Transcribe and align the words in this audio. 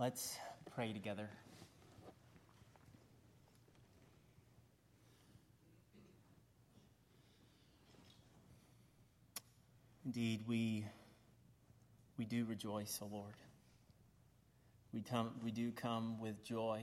Let's 0.00 0.38
pray 0.74 0.94
together. 0.94 1.28
Indeed, 10.06 10.40
we, 10.46 10.86
we 12.16 12.24
do 12.24 12.46
rejoice, 12.46 12.98
O 13.02 13.10
Lord. 13.12 13.34
We, 14.94 15.02
come, 15.02 15.32
we 15.44 15.50
do 15.50 15.70
come 15.70 16.18
with 16.18 16.42
joy 16.44 16.80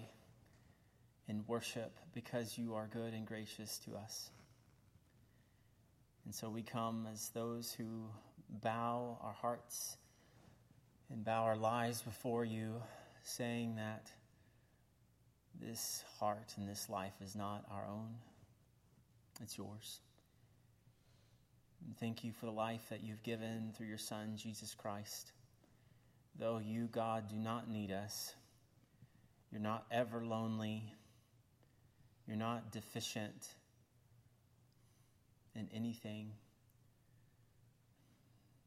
and 1.27 1.43
worship 1.47 1.97
because 2.13 2.55
you 2.55 2.75
are 2.75 2.85
good 2.85 3.15
and 3.15 3.25
gracious 3.25 3.79
to 3.79 3.95
us. 3.95 4.29
And 6.23 6.35
so 6.35 6.51
we 6.51 6.61
come 6.61 7.07
as 7.11 7.29
those 7.29 7.73
who 7.73 8.03
bow 8.61 9.17
our 9.23 9.33
hearts 9.33 9.97
and 11.11 11.25
bow 11.25 11.45
our 11.45 11.57
lives 11.57 12.03
before 12.03 12.45
you, 12.45 12.75
saying 13.27 13.75
that 13.75 14.09
this 15.59 16.03
heart 16.19 16.53
and 16.57 16.67
this 16.67 16.89
life 16.89 17.15
is 17.21 17.35
not 17.35 17.65
our 17.69 17.85
own, 17.85 18.15
it's 19.41 19.57
yours. 19.57 19.99
And 21.85 21.97
thank 21.97 22.23
you 22.23 22.31
for 22.31 22.45
the 22.45 22.51
life 22.51 22.87
that 22.89 23.03
you've 23.03 23.23
given 23.23 23.73
through 23.75 23.87
your 23.87 23.97
Son, 23.97 24.33
Jesus 24.37 24.73
Christ. 24.73 25.31
Though 26.39 26.59
you, 26.59 26.87
God, 26.91 27.29
do 27.29 27.35
not 27.35 27.69
need 27.69 27.91
us, 27.91 28.33
you're 29.51 29.61
not 29.61 29.85
ever 29.91 30.23
lonely, 30.23 30.93
you're 32.27 32.37
not 32.37 32.71
deficient 32.71 33.47
in 35.53 35.67
anything. 35.73 36.31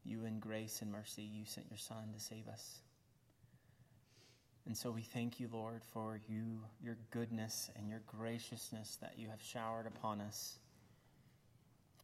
You, 0.03 0.25
in 0.25 0.39
grace 0.39 0.81
and 0.81 0.91
mercy, 0.91 1.23
you 1.23 1.45
sent 1.45 1.67
your 1.69 1.77
Son 1.77 2.11
to 2.13 2.19
save 2.19 2.47
us. 2.47 2.79
And 4.71 4.77
so 4.77 4.89
we 4.89 5.01
thank 5.01 5.41
you, 5.41 5.49
Lord, 5.51 5.81
for 5.91 6.21
you, 6.29 6.61
your 6.81 6.95
goodness 7.09 7.69
and 7.75 7.89
your 7.89 8.01
graciousness 8.07 8.97
that 9.01 9.15
you 9.17 9.27
have 9.27 9.41
showered 9.41 9.85
upon 9.85 10.21
us. 10.21 10.59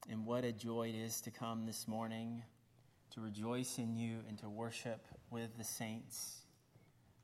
And 0.10 0.26
what 0.26 0.44
a 0.44 0.52
joy 0.52 0.90
it 0.90 0.96
is 0.96 1.22
to 1.22 1.32
come 1.32 1.66
this 1.66 1.88
morning 1.88 2.44
to 3.14 3.22
rejoice 3.22 3.78
in 3.78 3.96
you 3.96 4.18
and 4.28 4.38
to 4.40 4.50
worship 4.50 5.08
with 5.32 5.58
the 5.58 5.64
saints. 5.64 6.42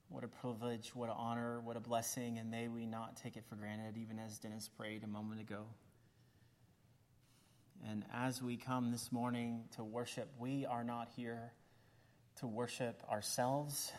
What 0.08 0.23
a 0.23 0.30
privilege, 0.30 0.95
what 0.95 1.09
an 1.09 1.16
honor, 1.17 1.59
what 1.59 1.75
a 1.75 1.81
blessing, 1.81 2.38
and 2.38 2.50
may 2.50 2.69
we 2.69 2.85
not 2.85 3.17
take 3.17 3.35
it 3.35 3.44
for 3.50 3.55
granted, 3.55 3.97
even 3.97 4.19
as 4.19 4.39
Dennis 4.39 4.69
prayed 4.69 5.03
a 5.03 5.07
moment 5.07 5.41
ago. 5.41 5.66
And 7.85 8.05
as 8.13 8.41
we 8.41 8.55
come 8.55 8.91
this 8.91 9.11
morning 9.11 9.66
to 9.75 9.83
worship, 9.83 10.30
we 10.39 10.66
are 10.66 10.85
not 10.85 11.09
here 11.17 11.52
to 12.38 12.47
worship 12.47 13.03
ourselves. 13.11 13.91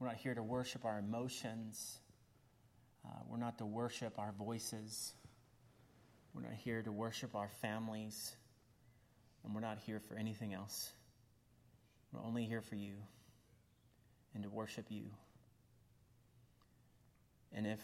We're 0.00 0.06
not 0.06 0.16
here 0.16 0.34
to 0.34 0.42
worship 0.42 0.86
our 0.86 0.98
emotions. 0.98 1.98
Uh, 3.04 3.18
we're 3.28 3.36
not 3.36 3.58
to 3.58 3.66
worship 3.66 4.18
our 4.18 4.32
voices. 4.32 5.12
We're 6.34 6.40
not 6.42 6.54
here 6.54 6.80
to 6.80 6.90
worship 6.90 7.34
our 7.34 7.50
families. 7.60 8.34
And 9.44 9.54
we're 9.54 9.60
not 9.60 9.78
here 9.78 10.00
for 10.00 10.16
anything 10.16 10.54
else. 10.54 10.90
We're 12.12 12.22
only 12.22 12.46
here 12.46 12.62
for 12.62 12.76
you 12.76 12.94
and 14.34 14.42
to 14.42 14.48
worship 14.48 14.86
you. 14.88 15.04
And 17.52 17.66
if 17.66 17.80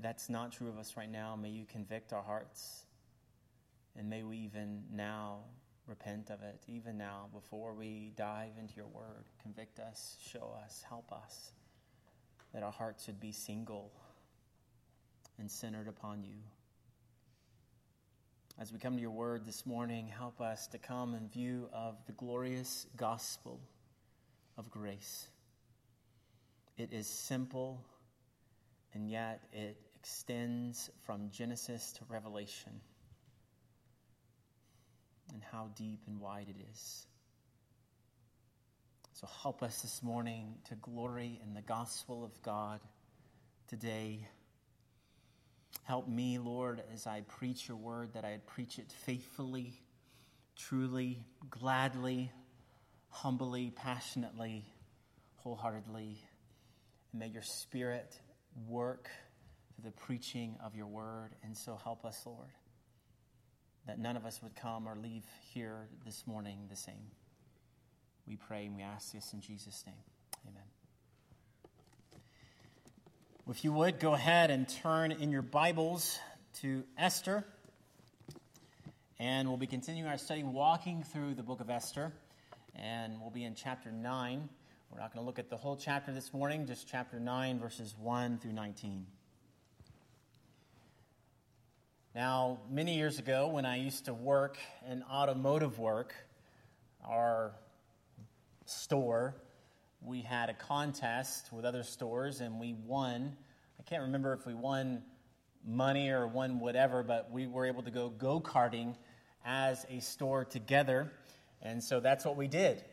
that's 0.00 0.28
not 0.28 0.50
true 0.50 0.68
of 0.68 0.78
us 0.78 0.96
right 0.96 1.10
now, 1.10 1.36
may 1.36 1.50
you 1.50 1.64
convict 1.64 2.12
our 2.12 2.22
hearts 2.22 2.86
and 3.96 4.10
may 4.10 4.24
we 4.24 4.38
even 4.38 4.82
now 4.92 5.40
repent 5.86 6.30
of 6.30 6.42
it, 6.42 6.62
even 6.68 6.96
now, 6.96 7.28
before 7.32 7.74
we 7.74 8.12
dive 8.16 8.52
into 8.58 8.74
your 8.76 8.86
word. 8.86 9.24
Convict 9.42 9.78
us, 9.80 10.16
show 10.24 10.56
us, 10.64 10.82
help 10.88 11.12
us, 11.12 11.52
that 12.54 12.62
our 12.62 12.70
hearts 12.70 13.06
would 13.06 13.20
be 13.20 13.32
single 13.32 13.92
and 15.38 15.50
centered 15.50 15.88
upon 15.88 16.22
you. 16.22 16.36
As 18.58 18.72
we 18.72 18.78
come 18.78 18.94
to 18.96 19.00
your 19.00 19.10
word 19.10 19.44
this 19.44 19.66
morning, 19.66 20.06
help 20.06 20.40
us 20.40 20.66
to 20.68 20.78
come 20.78 21.14
in 21.14 21.28
view 21.28 21.68
of 21.72 21.96
the 22.06 22.12
glorious 22.12 22.86
gospel 22.96 23.60
of 24.56 24.70
grace. 24.70 25.26
It 26.76 26.92
is 26.92 27.06
simple, 27.06 27.84
and 28.94 29.10
yet 29.10 29.42
it 29.52 29.76
extends 29.98 30.90
from 31.04 31.30
Genesis 31.30 31.92
to 31.94 32.00
Revelation 32.08 32.80
and 35.32 35.42
how 35.50 35.70
deep 35.76 36.00
and 36.06 36.20
wide 36.20 36.48
it 36.48 36.56
is. 36.72 37.06
So 39.14 39.28
help 39.42 39.62
us 39.62 39.82
this 39.82 40.02
morning 40.02 40.56
to 40.68 40.74
glory 40.74 41.40
in 41.44 41.54
the 41.54 41.62
gospel 41.62 42.24
of 42.24 42.42
God 42.42 42.80
today. 43.68 44.26
Help 45.84 46.08
me, 46.08 46.38
Lord, 46.38 46.82
as 46.92 47.06
I 47.06 47.20
preach 47.20 47.68
your 47.68 47.76
word, 47.76 48.14
that 48.14 48.24
I 48.24 48.38
preach 48.46 48.78
it 48.78 48.90
faithfully, 49.06 49.78
truly, 50.56 51.24
gladly, 51.50 52.32
humbly, 53.10 53.72
passionately, 53.74 54.64
wholeheartedly. 55.36 56.18
And 57.12 57.20
may 57.20 57.28
your 57.28 57.42
spirit 57.42 58.18
work 58.66 59.08
through 59.74 59.90
the 59.90 59.96
preaching 59.96 60.56
of 60.64 60.74
your 60.74 60.86
word. 60.86 61.30
And 61.44 61.56
so 61.56 61.78
help 61.82 62.04
us, 62.04 62.20
Lord 62.26 62.50
that 63.86 63.98
none 63.98 64.16
of 64.16 64.24
us 64.24 64.40
would 64.42 64.54
come 64.54 64.88
or 64.88 64.94
leave 64.96 65.24
here 65.52 65.88
this 66.04 66.24
morning 66.26 66.66
the 66.70 66.76
same. 66.76 67.10
We 68.26 68.36
pray 68.36 68.66
and 68.66 68.76
we 68.76 68.82
ask 68.82 69.12
this 69.12 69.32
in 69.32 69.40
Jesus' 69.40 69.84
name. 69.86 69.96
Amen. 70.48 70.62
If 73.50 73.64
you 73.64 73.72
would, 73.72 73.98
go 73.98 74.14
ahead 74.14 74.50
and 74.50 74.68
turn 74.68 75.10
in 75.10 75.30
your 75.30 75.42
Bibles 75.42 76.18
to 76.60 76.84
Esther. 76.96 77.44
And 79.18 79.48
we'll 79.48 79.56
be 79.56 79.66
continuing 79.66 80.08
our 80.08 80.18
study 80.18 80.42
walking 80.42 81.02
through 81.02 81.34
the 81.34 81.42
book 81.42 81.60
of 81.60 81.68
Esther. 81.68 82.12
And 82.76 83.20
we'll 83.20 83.30
be 83.30 83.44
in 83.44 83.54
chapter 83.54 83.90
9. 83.90 84.48
We're 84.90 85.00
not 85.00 85.12
going 85.12 85.22
to 85.22 85.26
look 85.26 85.38
at 85.38 85.50
the 85.50 85.56
whole 85.56 85.76
chapter 85.76 86.12
this 86.12 86.32
morning, 86.32 86.66
just 86.66 86.88
chapter 86.88 87.18
9, 87.18 87.58
verses 87.58 87.94
1 87.98 88.38
through 88.38 88.52
19. 88.52 89.06
Now, 92.14 92.58
many 92.70 92.96
years 92.96 93.18
ago, 93.18 93.48
when 93.48 93.64
I 93.64 93.76
used 93.76 94.04
to 94.04 94.12
work 94.12 94.58
in 94.86 95.02
automotive 95.02 95.78
work, 95.78 96.14
our 97.02 97.52
store, 98.66 99.34
we 100.02 100.20
had 100.20 100.50
a 100.50 100.52
contest 100.52 101.50
with 101.50 101.64
other 101.64 101.82
stores 101.82 102.42
and 102.42 102.60
we 102.60 102.74
won. 102.74 103.34
I 103.80 103.82
can't 103.84 104.02
remember 104.02 104.34
if 104.34 104.44
we 104.44 104.52
won 104.52 105.02
money 105.66 106.10
or 106.10 106.26
won 106.26 106.60
whatever, 106.60 107.02
but 107.02 107.30
we 107.30 107.46
were 107.46 107.64
able 107.64 107.82
to 107.84 107.90
go 107.90 108.10
go 108.10 108.40
karting 108.40 108.94
as 109.42 109.86
a 109.88 110.00
store 110.00 110.44
together. 110.44 111.10
And 111.62 111.82
so 111.82 112.00
that's 112.00 112.26
what 112.26 112.36
we 112.36 112.46
did. 112.46 112.84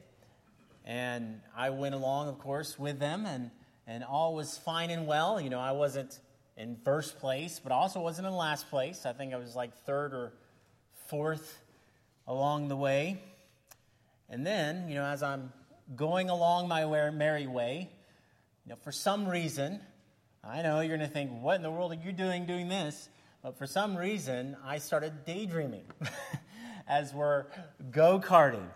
And 0.85 1.41
I 1.57 1.71
went 1.71 1.93
along, 1.93 2.29
of 2.29 2.39
course, 2.39 2.79
with 2.79 2.99
them, 2.99 3.25
and, 3.25 3.51
and 3.85 4.01
all 4.05 4.33
was 4.33 4.57
fine 4.57 4.91
and 4.91 5.07
well. 5.07 5.41
You 5.41 5.49
know, 5.49 5.59
I 5.59 5.73
wasn't 5.73 6.17
in 6.59 6.75
first 6.83 7.19
place, 7.19 7.61
but 7.63 7.71
also 7.71 8.01
wasn't 8.01 8.27
in 8.27 8.33
last 8.33 8.69
place. 8.69 9.05
I 9.05 9.13
think 9.13 9.33
I 9.33 9.37
was 9.37 9.55
like 9.55 9.73
third 9.85 10.13
or 10.13 10.33
fourth 11.07 11.57
along 12.27 12.67
the 12.67 12.75
way. 12.75 13.23
And 14.29 14.45
then, 14.45 14.89
you 14.89 14.95
know, 14.95 15.05
as 15.05 15.23
I'm 15.23 15.53
going 15.95 16.29
along 16.29 16.67
my 16.67 16.85
merry 17.11 17.47
way, 17.47 17.89
you 18.65 18.69
know, 18.69 18.75
for 18.83 18.91
some 18.91 19.25
reason, 19.25 19.79
I 20.43 20.61
know 20.61 20.81
you're 20.81 20.97
going 20.97 21.07
to 21.07 21.13
think, 21.13 21.31
what 21.41 21.55
in 21.55 21.61
the 21.61 21.71
world 21.71 21.93
are 21.93 22.05
you 22.05 22.11
doing 22.11 22.45
doing 22.45 22.67
this? 22.67 23.07
But 23.41 23.57
for 23.57 23.65
some 23.65 23.97
reason, 23.97 24.57
I 24.65 24.79
started 24.79 25.25
daydreaming 25.25 25.85
as 26.89 27.13
we're 27.13 27.45
go 27.89 28.19
karting. 28.19 28.67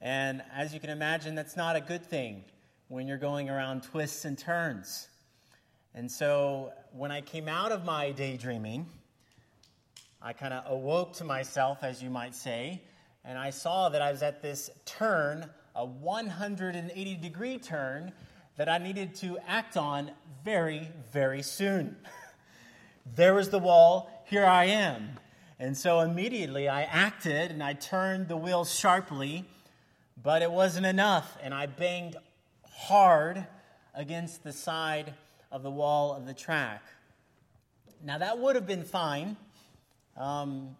And 0.00 0.42
as 0.50 0.72
you 0.72 0.80
can 0.80 0.88
imagine, 0.88 1.34
that's 1.34 1.58
not 1.58 1.76
a 1.76 1.80
good 1.82 2.06
thing 2.06 2.44
when 2.88 3.06
you're 3.06 3.18
going 3.18 3.50
around 3.50 3.82
twists 3.82 4.24
and 4.24 4.36
turns. 4.38 5.08
And 5.94 6.10
so 6.10 6.72
when 6.92 7.10
I 7.10 7.20
came 7.20 7.48
out 7.48 7.70
of 7.70 7.84
my 7.84 8.12
daydreaming, 8.12 8.86
I 10.22 10.32
kind 10.32 10.54
of 10.54 10.64
awoke 10.66 11.14
to 11.14 11.24
myself, 11.24 11.82
as 11.82 12.02
you 12.02 12.08
might 12.08 12.34
say, 12.34 12.80
and 13.24 13.36
I 13.36 13.50
saw 13.50 13.90
that 13.90 14.00
I 14.00 14.10
was 14.10 14.22
at 14.22 14.40
this 14.40 14.70
turn, 14.86 15.50
a 15.76 15.84
180 15.84 17.14
degree 17.16 17.58
turn, 17.58 18.12
that 18.56 18.70
I 18.70 18.78
needed 18.78 19.14
to 19.16 19.38
act 19.46 19.76
on 19.76 20.10
very, 20.44 20.88
very 21.12 21.42
soon. 21.42 21.96
there 23.14 23.34
was 23.34 23.50
the 23.50 23.58
wall, 23.58 24.24
here 24.24 24.46
I 24.46 24.64
am. 24.64 25.10
And 25.58 25.76
so 25.76 26.00
immediately 26.00 26.68
I 26.68 26.82
acted 26.82 27.50
and 27.50 27.62
I 27.62 27.74
turned 27.74 28.28
the 28.28 28.36
wheel 28.36 28.64
sharply, 28.64 29.44
but 30.22 30.40
it 30.40 30.50
wasn't 30.50 30.86
enough, 30.86 31.36
and 31.42 31.52
I 31.52 31.66
banged 31.66 32.16
hard 32.64 33.46
against 33.94 34.42
the 34.42 34.52
side 34.52 35.12
of 35.52 35.62
the 35.62 35.70
wall 35.70 36.14
of 36.14 36.26
the 36.26 36.34
track. 36.34 36.82
Now, 38.02 38.18
that 38.18 38.38
would 38.38 38.56
have 38.56 38.66
been 38.66 38.82
fine. 38.82 39.36
Um, 40.16 40.74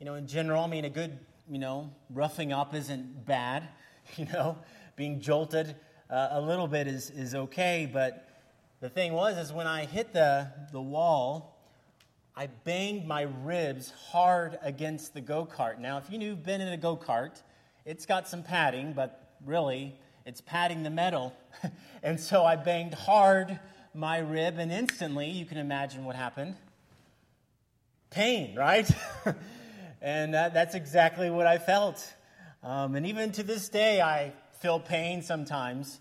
you 0.00 0.06
know, 0.06 0.14
in 0.14 0.26
general, 0.26 0.64
I 0.64 0.66
mean, 0.66 0.84
a 0.86 0.90
good, 0.90 1.18
you 1.48 1.58
know, 1.58 1.92
roughing 2.10 2.52
up 2.52 2.74
isn't 2.74 3.24
bad. 3.24 3.68
You 4.16 4.26
know, 4.26 4.56
being 4.94 5.18
jolted 5.20 5.74
uh, 6.08 6.28
a 6.30 6.40
little 6.40 6.68
bit 6.68 6.86
is, 6.86 7.10
is 7.10 7.34
okay, 7.34 7.90
but 7.92 8.28
the 8.78 8.88
thing 8.88 9.14
was, 9.14 9.36
is 9.36 9.52
when 9.52 9.66
I 9.66 9.84
hit 9.84 10.12
the, 10.12 10.48
the 10.70 10.80
wall, 10.80 11.58
I 12.36 12.46
banged 12.46 13.04
my 13.04 13.22
ribs 13.22 13.90
hard 13.90 14.60
against 14.62 15.12
the 15.12 15.20
go 15.20 15.44
kart. 15.44 15.80
Now, 15.80 15.98
if 15.98 16.04
you've 16.08 16.44
been 16.44 16.60
in 16.60 16.68
a 16.68 16.76
go 16.76 16.96
kart, 16.96 17.42
it's 17.84 18.06
got 18.06 18.28
some 18.28 18.44
padding, 18.44 18.92
but 18.92 19.34
really, 19.44 19.98
it's 20.24 20.40
padding 20.40 20.84
the 20.84 20.90
metal. 20.90 21.34
and 22.04 22.20
so 22.20 22.44
I 22.44 22.54
banged 22.54 22.94
hard 22.94 23.58
my 23.96 24.18
rib, 24.18 24.58
and 24.58 24.70
instantly, 24.70 25.30
you 25.30 25.46
can 25.46 25.58
imagine 25.58 26.04
what 26.04 26.16
happened 26.16 26.56
pain, 28.10 28.54
right? 28.54 28.90
and 30.00 30.34
that, 30.34 30.54
that's 30.54 30.74
exactly 30.74 31.30
what 31.30 31.46
I 31.46 31.58
felt. 31.58 32.14
Um, 32.62 32.94
and 32.94 33.06
even 33.06 33.32
to 33.32 33.42
this 33.42 33.68
day, 33.68 34.00
I 34.00 34.32
feel 34.60 34.80
pain 34.80 35.22
sometimes 35.22 36.00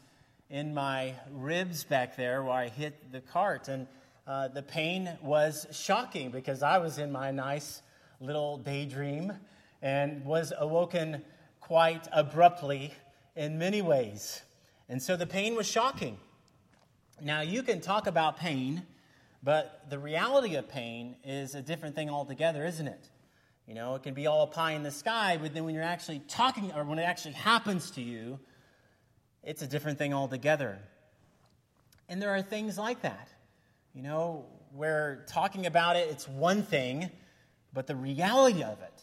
in 0.49 0.73
my 0.73 1.13
ribs 1.31 1.83
back 1.83 2.15
there 2.15 2.43
where 2.43 2.53
I 2.53 2.69
hit 2.69 3.11
the 3.11 3.21
cart. 3.21 3.67
And 3.67 3.87
uh, 4.25 4.47
the 4.47 4.61
pain 4.61 5.11
was 5.21 5.67
shocking 5.71 6.31
because 6.31 6.63
I 6.63 6.77
was 6.77 6.99
in 6.99 7.11
my 7.11 7.31
nice 7.31 7.81
little 8.21 8.57
daydream 8.57 9.33
and 9.81 10.23
was 10.23 10.53
awoken 10.57 11.21
quite 11.59 12.07
abruptly 12.13 12.93
in 13.35 13.57
many 13.57 13.81
ways. 13.81 14.41
And 14.87 15.01
so 15.01 15.17
the 15.17 15.27
pain 15.27 15.55
was 15.55 15.67
shocking. 15.67 16.17
Now, 17.21 17.41
you 17.41 17.63
can 17.63 17.79
talk 17.79 18.07
about 18.07 18.37
pain, 18.37 18.83
but 19.41 19.85
the 19.89 19.97
reality 19.97 20.55
of 20.55 20.67
pain 20.67 21.15
is 21.23 21.55
a 21.55 21.61
different 21.61 21.95
thing 21.95 22.09
altogether, 22.09 22.65
isn't 22.65 22.87
it? 22.87 23.09
You 23.67 23.73
know, 23.73 23.95
it 23.95 24.03
can 24.03 24.13
be 24.13 24.27
all 24.27 24.47
pie 24.47 24.73
in 24.73 24.83
the 24.83 24.91
sky, 24.91 25.37
but 25.41 25.53
then 25.53 25.63
when 25.63 25.73
you're 25.73 25.83
actually 25.83 26.19
talking, 26.27 26.71
or 26.73 26.83
when 26.83 26.99
it 26.99 27.03
actually 27.03 27.33
happens 27.33 27.91
to 27.91 28.01
you, 28.01 28.39
it's 29.43 29.61
a 29.61 29.67
different 29.67 29.97
thing 29.97 30.13
altogether. 30.13 30.79
And 32.09 32.21
there 32.21 32.35
are 32.35 32.41
things 32.41 32.77
like 32.77 33.01
that, 33.01 33.29
you 33.93 34.01
know, 34.01 34.45
where 34.73 35.23
talking 35.27 35.65
about 35.65 35.95
it, 35.95 36.09
it's 36.11 36.27
one 36.27 36.61
thing, 36.61 37.09
but 37.73 37.87
the 37.87 37.95
reality 37.95 38.61
of 38.61 38.81
it, 38.81 39.01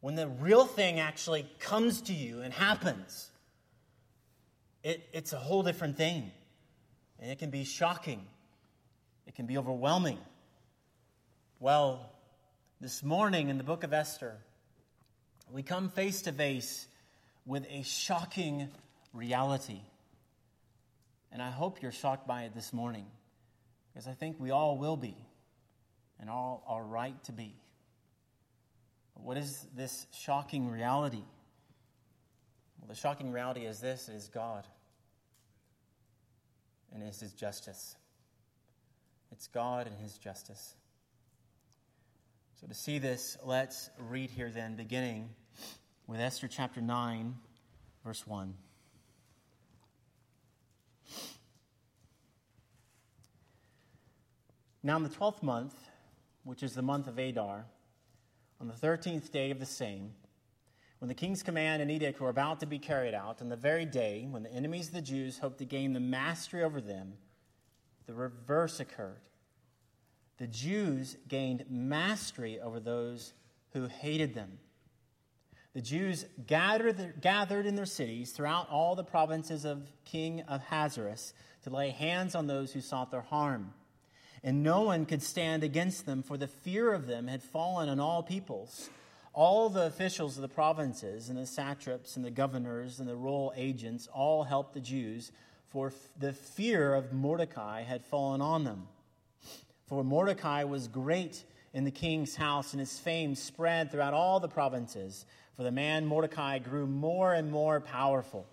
when 0.00 0.16
the 0.16 0.28
real 0.28 0.66
thing 0.66 1.00
actually 1.00 1.48
comes 1.60 2.02
to 2.02 2.12
you 2.12 2.42
and 2.42 2.52
happens, 2.52 3.30
it, 4.82 5.08
it's 5.12 5.32
a 5.32 5.38
whole 5.38 5.62
different 5.62 5.96
thing. 5.96 6.30
And 7.24 7.32
it 7.32 7.38
can 7.38 7.48
be 7.48 7.64
shocking, 7.64 8.20
it 9.26 9.34
can 9.34 9.46
be 9.46 9.56
overwhelming. 9.56 10.18
Well, 11.58 12.12
this 12.82 13.02
morning 13.02 13.48
in 13.48 13.56
the 13.56 13.64
book 13.64 13.82
of 13.82 13.94
Esther, 13.94 14.36
we 15.50 15.62
come 15.62 15.88
face 15.88 16.20
to 16.20 16.32
face 16.32 16.86
with 17.46 17.64
a 17.70 17.82
shocking 17.82 18.68
reality. 19.14 19.80
And 21.32 21.40
I 21.40 21.50
hope 21.50 21.80
you're 21.80 21.92
shocked 21.92 22.26
by 22.28 22.42
it 22.42 22.54
this 22.54 22.74
morning, 22.74 23.06
because 23.90 24.06
I 24.06 24.12
think 24.12 24.36
we 24.38 24.50
all 24.50 24.76
will 24.76 24.98
be, 24.98 25.16
and 26.20 26.28
all 26.28 26.62
are 26.68 26.84
right 26.84 27.16
to 27.24 27.32
be. 27.32 27.54
But 29.14 29.24
what 29.24 29.38
is 29.38 29.66
this 29.74 30.06
shocking 30.12 30.70
reality? 30.70 31.24
Well, 32.78 32.88
the 32.88 32.94
shocking 32.94 33.32
reality 33.32 33.64
is 33.64 33.80
this 33.80 34.10
is 34.10 34.28
God, 34.28 34.66
and 36.94 37.02
is 37.02 37.20
His 37.20 37.32
justice. 37.32 37.96
It's 39.32 39.48
God 39.48 39.86
and 39.86 39.96
His 39.98 40.16
justice. 40.16 40.74
So, 42.60 42.68
to 42.68 42.74
see 42.74 42.98
this, 42.98 43.36
let's 43.44 43.90
read 43.98 44.30
here 44.30 44.50
then, 44.50 44.76
beginning 44.76 45.28
with 46.06 46.20
Esther 46.20 46.48
chapter 46.48 46.80
9, 46.80 47.34
verse 48.04 48.26
1. 48.26 48.54
Now, 54.82 54.96
in 54.98 55.02
the 55.02 55.08
twelfth 55.08 55.42
month, 55.42 55.74
which 56.44 56.62
is 56.62 56.74
the 56.74 56.82
month 56.82 57.08
of 57.08 57.18
Adar, 57.18 57.64
on 58.60 58.68
the 58.68 58.74
thirteenth 58.74 59.32
day 59.32 59.50
of 59.50 59.58
the 59.58 59.66
same, 59.66 60.12
when 61.04 61.08
the 61.10 61.14
king's 61.14 61.42
command 61.42 61.82
and 61.82 61.90
edict 61.90 62.18
were 62.18 62.30
about 62.30 62.60
to 62.60 62.66
be 62.66 62.78
carried 62.78 63.12
out, 63.12 63.42
on 63.42 63.50
the 63.50 63.56
very 63.56 63.84
day 63.84 64.26
when 64.30 64.42
the 64.42 64.50
enemies 64.50 64.86
of 64.86 64.94
the 64.94 65.02
Jews 65.02 65.36
hoped 65.36 65.58
to 65.58 65.66
gain 65.66 65.92
the 65.92 66.00
mastery 66.00 66.62
over 66.62 66.80
them, 66.80 67.12
the 68.06 68.14
reverse 68.14 68.80
occurred. 68.80 69.20
The 70.38 70.46
Jews 70.46 71.18
gained 71.28 71.66
mastery 71.68 72.58
over 72.58 72.80
those 72.80 73.34
who 73.74 73.86
hated 73.86 74.32
them. 74.32 74.56
The 75.74 75.82
Jews 75.82 76.24
gathered, 76.46 77.20
gathered 77.20 77.66
in 77.66 77.74
their 77.74 77.84
cities 77.84 78.32
throughout 78.32 78.70
all 78.70 78.94
the 78.94 79.04
provinces 79.04 79.66
of 79.66 79.90
King 80.06 80.42
Ahasuerus 80.48 81.34
to 81.64 81.68
lay 81.68 81.90
hands 81.90 82.34
on 82.34 82.46
those 82.46 82.72
who 82.72 82.80
sought 82.80 83.10
their 83.10 83.20
harm 83.20 83.74
and 84.42 84.62
no 84.62 84.82
one 84.82 85.06
could 85.06 85.22
stand 85.22 85.64
against 85.64 86.04
them, 86.04 86.22
for 86.22 86.36
the 86.36 86.46
fear 86.46 86.92
of 86.92 87.06
them 87.06 87.28
had 87.28 87.42
fallen 87.42 87.88
on 87.88 87.98
all 87.98 88.22
peoples. 88.22 88.90
All 89.34 89.68
the 89.68 89.86
officials 89.86 90.36
of 90.36 90.42
the 90.42 90.48
provinces, 90.48 91.28
and 91.28 91.36
the 91.36 91.44
satraps, 91.44 92.16
and 92.16 92.24
the 92.24 92.30
governors, 92.30 93.00
and 93.00 93.08
the 93.08 93.16
royal 93.16 93.52
agents 93.56 94.08
all 94.12 94.44
helped 94.44 94.74
the 94.74 94.80
Jews, 94.80 95.32
for 95.68 95.92
the 96.16 96.32
fear 96.32 96.94
of 96.94 97.12
Mordecai 97.12 97.82
had 97.82 98.04
fallen 98.04 98.40
on 98.40 98.62
them. 98.62 98.86
For 99.88 100.04
Mordecai 100.04 100.62
was 100.62 100.86
great 100.86 101.44
in 101.72 101.82
the 101.82 101.90
king's 101.90 102.36
house, 102.36 102.72
and 102.72 102.80
his 102.80 102.98
fame 103.00 103.34
spread 103.34 103.90
throughout 103.90 104.14
all 104.14 104.38
the 104.38 104.48
provinces. 104.48 105.26
For 105.56 105.64
the 105.64 105.72
man 105.72 106.06
Mordecai 106.06 106.60
grew 106.60 106.86
more 106.86 107.34
and 107.34 107.50
more 107.50 107.80
powerful. 107.80 108.46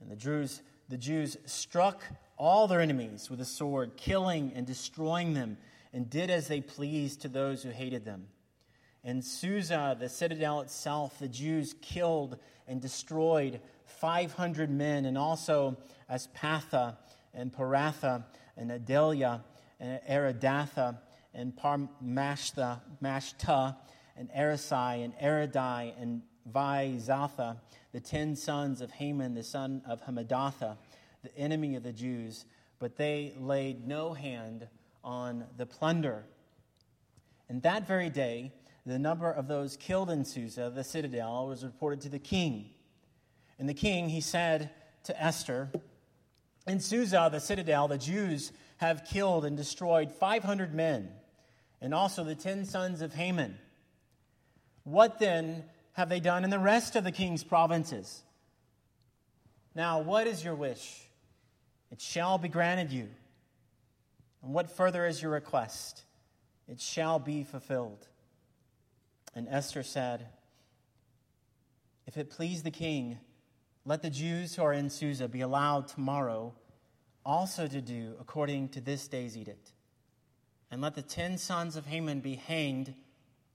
And 0.00 0.10
the 0.10 0.16
Jews, 0.16 0.60
the 0.90 0.98
Jews 0.98 1.38
struck 1.46 2.02
all 2.36 2.68
their 2.68 2.80
enemies 2.80 3.30
with 3.30 3.40
a 3.40 3.46
sword, 3.46 3.96
killing 3.96 4.52
and 4.54 4.66
destroying 4.66 5.32
them, 5.32 5.56
and 5.92 6.08
did 6.08 6.28
as 6.28 6.48
they 6.48 6.60
pleased 6.60 7.22
to 7.22 7.28
those 7.28 7.62
who 7.62 7.70
hated 7.70 8.04
them. 8.04 8.26
In 9.02 9.22
Susa, 9.22 9.96
the 9.98 10.08
citadel 10.08 10.60
itself, 10.60 11.18
the 11.18 11.28
Jews 11.28 11.74
killed 11.80 12.36
and 12.68 12.80
destroyed 12.80 13.60
500 13.86 14.70
men, 14.70 15.06
and 15.06 15.16
also 15.16 15.76
Aspatha 16.10 16.96
and 17.32 17.52
Paratha 17.52 18.24
and 18.56 18.70
Adalia 18.70 19.42
and 19.78 20.00
Aridatha 20.08 20.98
and 21.32 21.56
Parmashta, 21.56 22.80
Mashta 23.02 23.76
and 24.16 24.30
Arisai 24.36 25.04
and 25.04 25.14
Aridai 25.18 25.94
and 26.00 26.22
Vaizatha, 26.50 27.56
the 27.92 28.00
ten 28.00 28.36
sons 28.36 28.80
of 28.80 28.90
Haman, 28.90 29.34
the 29.34 29.42
son 29.42 29.82
of 29.86 30.02
Hamadatha, 30.02 30.76
the 31.22 31.36
enemy 31.36 31.74
of 31.76 31.82
the 31.82 31.92
Jews, 31.92 32.44
but 32.78 32.96
they 32.96 33.34
laid 33.38 33.86
no 33.86 34.12
hand 34.12 34.68
on 35.02 35.44
the 35.56 35.66
plunder. 35.66 36.24
And 37.48 37.62
that 37.62 37.86
very 37.86 38.10
day, 38.10 38.52
the 38.86 38.98
number 38.98 39.30
of 39.30 39.48
those 39.48 39.76
killed 39.76 40.10
in 40.10 40.24
Susa, 40.24 40.72
the 40.74 40.84
citadel, 40.84 41.46
was 41.46 41.64
reported 41.64 42.00
to 42.02 42.08
the 42.08 42.18
king. 42.18 42.70
And 43.58 43.68
the 43.68 43.74
king, 43.74 44.08
he 44.08 44.20
said 44.20 44.70
to 45.04 45.22
Esther, 45.22 45.70
In 46.66 46.80
Susa, 46.80 47.28
the 47.30 47.40
citadel, 47.40 47.88
the 47.88 47.98
Jews 47.98 48.52
have 48.78 49.04
killed 49.04 49.44
and 49.44 49.56
destroyed 49.56 50.10
500 50.10 50.74
men, 50.74 51.10
and 51.80 51.92
also 51.92 52.24
the 52.24 52.34
ten 52.34 52.64
sons 52.64 53.02
of 53.02 53.12
Haman. 53.12 53.58
What 54.84 55.18
then 55.18 55.64
have 55.92 56.08
they 56.08 56.20
done 56.20 56.44
in 56.44 56.50
the 56.50 56.58
rest 56.58 56.96
of 56.96 57.04
the 57.04 57.12
king's 57.12 57.44
provinces? 57.44 58.22
Now, 59.74 60.00
what 60.00 60.26
is 60.26 60.42
your 60.42 60.54
wish? 60.54 61.00
It 61.92 62.00
shall 62.00 62.38
be 62.38 62.48
granted 62.48 62.92
you. 62.92 63.08
And 64.42 64.54
what 64.54 64.70
further 64.70 65.06
is 65.06 65.20
your 65.20 65.32
request? 65.32 66.02
It 66.68 66.80
shall 66.80 67.18
be 67.18 67.44
fulfilled. 67.44 68.08
And 69.34 69.48
Esther 69.48 69.82
said, 69.82 70.26
If 72.06 72.16
it 72.16 72.30
please 72.30 72.62
the 72.62 72.70
king, 72.70 73.18
let 73.84 74.02
the 74.02 74.10
Jews 74.10 74.54
who 74.54 74.62
are 74.62 74.72
in 74.72 74.90
Susa 74.90 75.28
be 75.28 75.40
allowed 75.40 75.88
tomorrow 75.88 76.54
also 77.24 77.66
to 77.66 77.80
do 77.80 78.14
according 78.20 78.70
to 78.70 78.80
this 78.80 79.08
day's 79.08 79.36
edict. 79.36 79.72
And 80.70 80.80
let 80.80 80.94
the 80.94 81.02
ten 81.02 81.38
sons 81.38 81.76
of 81.76 81.86
Haman 81.86 82.20
be 82.20 82.36
hanged 82.36 82.94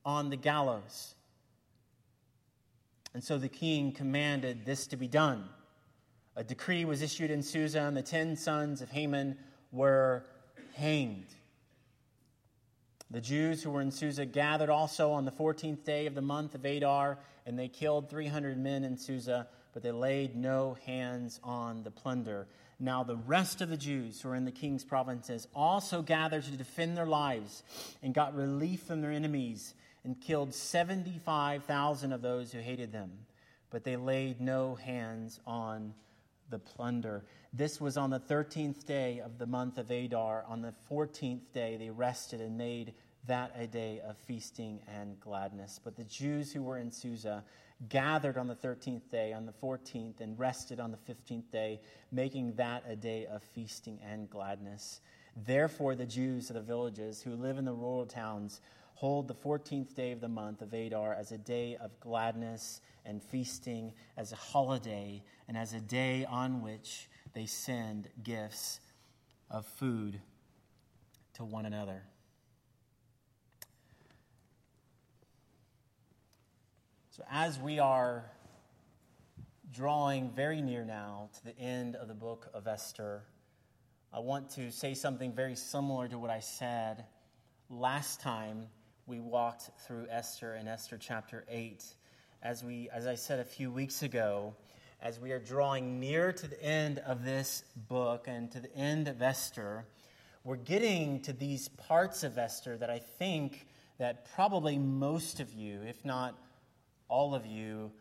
on 0.04 0.30
the 0.30 0.38
gallows. 0.38 1.16
And 3.14 3.24
so 3.24 3.38
the 3.38 3.50
king 3.50 3.92
commanded 3.92 4.66
this 4.66 4.88
to 4.88 4.98
be 4.98 5.08
done 5.08 5.50
a 6.36 6.44
decree 6.44 6.84
was 6.84 7.02
issued 7.02 7.32
in 7.32 7.42
Susa, 7.42 7.82
and 7.82 7.96
the 7.96 8.02
ten 8.02 8.36
sons 8.36 8.82
of 8.82 8.90
Haman 8.90 9.38
were 9.72 10.26
hanged. 10.74 11.28
The 13.12 13.22
Jews 13.22 13.62
who 13.62 13.70
were 13.70 13.82
in 13.82 13.92
Susa 13.92 14.26
gathered 14.26 14.70
also 14.70 15.12
on 15.12 15.26
the 15.26 15.32
14th 15.32 15.84
day 15.84 16.08
of 16.08 16.16
the 16.16 16.22
month 16.22 16.56
of 16.56 16.66
Adar, 16.66 17.20
and 17.46 17.58
they 17.58 17.68
killed 17.68 18.10
300 18.10 18.58
men 18.58 18.84
in 18.84 18.98
Susa, 18.98 19.48
but 19.74 19.84
they 19.84 19.92
laid 19.92 20.36
no 20.36 20.76
hands 20.86 21.40
on 21.44 21.84
the 21.84 21.92
plunder. 21.92 22.48
Now, 22.80 23.04
the 23.04 23.16
rest 23.16 23.62
of 23.62 23.70
the 23.70 23.78
Jews 23.78 24.22
who 24.22 24.30
were 24.30 24.36
in 24.36 24.46
the 24.46 24.52
king's 24.52 24.84
provinces 24.84 25.48
also 25.56 26.02
gathered 26.02 26.44
to 26.46 26.52
defend 26.52 26.98
their 26.98 27.06
lives 27.06 27.64
and 28.02 28.14
got 28.14 28.36
relief 28.36 28.82
from 28.82 29.02
their 29.02 29.12
enemies 29.12 29.76
and 30.04 30.20
killed 30.20 30.54
75,000 30.54 32.12
of 32.12 32.22
those 32.22 32.52
who 32.52 32.60
hated 32.60 32.92
them, 32.92 33.12
but 33.70 33.84
they 33.84 33.96
laid 33.96 34.42
no 34.42 34.76
hands 34.76 35.40
on 35.46 35.94
the 36.50 36.60
plunder. 36.60 37.26
This 37.54 37.80
was 37.80 37.98
on 37.98 38.10
the 38.10 38.20
13th 38.20 38.86
day 38.86 39.20
of 39.20 39.38
the 39.38 39.46
month 39.46 39.78
of 39.78 39.90
Adar. 39.90 40.44
On 40.48 40.62
the 40.62 40.74
14th 40.92 41.52
day, 41.54 41.78
they 41.78 41.90
rested 41.90 42.42
and 42.42 42.58
made 42.58 42.94
that 43.28 43.52
a 43.58 43.66
day 43.66 44.02
of 44.08 44.18
feasting 44.18 44.80
and 44.88 45.20
gladness. 45.20 45.80
But 45.84 45.96
the 45.96 46.04
Jews 46.04 46.52
who 46.52 46.62
were 46.62 46.78
in 46.78 46.92
Susa 46.92 47.44
gathered 47.90 48.38
on 48.38 48.48
the 48.48 48.56
13th 48.56 49.10
day, 49.10 49.34
on 49.34 49.46
the 49.46 49.52
14th, 49.52 50.22
and 50.22 50.38
rested 50.38 50.80
on 50.80 50.92
the 50.92 50.98
15th 51.12 51.52
day, 51.52 51.82
making 52.12 52.54
that 52.56 52.84
a 52.88 52.96
day 52.96 53.26
of 53.26 53.44
feasting 53.44 54.00
and 54.04 54.30
gladness. 54.30 55.02
Therefore, 55.36 55.96
the 55.96 56.06
Jews 56.06 56.50
of 56.50 56.56
the 56.56 56.62
villages 56.62 57.22
who 57.22 57.36
live 57.36 57.58
in 57.58 57.66
the 57.66 57.74
rural 57.74 58.06
towns 58.06 58.62
hold 58.94 59.28
the 59.28 59.36
14th 59.36 59.94
day 59.94 60.12
of 60.14 60.22
the 60.22 60.30
month 60.30 60.62
of 60.62 60.74
Adar 60.74 61.14
as 61.14 61.32
a 61.34 61.38
day 61.38 61.76
of 61.82 62.00
gladness 62.00 62.80
and 63.06 63.22
feasting, 63.22 63.92
as 64.16 64.32
a 64.32 64.38
holiday, 64.38 65.22
and 65.48 65.58
as 65.58 65.74
a 65.74 65.80
day 65.80 66.26
on 66.26 66.62
which 66.62 67.08
they 67.34 67.46
send 67.46 68.10
gifts 68.24 68.80
of 69.50 69.66
food 69.66 70.20
to 71.34 71.44
one 71.44 71.66
another. 71.66 72.04
So, 77.12 77.24
as 77.32 77.60
we 77.60 77.80
are 77.80 78.30
drawing 79.72 80.32
very 80.32 80.62
near 80.62 80.84
now 80.84 81.30
to 81.38 81.44
the 81.46 81.58
end 81.58 81.96
of 81.96 82.08
the 82.08 82.14
book 82.14 82.50
of 82.54 82.68
Esther, 82.68 83.24
I 84.14 84.20
want 84.20 84.50
to 84.52 84.72
say 84.72 84.94
something 84.94 85.34
very 85.34 85.56
similar 85.56 86.08
to 86.08 86.18
what 86.18 86.30
I 86.30 86.40
said 86.40 87.06
last 87.70 88.22
time 88.22 88.68
we 89.08 89.20
walked 89.20 89.70
through 89.86 90.08
Esther 90.10 90.56
in 90.56 90.68
Esther 90.68 90.98
chapter 90.98 91.46
8. 91.50 91.84
As, 92.42 92.64
we, 92.64 92.90
as 92.94 93.08
I 93.08 93.16
said 93.16 93.40
a 93.40 93.46
few 93.46 93.72
weeks 93.72 94.04
ago, 94.04 94.56
as 95.06 95.20
we 95.20 95.32
are 95.32 95.40
drawing 95.40 96.00
near 96.00 96.34
to 96.34 96.48
the 96.48 96.60
end 96.64 96.98
of 97.06 97.24
this 97.24 97.64
book 97.88 98.26
and 98.28 98.52
to 98.52 98.60
the 98.60 98.76
end 98.76 99.08
of 99.08 99.22
Esther, 99.22 99.86
we're 100.44 100.56
getting 100.56 101.20
to 101.22 101.32
these 101.32 101.68
parts 101.68 102.24
of 102.24 102.40
Esther 102.40 102.76
that 102.76 102.90
I 102.90 102.98
think 102.98 103.68
that 104.00 104.26
probably 104.34 104.80
most 104.80 105.40
of 105.40 105.54
you, 105.54 105.80
if 105.88 106.04
not 106.04 106.36
all 107.08 107.36
of 107.36 107.46
you 107.46 107.92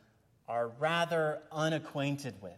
are 0.48 0.68
rather 0.78 1.42
unacquainted 1.52 2.40
with. 2.40 2.52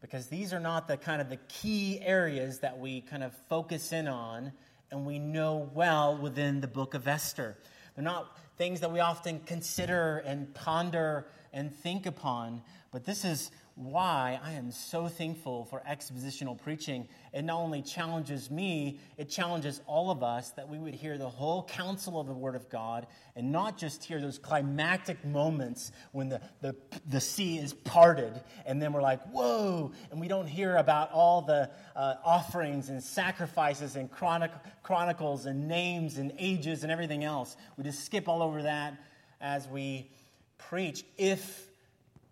Because 0.00 0.28
these 0.28 0.54
are 0.54 0.60
not 0.60 0.88
the 0.88 0.96
kind 0.96 1.20
of 1.20 1.28
the 1.28 1.38
key 1.48 2.00
areas 2.00 2.60
that 2.60 2.78
we 2.78 3.02
kind 3.02 3.22
of 3.22 3.34
focus 3.50 3.92
in 3.92 4.08
on 4.08 4.50
and 4.90 5.04
we 5.04 5.18
know 5.18 5.70
well 5.74 6.16
within 6.16 6.62
the 6.62 6.68
book 6.68 6.94
of 6.94 7.06
Esther. 7.06 7.58
They're 7.94 8.02
not 8.02 8.34
things 8.56 8.80
that 8.80 8.90
we 8.90 9.00
often 9.00 9.40
consider 9.40 10.22
and 10.24 10.54
ponder 10.54 11.26
and 11.52 11.74
think 11.74 12.06
upon, 12.06 12.62
but 12.96 13.04
this 13.04 13.26
is 13.26 13.50
why 13.74 14.40
I 14.42 14.52
am 14.52 14.70
so 14.70 15.06
thankful 15.06 15.66
for 15.66 15.82
expositional 15.86 16.58
preaching. 16.58 17.06
It 17.34 17.42
not 17.42 17.58
only 17.58 17.82
challenges 17.82 18.50
me, 18.50 19.00
it 19.18 19.28
challenges 19.28 19.82
all 19.86 20.10
of 20.10 20.22
us 20.22 20.52
that 20.52 20.70
we 20.70 20.78
would 20.78 20.94
hear 20.94 21.18
the 21.18 21.28
whole 21.28 21.62
counsel 21.64 22.18
of 22.18 22.26
the 22.26 22.32
Word 22.32 22.54
of 22.54 22.70
God 22.70 23.06
and 23.34 23.52
not 23.52 23.76
just 23.76 24.02
hear 24.02 24.18
those 24.18 24.38
climactic 24.38 25.22
moments 25.26 25.92
when 26.12 26.30
the, 26.30 26.40
the, 26.62 26.74
the 27.06 27.20
sea 27.20 27.58
is 27.58 27.74
parted 27.74 28.32
and 28.64 28.80
then 28.80 28.94
we're 28.94 29.02
like, 29.02 29.22
whoa, 29.24 29.92
and 30.10 30.18
we 30.18 30.26
don't 30.26 30.48
hear 30.48 30.74
about 30.76 31.12
all 31.12 31.42
the 31.42 31.68
uh, 31.94 32.14
offerings 32.24 32.88
and 32.88 33.02
sacrifices 33.02 33.96
and 33.96 34.10
chronic, 34.10 34.52
chronicles 34.82 35.44
and 35.44 35.68
names 35.68 36.16
and 36.16 36.32
ages 36.38 36.82
and 36.82 36.90
everything 36.90 37.24
else. 37.24 37.58
We 37.76 37.84
just 37.84 38.06
skip 38.06 38.26
all 38.26 38.42
over 38.42 38.62
that 38.62 38.94
as 39.38 39.68
we 39.68 40.10
preach 40.56 41.04
if 41.18 41.66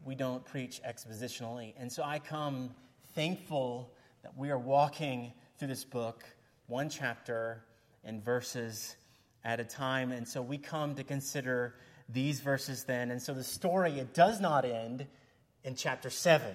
we 0.05 0.15
don't 0.15 0.45
preach 0.45 0.81
expositionally. 0.87 1.75
And 1.79 1.91
so 1.91 2.03
I 2.03 2.19
come 2.19 2.71
thankful 3.15 3.91
that 4.23 4.37
we 4.37 4.51
are 4.51 4.59
walking 4.59 5.33
through 5.59 5.69
this 5.69 5.85
book, 5.85 6.25
one 6.67 6.89
chapter 6.89 7.65
and 8.05 8.23
verses 8.23 8.97
at 9.45 9.61
a 9.61 9.65
time. 9.65 10.13
And 10.13 10.27
so 10.27 10.43
we 10.43 10.59
come 10.59 10.95
to 10.97 11.05
consider 11.05 11.75
these 12.09 12.41
verses 12.41 12.85
then. 12.85 13.11
And 13.11 13.21
so 13.21 13.33
the 13.33 13.45
story, 13.45 13.99
it 13.99 14.15
does 14.15 14.41
not 14.41 14.65
end 14.65 15.07
in 15.63 15.75
chapter 15.75 16.11
7, 16.11 16.55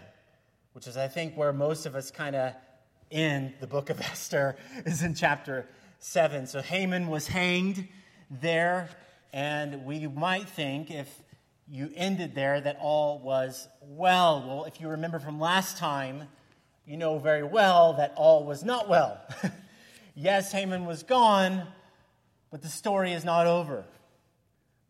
which 0.73 0.87
is, 0.87 0.97
I 0.97 1.07
think, 1.07 1.35
where 1.35 1.53
most 1.53 1.85
of 1.85 1.95
us 1.95 2.11
kind 2.11 2.35
of 2.35 2.53
end 3.11 3.53
the 3.59 3.67
book 3.67 3.89
of 3.89 3.99
Esther, 4.01 4.55
is 4.85 5.01
in 5.01 5.15
chapter 5.15 5.67
7. 5.99 6.45
So 6.47 6.61
Haman 6.61 7.07
was 7.07 7.27
hanged 7.27 7.87
there. 8.29 8.89
And 9.31 9.85
we 9.85 10.07
might 10.07 10.49
think 10.49 10.89
if 10.91 11.23
you 11.71 11.91
ended 11.95 12.33
there 12.33 12.59
that 12.59 12.77
all 12.81 13.19
was 13.19 13.67
well. 13.81 14.43
Well, 14.47 14.65
if 14.65 14.81
you 14.81 14.89
remember 14.89 15.19
from 15.19 15.39
last 15.39 15.77
time, 15.77 16.23
you 16.85 16.97
know 16.97 17.19
very 17.19 17.43
well 17.43 17.93
that 17.93 18.13
all 18.15 18.43
was 18.43 18.63
not 18.63 18.89
well. 18.89 19.21
yes, 20.15 20.51
Haman 20.51 20.85
was 20.85 21.03
gone, 21.03 21.67
but 22.49 22.63
the 22.63 22.67
story 22.67 23.13
is 23.13 23.23
not 23.23 23.45
over. 23.45 23.85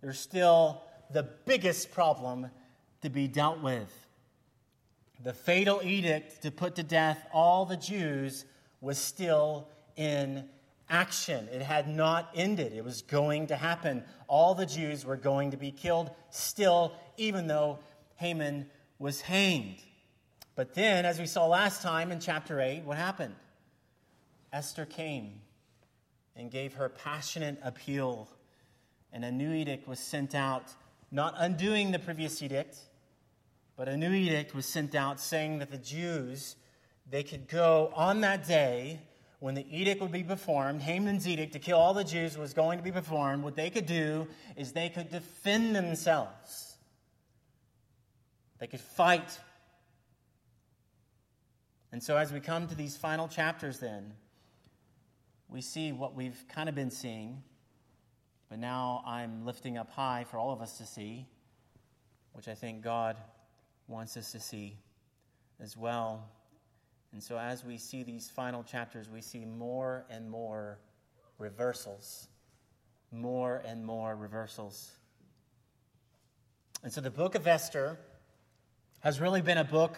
There's 0.02 0.20
still 0.20 0.84
the 1.12 1.24
biggest 1.24 1.92
problem 1.92 2.50
to 3.02 3.10
be 3.10 3.28
dealt 3.28 3.62
with. 3.62 3.94
The 5.22 5.34
fatal 5.34 5.82
edict 5.84 6.44
to 6.44 6.52
put 6.52 6.76
to 6.76 6.84
death 6.84 7.26
all 7.34 7.66
the 7.66 7.76
Jews 7.76 8.46
was 8.80 8.98
still 8.98 9.68
in 9.98 10.46
action. 10.90 11.48
It 11.52 11.62
had 11.62 11.88
not 11.88 12.30
ended. 12.36 12.74
It 12.74 12.84
was 12.84 13.02
going 13.02 13.48
to 13.48 13.56
happen. 13.56 14.04
All 14.28 14.56
the 14.56 14.66
Jews 14.66 15.06
were 15.06 15.18
going 15.18 15.52
to 15.52 15.58
be 15.58 15.72
killed 15.72 16.12
still, 16.30 16.94
even 17.18 17.48
though 17.48 17.80
Haman 18.16 18.70
was 18.98 19.22
hanged. 19.22 19.78
But 20.56 20.74
then, 20.74 21.06
as 21.06 21.20
we 21.20 21.26
saw 21.26 21.46
last 21.46 21.82
time 21.82 22.12
in 22.12 22.20
chapter 22.20 22.60
8, 22.60 22.84
what 22.84 22.98
happened? 22.98 23.36
Esther 24.52 24.86
came 24.86 25.42
and 26.36 26.52
gave 26.52 26.74
her 26.74 26.90
passionate 26.90 27.60
appeal, 27.64 28.28
and 29.14 29.24
a 29.24 29.32
new 29.32 29.54
edict 29.54 29.88
was 29.88 30.00
sent 30.00 30.36
out, 30.36 30.74
not 31.12 31.34
undoing 31.38 31.92
the 31.92 32.00
previous 32.00 32.42
edict, 32.42 32.78
but 33.78 33.88
a 33.88 33.96
new 33.96 34.12
edict 34.12 34.54
was 34.54 34.66
sent 34.66 34.96
out 34.96 35.20
saying 35.20 35.60
that 35.60 35.72
the 35.72 35.78
Jews 35.78 36.56
they 37.10 37.24
could 37.24 37.48
go 37.48 37.92
on 37.96 38.22
that 38.22 38.48
day 38.48 39.00
when 39.40 39.56
the 39.56 39.66
edict 39.70 40.02
would 40.02 40.12
be 40.12 40.24
performed, 40.24 40.82
Haman's 40.82 41.28
edict 41.28 41.54
to 41.54 41.60
kill 41.60 41.78
all 41.78 41.94
the 41.94 42.04
Jews 42.04 42.38
was 42.38 42.54
going 42.54 42.78
to 42.78 42.84
be 42.84 42.92
performed, 42.92 43.44
what 43.44 43.56
they 43.56 43.70
could 43.70 43.86
do 43.86 44.28
is 44.58 44.74
they 44.74 44.90
could 44.90 45.10
defend 45.10 45.76
themselves. 45.76 46.76
They 48.60 48.68
could 48.68 48.82
fight. 48.82 49.40
And 51.94 52.04
so, 52.04 52.18
as 52.18 52.34
we 52.34 52.42
come 52.42 52.68
to 52.68 52.76
these 52.76 52.98
final 52.98 53.30
chapters, 53.30 53.80
then, 53.80 54.14
we 55.48 55.62
see 55.62 55.92
what 55.94 56.16
we've 56.16 56.44
kind 56.50 56.70
of 56.70 56.76
been 56.76 56.92
seeing, 56.92 57.42
but 58.50 58.60
now 58.60 59.04
I'm 59.06 59.46
lifting 59.46 59.78
up 59.78 59.90
high 59.90 60.26
for 60.30 60.38
all 60.38 60.52
of 60.52 60.62
us 60.62 60.78
to 60.78 60.86
see, 60.86 61.26
which 62.34 62.48
I 62.48 62.54
think 62.54 62.84
God 62.84 63.18
wants 63.88 64.16
us 64.18 64.32
to 64.34 64.40
see 64.40 64.78
as 65.60 65.76
well. 65.76 66.30
And 67.12 67.24
so, 67.24 67.38
as 67.38 67.66
we 67.66 67.78
see 67.78 68.04
these 68.04 68.30
final 68.30 68.64
chapters, 68.64 69.10
we 69.10 69.22
see 69.22 69.44
more 69.46 70.06
and 70.10 70.30
more 70.30 70.80
reversals. 71.38 72.28
More 73.12 73.64
and 73.66 73.84
more 73.84 74.16
reversals. 74.16 74.92
And 76.84 76.94
so, 76.94 77.02
the 77.02 77.10
book 77.10 77.34
of 77.34 77.48
Esther 77.48 77.98
has 79.00 79.20
really 79.20 79.42
been 79.42 79.58
a 79.58 79.64
book 79.64 79.98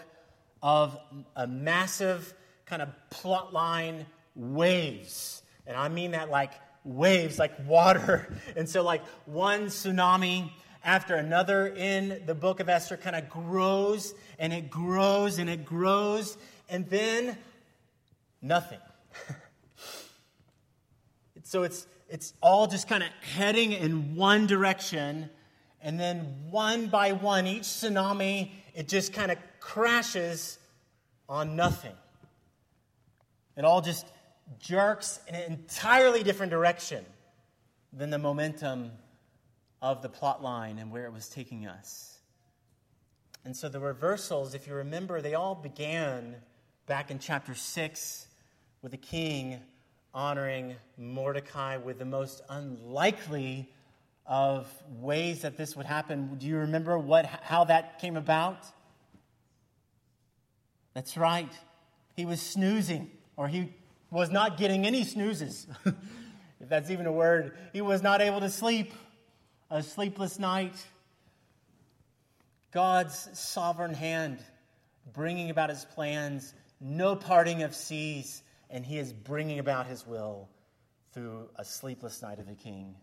of 0.64 0.98
a 1.36 1.48
massive 1.48 2.34
kind 2.66 2.82
of 2.82 2.90
plot 3.10 3.52
line 3.52 4.06
waves. 4.36 5.44
And 5.68 5.76
I 5.76 5.90
mean 5.90 6.12
that 6.12 6.30
like 6.30 6.54
waves, 6.86 7.38
like 7.38 7.54
water. 7.68 8.34
And 8.56 8.70
so, 8.70 8.84
like 8.84 9.06
one 9.26 9.66
tsunami 9.66 10.50
after 10.84 11.16
another 11.16 11.68
in 11.68 12.24
the 12.26 12.36
book 12.36 12.60
of 12.60 12.70
Esther 12.70 12.98
kind 12.98 13.16
of 13.16 13.30
grows 13.30 14.14
and 14.40 14.54
it 14.54 14.70
grows 14.70 15.38
and 15.38 15.50
it 15.50 15.66
grows 15.66 16.38
and 16.72 16.90
then 16.90 17.38
nothing. 18.42 18.80
so 21.44 21.64
it's, 21.64 21.86
it's 22.10 22.34
all 22.42 22.66
just 22.66 22.88
kind 22.88 23.04
of 23.04 23.10
heading 23.36 23.74
in 23.74 24.16
one 24.16 24.48
direction, 24.48 25.30
and 25.82 26.00
then 26.00 26.20
one 26.50 26.88
by 26.88 27.12
one, 27.12 27.46
each 27.46 27.64
tsunami, 27.64 28.52
it 28.74 28.88
just 28.88 29.14
kind 29.14 29.32
of 29.32 29.38
crashes 29.60 30.58
on 31.28 31.58
nothing. 31.58 31.96
It 33.58 33.66
all 33.66 33.82
just 33.82 34.08
jerks 34.60 35.20
in 35.28 35.36
an 35.36 35.52
entirely 35.52 36.24
different 36.24 36.52
direction 36.52 37.06
than 37.92 38.10
the 38.10 38.18
momentum 38.18 38.92
of 39.82 40.02
the 40.02 40.10
plot 40.10 40.42
line 40.42 40.80
and 40.80 40.90
where 40.90 41.06
it 41.06 41.12
was 41.12 41.28
taking 41.28 41.68
us. 41.68 42.20
And 43.44 43.58
so 43.58 43.68
the 43.68 43.80
reversals, 43.80 44.54
if 44.54 44.68
you 44.68 44.76
remember, 44.76 45.22
they 45.22 45.34
all 45.34 45.56
began 45.56 46.36
back 46.92 47.10
in 47.10 47.20
chapter 47.20 47.56
6 47.56 48.28
with 48.82 48.92
the 48.92 48.98
king 48.98 49.62
honoring 50.14 50.76
Mordecai 50.98 51.78
with 51.78 51.98
the 51.98 52.04
most 52.04 52.42
unlikely 52.50 53.70
of 54.26 54.68
ways 55.00 55.44
that 55.44 55.56
this 55.56 55.74
would 55.78 55.86
happen. 55.86 56.36
Do 56.38 56.48
you 56.48 56.58
remember 56.58 57.00
what, 57.00 57.26
how 57.26 57.64
that 57.64 58.00
came 58.00 58.18
about? 58.18 58.66
That's 60.94 61.16
right. 61.16 61.50
He 62.18 62.26
was 62.26 62.42
snoozing, 62.42 63.10
or 63.38 63.48
he 63.48 63.74
was 64.10 64.30
not 64.30 64.58
getting 64.58 64.86
any 64.86 65.06
snoozes, 65.06 65.68
if 65.86 66.68
that's 66.68 66.90
even 66.90 67.06
a 67.06 67.14
word. 67.14 67.54
He 67.72 67.80
was 67.80 68.04
not 68.04 68.20
able 68.20 68.42
to 68.42 68.50
sleep, 68.50 68.92
a 69.70 69.82
sleepless 69.82 70.40
night. 70.40 70.76
God's 72.74 73.30
sovereign 73.40 73.94
hand 73.94 74.40
bringing 75.14 75.52
about 75.52 75.70
his 75.70 75.86
plans, 75.86 76.54
no 76.82 77.16
parting 77.16 77.64
of 77.64 77.76
seas, 77.76 78.42
and 78.70 78.84
he 78.86 78.98
is 78.98 79.14
bringing 79.14 79.60
about 79.60 79.86
his 79.86 80.06
will 80.06 80.50
through 81.14 81.48
a 81.56 81.64
sleepless 81.64 82.22
night 82.22 82.40
of 82.40 82.48
the 82.48 82.56
king. 82.56 82.96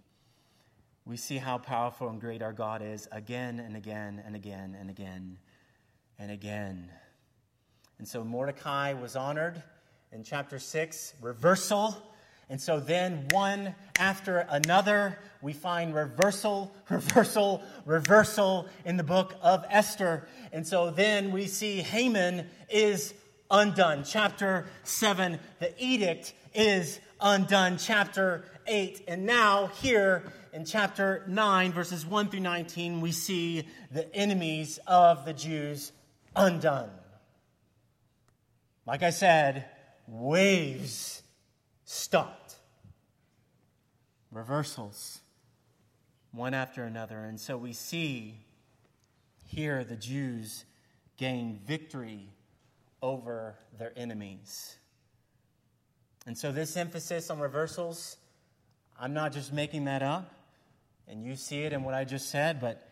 We 1.04 1.16
see 1.16 1.38
how 1.38 1.58
powerful 1.58 2.08
and 2.08 2.20
great 2.20 2.42
our 2.42 2.52
God 2.52 2.82
is 2.82 3.08
again 3.12 3.60
and 3.60 3.76
again 3.76 4.22
and 4.26 4.34
again 4.36 4.76
and 4.78 4.90
again 4.90 5.38
and 6.18 6.30
again. 6.30 6.90
And 7.98 8.06
so 8.06 8.24
Mordecai 8.24 8.92
was 8.92 9.16
honored 9.16 9.62
in 10.12 10.22
chapter 10.22 10.58
6, 10.58 11.14
reversal. 11.20 11.96
And 12.50 12.60
so 12.60 12.80
then, 12.80 13.26
one 13.30 13.74
after 13.98 14.38
another, 14.50 15.18
we 15.42 15.52
find 15.52 15.94
reversal, 15.94 16.74
reversal, 16.88 17.62
reversal 17.84 18.68
in 18.84 18.96
the 18.96 19.02
book 19.02 19.34
of 19.42 19.64
Esther. 19.68 20.26
And 20.52 20.66
so 20.66 20.90
then 20.90 21.30
we 21.30 21.46
see 21.46 21.82
Haman 21.82 22.48
is 22.70 23.12
undone. 23.50 24.04
Chapter 24.04 24.66
7, 24.84 25.38
the 25.60 25.72
edict 25.78 26.34
is 26.54 27.00
undone. 27.20 27.78
Chapter 27.78 28.44
8. 28.66 29.04
And 29.08 29.26
now, 29.26 29.66
here 29.66 30.32
in 30.52 30.64
chapter 30.64 31.24
9, 31.26 31.72
verses 31.72 32.04
1 32.04 32.28
through 32.28 32.40
19, 32.40 33.00
we 33.00 33.12
see 33.12 33.66
the 33.90 34.14
enemies 34.14 34.78
of 34.86 35.24
the 35.24 35.32
Jews 35.32 35.92
undone. 36.34 36.90
Like 38.86 39.02
I 39.02 39.10
said, 39.10 39.66
waves 40.06 41.22
stopped. 41.84 42.56
Reversals, 44.30 45.20
one 46.32 46.54
after 46.54 46.84
another. 46.84 47.24
And 47.24 47.40
so 47.40 47.56
we 47.56 47.72
see 47.72 48.34
here 49.46 49.84
the 49.84 49.96
Jews 49.96 50.64
gain 51.16 51.60
victory 51.66 52.28
over 53.02 53.56
their 53.78 53.92
enemies. 53.96 54.76
And 56.26 56.36
so, 56.36 56.52
this 56.52 56.76
emphasis 56.76 57.30
on 57.30 57.38
reversals, 57.38 58.16
I'm 58.98 59.14
not 59.14 59.32
just 59.32 59.52
making 59.52 59.84
that 59.84 60.02
up, 60.02 60.32
and 61.06 61.24
you 61.24 61.36
see 61.36 61.62
it 61.62 61.72
in 61.72 61.84
what 61.84 61.94
I 61.94 62.04
just 62.04 62.30
said, 62.30 62.60
but 62.60 62.88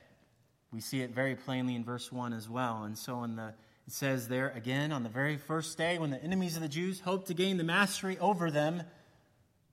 we 0.73 0.81
see 0.81 1.01
it 1.01 1.11
very 1.11 1.37
plainly 1.37 1.75
in 1.75 1.85
verse 1.85 2.11
1 2.11 2.33
as 2.33 2.49
well. 2.49 2.85
And 2.85 2.97
so, 2.97 3.25
in 3.25 3.37
the 3.37 3.55
it 3.87 3.93
says 3.93 4.27
there 4.27 4.51
again, 4.51 4.91
on 4.91 5.05
the 5.05 5.09
very 5.09 5.37
first 5.37 5.79
day, 5.79 5.99
when 5.99 6.11
the 6.11 6.23
enemies 6.23 6.57
of 6.57 6.63
the 6.63 6.69
Jews 6.69 7.01
hoped 7.01 7.29
to 7.29 7.35
gain 7.35 7.57
the 7.57 7.65
mastery 7.65 8.19
over 8.19 8.51
them, 8.51 8.83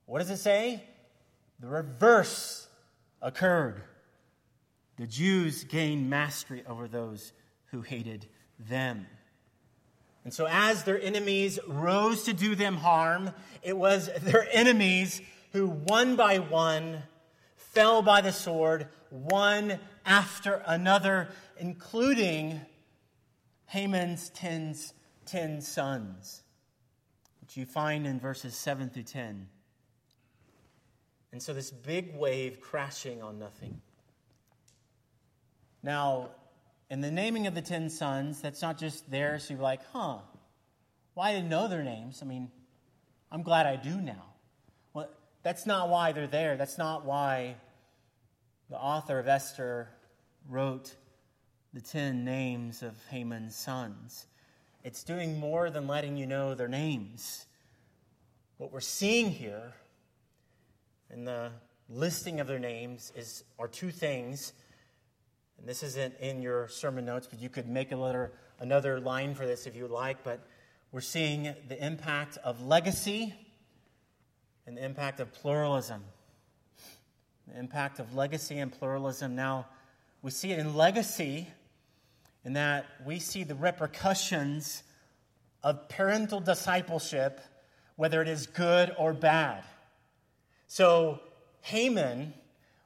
what 0.06 0.20
does 0.20 0.30
it 0.30 0.38
say? 0.38 0.84
The 1.60 1.68
reverse 1.68 2.68
occurred. 3.22 3.82
The 4.98 5.08
Jews 5.08 5.64
gained 5.64 6.10
mastery 6.10 6.64
over 6.68 6.88
those 6.88 7.34
who 7.72 7.82
hated 7.82 8.28
them. 8.60 9.08
And 10.24 10.34
so, 10.34 10.48
as 10.50 10.84
their 10.84 11.02
enemies 11.02 11.60
rose 11.68 12.24
to 12.24 12.34
do 12.34 12.56
them 12.56 12.78
harm, 12.78 13.32
it 13.62 13.78
was 13.78 14.10
their 14.22 14.48
enemies 14.52 15.22
who, 15.52 15.68
one 15.68 16.16
by 16.16 16.40
one, 16.40 17.04
fell 17.56 18.02
by 18.02 18.22
the 18.22 18.32
sword, 18.32 18.88
one 19.10 19.80
after 20.06 20.62
another, 20.66 21.30
including 21.58 22.62
Haman's 23.66 24.30
ten, 24.30 24.76
ten 25.26 25.62
sons, 25.62 26.44
which 27.42 27.58
you 27.58 27.66
find 27.66 28.08
in 28.08 28.20
verses 28.20 28.56
7 28.56 28.90
through 28.90 29.04
10. 29.04 29.48
And 31.32 31.42
so 31.42 31.54
this 31.54 31.72
big 31.72 32.16
wave 32.16 32.62
crashing 32.62 33.24
on 33.24 33.40
nothing. 33.40 33.82
Now, 35.82 36.30
in 36.94 37.02
the 37.02 37.10
naming 37.10 37.48
of 37.48 37.56
the 37.56 37.62
ten 37.64 37.90
sons, 37.90 38.40
that's 38.40 38.62
not 38.62 38.78
just 38.78 39.10
there, 39.10 39.40
so 39.40 39.56
you're 39.56 39.64
like, 39.64 39.82
huh, 39.94 40.20
well, 41.16 41.34
didn't 41.34 41.50
know 41.50 41.68
their 41.68 41.82
names. 41.82 42.22
I 42.22 42.26
mean, 42.26 42.52
I'm 43.32 43.42
glad 43.42 43.66
I 43.66 43.78
do 43.78 44.00
now. 44.00 44.26
Well, 44.94 45.10
that's 45.42 45.66
not 45.66 45.90
why 45.90 46.12
they're 46.12 46.28
there. 46.28 46.56
That's 46.56 46.78
not 46.78 47.04
why 47.04 47.56
the 48.70 48.76
author 48.76 49.18
of 49.18 49.28
Esther 49.28 49.90
wrote 50.48 50.96
the 51.74 51.82
10 51.82 52.24
names 52.24 52.84
of 52.84 52.94
Haman's 53.10 53.56
sons. 53.56 54.28
It's 54.84 55.04
doing 55.04 55.40
more 55.40 55.72
than 55.72 55.88
letting 55.88 56.16
you 56.16 56.28
know 56.28 56.54
their 56.54 56.68
names. 56.68 57.48
What 58.58 58.72
we're 58.72 58.82
seeing 58.82 59.32
here 59.32 59.74
in 61.12 61.26
the 61.26 61.54
listing 61.90 62.40
of 62.40 62.46
their 62.46 62.60
names 62.60 63.12
is, 63.16 63.44
are 63.58 63.68
two 63.68 63.90
things. 63.90 64.54
And 65.64 65.70
this 65.70 65.82
isn't 65.82 66.16
in 66.20 66.42
your 66.42 66.68
sermon 66.68 67.06
notes, 67.06 67.26
but 67.26 67.40
you 67.40 67.48
could 67.48 67.70
make 67.70 67.94
a 67.94 67.96
letter, 67.96 68.34
another 68.60 69.00
line 69.00 69.34
for 69.34 69.46
this 69.46 69.66
if 69.66 69.78
you 69.78 69.88
like. 69.88 70.22
But 70.22 70.46
we're 70.92 71.00
seeing 71.00 71.56
the 71.70 71.82
impact 71.82 72.38
of 72.44 72.62
legacy 72.62 73.34
and 74.68 74.76
the 74.76 74.84
impact 74.84 75.22
of 75.22 75.32
pluralism. 75.32 76.04
The 77.48 77.58
impact 77.58 78.00
of 78.00 78.14
legacy 78.14 78.60
and 78.60 78.74
pluralism. 78.74 79.38
Now, 79.38 79.68
we 80.22 80.32
see 80.32 80.52
it 80.52 80.60
in 80.60 80.76
legacy 80.76 81.48
in 82.44 82.52
that 82.54 82.86
we 83.06 83.20
see 83.20 83.46
the 83.46 83.56
repercussions 83.56 84.84
of 85.64 85.88
parental 85.88 86.42
discipleship, 86.42 87.40
whether 87.96 88.22
it 88.22 88.28
is 88.28 88.48
good 88.48 88.94
or 88.98 89.14
bad. 89.14 89.64
So, 90.68 91.22
Haman 91.62 92.34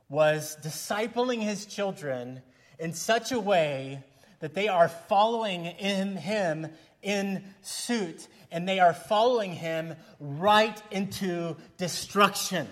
was 0.09 0.55
discipling 0.61 1.41
his 1.41 1.65
children 1.65 2.43
in 2.79 2.93
such 2.93 3.31
a 3.31 3.39
way 3.39 4.03
that 4.39 4.53
they 4.53 4.67
are 4.67 4.87
following 4.87 5.65
in 5.65 6.15
him 6.15 6.67
in 7.01 7.43
suit 7.61 8.27
and 8.51 8.67
they 8.67 8.79
are 8.79 8.93
following 8.93 9.53
him 9.53 9.95
right 10.19 10.81
into 10.91 11.55
destruction. 11.77 12.67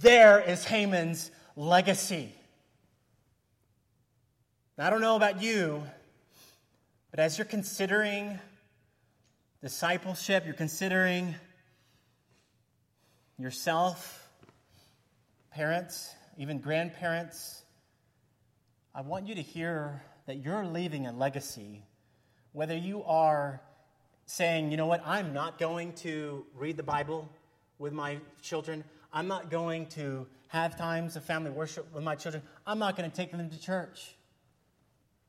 There 0.00 0.40
is 0.40 0.64
Haman's 0.64 1.30
legacy. 1.56 2.32
Now, 4.76 4.86
I 4.86 4.90
don't 4.90 5.00
know 5.00 5.16
about 5.16 5.42
you, 5.42 5.82
but 7.10 7.20
as 7.20 7.36
you're 7.36 7.44
considering 7.44 8.38
discipleship, 9.60 10.44
you're 10.44 10.54
considering 10.54 11.34
yourself, 13.38 14.28
parents, 15.50 16.14
even 16.36 16.58
grandparents, 16.58 17.62
I 18.98 19.02
want 19.02 19.28
you 19.28 19.36
to 19.36 19.42
hear 19.42 20.02
that 20.26 20.44
you're 20.44 20.66
leaving 20.66 21.06
a 21.06 21.12
legacy. 21.12 21.84
Whether 22.50 22.76
you 22.76 23.04
are 23.04 23.62
saying, 24.26 24.72
you 24.72 24.76
know 24.76 24.88
what, 24.88 25.06
I'm 25.06 25.32
not 25.32 25.56
going 25.56 25.92
to 25.98 26.44
read 26.52 26.76
the 26.76 26.82
Bible 26.82 27.30
with 27.78 27.92
my 27.92 28.18
children, 28.42 28.82
I'm 29.12 29.28
not 29.28 29.52
going 29.52 29.86
to 29.90 30.26
have 30.48 30.76
times 30.76 31.14
of 31.14 31.22
family 31.22 31.52
worship 31.52 31.86
with 31.94 32.02
my 32.02 32.16
children, 32.16 32.42
I'm 32.66 32.80
not 32.80 32.96
going 32.96 33.08
to 33.08 33.16
take 33.16 33.30
them 33.30 33.48
to 33.48 33.60
church. 33.60 34.16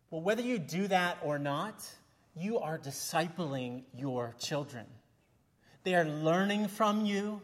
Well, 0.10 0.22
whether 0.22 0.42
you 0.42 0.58
do 0.58 0.88
that 0.88 1.20
or 1.24 1.38
not, 1.38 1.88
you 2.36 2.58
are 2.58 2.80
discipling 2.80 3.84
your 3.96 4.34
children. 4.40 4.88
They 5.84 5.94
are 5.94 6.06
learning 6.06 6.70
from 6.70 7.06
you. 7.06 7.40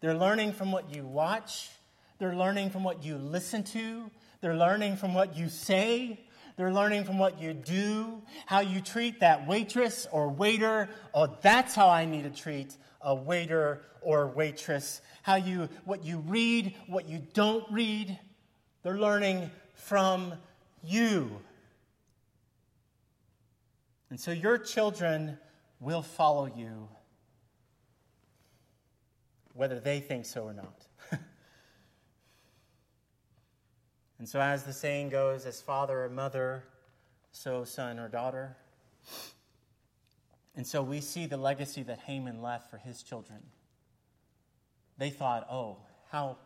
They're 0.00 0.18
learning 0.18 0.54
from 0.54 0.72
what 0.72 0.92
you 0.92 1.06
watch. 1.06 1.70
They're 2.18 2.34
learning 2.34 2.70
from 2.70 2.82
what 2.82 3.04
you 3.04 3.18
listen 3.18 3.62
to. 3.62 4.10
They're 4.40 4.56
learning 4.56 4.96
from 4.96 5.14
what 5.14 5.36
you 5.36 5.48
say. 5.48 6.20
They're 6.56 6.72
learning 6.72 7.04
from 7.04 7.18
what 7.18 7.40
you 7.40 7.54
do, 7.54 8.22
how 8.44 8.60
you 8.60 8.80
treat 8.80 9.20
that 9.20 9.46
waitress 9.46 10.06
or 10.12 10.28
waiter. 10.28 10.90
Oh, 11.14 11.38
that's 11.40 11.74
how 11.74 11.88
I 11.88 12.04
need 12.04 12.24
to 12.24 12.30
treat 12.30 12.76
a 13.00 13.14
waiter 13.14 13.82
or 14.02 14.26
waitress. 14.26 15.00
How 15.22 15.36
you, 15.36 15.68
what 15.84 16.04
you 16.04 16.18
read, 16.18 16.74
what 16.86 17.08
you 17.08 17.22
don't 17.32 17.64
read. 17.70 18.18
They're 18.82 18.98
learning 18.98 19.50
from 19.74 20.34
you. 20.82 21.40
And 24.10 24.20
so 24.20 24.32
your 24.32 24.58
children 24.58 25.38
will 25.78 26.02
follow 26.02 26.46
you, 26.46 26.88
whether 29.54 29.80
they 29.80 30.00
think 30.00 30.26
so 30.26 30.42
or 30.44 30.52
not. 30.52 30.79
And 34.20 34.28
so, 34.28 34.38
as 34.38 34.64
the 34.64 34.72
saying 34.74 35.08
goes, 35.08 35.46
as 35.46 35.62
father 35.62 36.04
or 36.04 36.10
mother, 36.10 36.62
so 37.32 37.64
son 37.64 37.98
or 37.98 38.06
daughter. 38.06 38.54
And 40.54 40.66
so 40.66 40.82
we 40.82 41.00
see 41.00 41.24
the 41.24 41.38
legacy 41.38 41.82
that 41.84 42.00
Haman 42.00 42.42
left 42.42 42.70
for 42.70 42.76
his 42.76 43.02
children. 43.02 43.38
They 44.98 45.08
thought, 45.08 45.46
oh, 45.50 45.78
how 46.10 46.36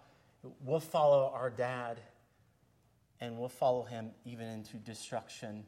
we'll 0.61 0.79
follow 0.79 1.33
our 1.35 1.51
dad 1.51 1.99
and 3.21 3.41
we'll 3.41 3.49
follow 3.49 3.83
him 3.83 4.13
even 4.25 4.47
into 4.47 4.77
destruction 4.77 5.65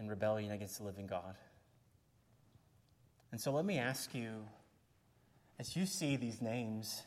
and 0.00 0.10
rebellion 0.10 0.50
against 0.50 0.78
the 0.78 0.84
living 0.84 1.06
God. 1.06 1.36
And 3.30 3.40
so 3.40 3.52
let 3.52 3.64
me 3.64 3.78
ask 3.78 4.12
you, 4.16 4.46
as 5.60 5.76
you 5.76 5.86
see 5.86 6.16
these 6.16 6.42
names, 6.42 7.04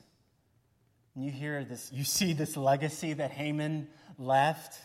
and 1.15 1.23
you 1.23 1.32
hear 1.32 1.63
this, 1.63 1.91
you 1.93 2.04
see 2.04 2.34
this 2.34 2.58
legacy 2.58 3.13
that 3.13 3.32
Haman 3.32 3.88
left, 4.17 4.80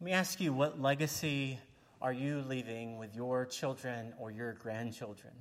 let 0.00 0.04
me 0.06 0.12
ask 0.12 0.40
you, 0.40 0.52
what 0.52 0.80
legacy 0.80 1.58
are 2.00 2.12
you 2.12 2.42
leaving 2.48 2.98
with 2.98 3.14
your 3.14 3.44
children 3.44 4.14
or 4.18 4.30
your 4.30 4.54
grandchildren? 4.54 5.34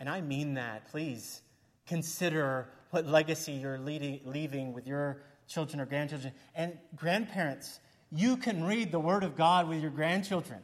And 0.00 0.08
I 0.08 0.20
mean 0.20 0.54
that. 0.54 0.88
Please 0.90 1.42
consider 1.86 2.68
what 2.90 3.06
legacy 3.06 3.52
you're 3.52 3.78
leaving 3.78 4.72
with 4.72 4.88
your 4.88 5.22
children 5.46 5.80
or 5.80 5.86
grandchildren. 5.86 6.32
And 6.56 6.76
grandparents, 6.96 7.78
you 8.10 8.36
can 8.36 8.64
read 8.64 8.90
the 8.90 8.98
Word 8.98 9.22
of 9.22 9.36
God 9.36 9.68
with 9.68 9.80
your 9.80 9.92
grandchildren. 9.92 10.58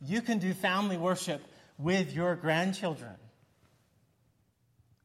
You 0.00 0.20
can 0.20 0.38
do 0.38 0.52
family 0.52 0.96
worship 0.96 1.42
with 1.78 2.12
your 2.12 2.34
grandchildren. 2.34 3.14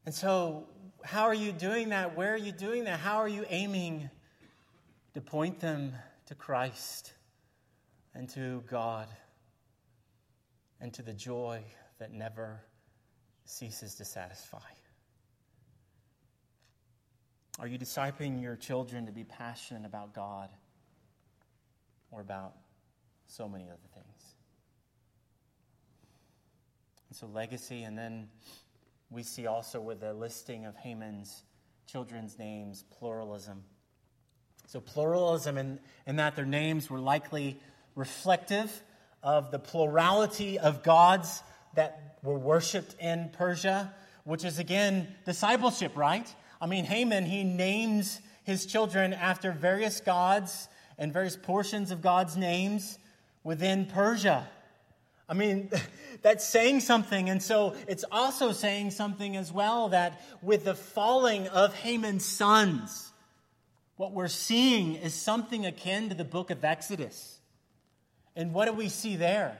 And 0.06 0.16
so, 0.16 0.66
how 1.04 1.24
are 1.24 1.34
you 1.34 1.52
doing 1.52 1.90
that? 1.90 2.16
Where 2.16 2.34
are 2.34 2.38
you 2.38 2.52
doing 2.52 2.86
that? 2.86 3.00
How 3.00 3.18
are 3.18 3.28
you 3.28 3.46
aiming 3.50 4.10
to 5.14 5.22
point 5.22 5.60
them 5.60 5.94
to 6.28 6.36
Christ 6.36 7.14
and 8.14 8.30
to 8.30 8.64
God 8.70 9.08
and 10.80 10.94
to 10.94 11.02
the 11.02 11.14
joy 11.14 11.64
that 12.00 12.12
never 12.12 12.62
ceases 13.46 13.96
to 13.96 14.06
satisfy? 14.06 14.60
Are 17.60 17.68
you 17.68 17.78
discipling 17.78 18.42
your 18.42 18.56
children 18.56 19.06
to 19.06 19.12
be 19.12 19.26
passionate 19.26 19.86
about 19.86 20.14
God 20.14 20.50
or 22.12 22.22
about 22.22 22.54
so 23.28 23.50
many 23.50 23.66
other 23.66 23.80
things? 23.94 24.36
And 27.10 27.18
so, 27.18 27.28
legacy, 27.28 27.84
and 27.84 27.98
then 27.98 28.30
we 29.10 29.24
see 29.24 29.48
also 29.48 29.82
with 29.82 30.02
the 30.02 30.14
listing 30.14 30.66
of 30.66 30.76
Haman's 30.76 31.44
children's 31.88 32.38
names, 32.38 32.84
pluralism. 33.00 33.64
So, 34.68 34.80
pluralism 34.80 35.58
in, 35.58 35.80
in 36.06 36.18
that 36.18 36.36
their 36.36 36.46
names 36.46 36.90
were 36.90 37.00
likely 37.00 37.60
reflective 37.96 38.84
of 39.24 39.52
the 39.52 39.60
plurality 39.60 40.60
of 40.60 40.84
gods 40.84 41.42
that 41.74 42.20
were 42.24 42.38
worshiped 42.38 42.96
in 43.00 43.30
Persia, 43.34 43.94
which 44.26 44.46
is 44.46 44.60
again 44.60 45.08
discipleship, 45.26 45.98
right? 45.98 46.34
I 46.62 46.68
mean, 46.68 46.86
Haman, 46.86 47.26
he 47.26 47.44
names 47.44 48.22
his 48.44 48.66
children 48.66 49.14
after 49.14 49.52
various 49.52 50.02
gods 50.02 50.68
and 50.98 51.12
various 51.12 51.36
portions 51.36 51.92
of 51.92 52.02
God's 52.02 52.38
names 52.38 53.00
within 53.44 53.86
Persia. 53.86 54.48
I 55.30 55.36
mean, 55.36 55.70
that's 56.22 56.46
saying 56.46 56.82
something. 56.82 57.30
And 57.30 57.42
so 57.42 57.76
it's 57.88 58.04
also 58.12 58.52
saying 58.52 58.92
something 58.92 59.38
as 59.38 59.54
well 59.54 59.90
that 59.90 60.22
with 60.42 60.66
the 60.66 60.76
falling 60.76 61.48
of 61.48 61.74
Haman's 61.76 62.26
sons, 62.26 63.12
what 63.96 64.12
we're 64.12 64.28
seeing 64.28 64.96
is 64.96 65.14
something 65.14 65.66
akin 65.66 66.10
to 66.10 66.16
the 66.16 66.26
book 66.26 66.52
of 66.52 66.66
Exodus. 66.66 67.40
And 68.36 68.54
what 68.54 68.66
do 68.66 68.74
we 68.74 68.90
see 68.90 69.16
there? 69.16 69.58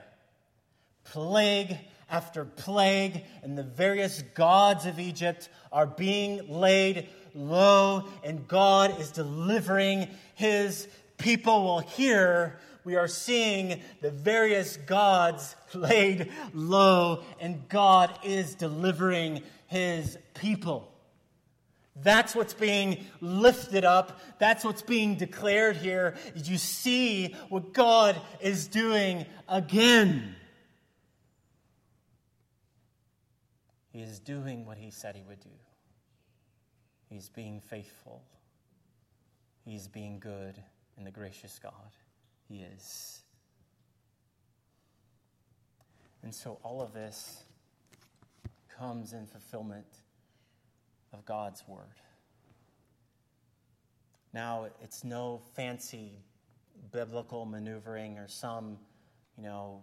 Plague 1.04 1.78
after 2.10 2.44
plague, 2.44 3.22
and 3.42 3.56
the 3.56 3.62
various 3.62 4.22
gods 4.34 4.84
of 4.84 4.98
Egypt 4.98 5.48
are 5.70 5.86
being 5.86 6.48
laid 6.48 7.08
low, 7.34 8.08
and 8.24 8.48
God 8.48 8.98
is 9.00 9.10
delivering 9.12 10.08
his 10.34 10.88
people. 11.18 11.64
Well, 11.64 11.78
here 11.80 12.58
we 12.90 12.96
are 12.96 13.06
seeing 13.06 13.80
the 14.00 14.10
various 14.10 14.76
gods 14.76 15.54
laid 15.74 16.28
low, 16.52 17.22
and 17.38 17.68
God 17.68 18.18
is 18.24 18.56
delivering 18.56 19.42
his 19.68 20.18
people. 20.34 20.92
That's 21.94 22.34
what's 22.34 22.52
being 22.52 23.06
lifted 23.20 23.84
up. 23.84 24.20
That's 24.40 24.64
what's 24.64 24.82
being 24.82 25.14
declared 25.14 25.76
here. 25.76 26.16
You 26.34 26.58
see 26.58 27.36
what 27.48 27.72
God 27.72 28.20
is 28.40 28.66
doing 28.66 29.24
again. 29.48 30.34
He 33.92 34.00
is 34.00 34.18
doing 34.18 34.66
what 34.66 34.78
he 34.78 34.90
said 34.90 35.14
he 35.14 35.22
would 35.22 35.38
do. 35.38 35.50
He's 37.08 37.28
being 37.28 37.60
faithful. 37.60 38.24
He's 39.64 39.86
being 39.86 40.18
good 40.18 40.56
and 40.96 41.06
the 41.06 41.12
gracious 41.12 41.56
God. 41.62 41.72
He 42.50 42.64
is. 42.74 43.20
And 46.24 46.34
so 46.34 46.58
all 46.64 46.82
of 46.82 46.92
this 46.92 47.44
comes 48.76 49.12
in 49.12 49.26
fulfillment 49.26 49.86
of 51.12 51.24
God's 51.24 51.62
word. 51.68 51.84
Now, 54.32 54.66
it's 54.82 55.04
no 55.04 55.40
fancy 55.54 56.18
biblical 56.90 57.44
maneuvering 57.44 58.18
or 58.18 58.26
some, 58.26 58.78
you 59.36 59.44
know, 59.44 59.82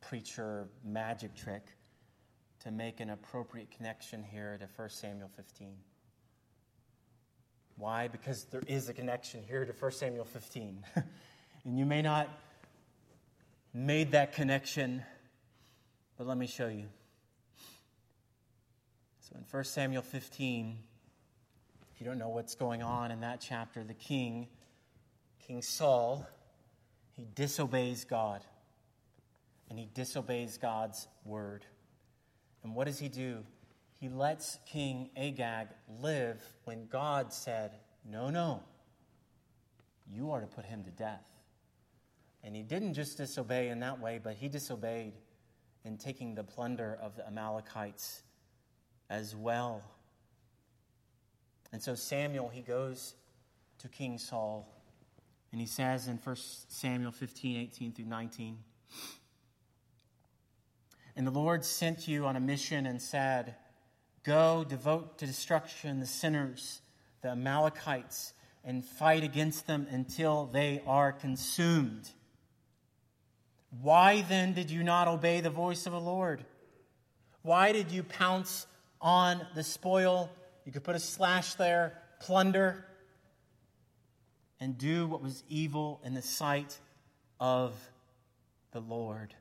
preacher 0.00 0.68
magic 0.84 1.34
trick 1.34 1.66
to 2.60 2.70
make 2.70 3.00
an 3.00 3.10
appropriate 3.10 3.70
connection 3.70 4.22
here 4.22 4.56
to 4.58 4.66
1 4.76 4.88
Samuel 4.88 5.30
15. 5.36 5.74
Why? 7.76 8.08
Because 8.08 8.44
there 8.44 8.62
is 8.66 8.88
a 8.88 8.94
connection 8.94 9.42
here 9.46 9.64
to 9.64 9.72
1 9.72 9.92
Samuel 9.92 10.24
15. 10.24 10.84
and 11.64 11.78
you 11.78 11.86
may 11.86 12.02
not 12.02 12.28
made 13.72 14.12
that 14.12 14.34
connection, 14.34 15.02
but 16.18 16.26
let 16.26 16.36
me 16.36 16.46
show 16.46 16.68
you. 16.68 16.86
So 19.20 19.36
in 19.36 19.44
1 19.50 19.64
Samuel 19.64 20.02
15, 20.02 20.76
if 21.94 22.00
you 22.00 22.06
don't 22.06 22.18
know 22.18 22.28
what's 22.28 22.54
going 22.54 22.82
on 22.82 23.10
in 23.10 23.20
that 23.20 23.40
chapter, 23.40 23.84
the 23.84 23.94
king, 23.94 24.48
King 25.46 25.62
Saul, 25.62 26.26
he 27.12 27.26
disobeys 27.34 28.04
God. 28.04 28.42
And 29.70 29.78
he 29.78 29.88
disobeys 29.94 30.58
God's 30.58 31.08
word. 31.24 31.64
And 32.62 32.74
what 32.74 32.86
does 32.86 32.98
he 32.98 33.08
do? 33.08 33.38
He 34.00 34.08
lets 34.08 34.58
King 34.66 35.10
Agag 35.16 35.68
live 36.00 36.42
when 36.64 36.86
God 36.88 37.32
said, 37.32 37.72
No, 38.04 38.30
no, 38.30 38.62
you 40.10 40.32
are 40.32 40.40
to 40.40 40.46
put 40.46 40.66
him 40.66 40.84
to 40.84 40.90
death. 40.90 41.26
And 42.44 42.56
he 42.56 42.62
didn't 42.62 42.94
just 42.94 43.18
disobey 43.18 43.68
in 43.68 43.80
that 43.80 44.00
way, 44.00 44.20
but 44.22 44.34
he 44.34 44.48
disobeyed 44.48 45.12
in 45.84 45.96
taking 45.96 46.34
the 46.34 46.44
plunder 46.44 46.98
of 47.00 47.16
the 47.16 47.26
Amalekites 47.26 48.22
as 49.08 49.34
well. 49.36 49.82
And 51.72 51.82
so 51.82 51.94
Samuel, 51.94 52.48
he 52.48 52.62
goes 52.62 53.14
to 53.78 53.88
King 53.88 54.18
Saul, 54.18 54.68
and 55.50 55.60
he 55.60 55.66
says 55.66 56.08
in 56.08 56.18
1 56.18 56.36
Samuel 56.68 57.12
15, 57.12 57.60
18 57.60 57.92
through 57.92 58.04
19, 58.06 58.58
and 61.14 61.26
the 61.26 61.30
Lord 61.30 61.64
sent 61.64 62.08
you 62.08 62.26
on 62.26 62.36
a 62.36 62.40
mission 62.40 62.86
and 62.86 63.00
said, 63.00 63.54
Go, 64.24 64.64
devote 64.66 65.18
to 65.18 65.26
destruction 65.26 66.00
the 66.00 66.06
sinners, 66.06 66.80
the 67.22 67.30
Amalekites, 67.30 68.32
and 68.64 68.84
fight 68.84 69.24
against 69.24 69.66
them 69.66 69.86
until 69.90 70.46
they 70.46 70.82
are 70.86 71.12
consumed. 71.12 72.08
Why 73.80 74.22
then 74.22 74.52
did 74.52 74.70
you 74.70 74.82
not 74.82 75.08
obey 75.08 75.40
the 75.40 75.50
voice 75.50 75.86
of 75.86 75.92
the 75.92 76.00
Lord? 76.00 76.44
Why 77.40 77.72
did 77.72 77.90
you 77.90 78.02
pounce 78.02 78.66
on 79.00 79.46
the 79.54 79.64
spoil? 79.64 80.30
You 80.64 80.72
could 80.72 80.84
put 80.84 80.94
a 80.94 81.00
slash 81.00 81.54
there, 81.54 81.98
plunder, 82.20 82.84
and 84.60 84.76
do 84.76 85.06
what 85.06 85.22
was 85.22 85.42
evil 85.48 86.00
in 86.04 86.14
the 86.14 86.22
sight 86.22 86.78
of 87.40 87.74
the 88.72 88.80
Lord. 88.80 89.34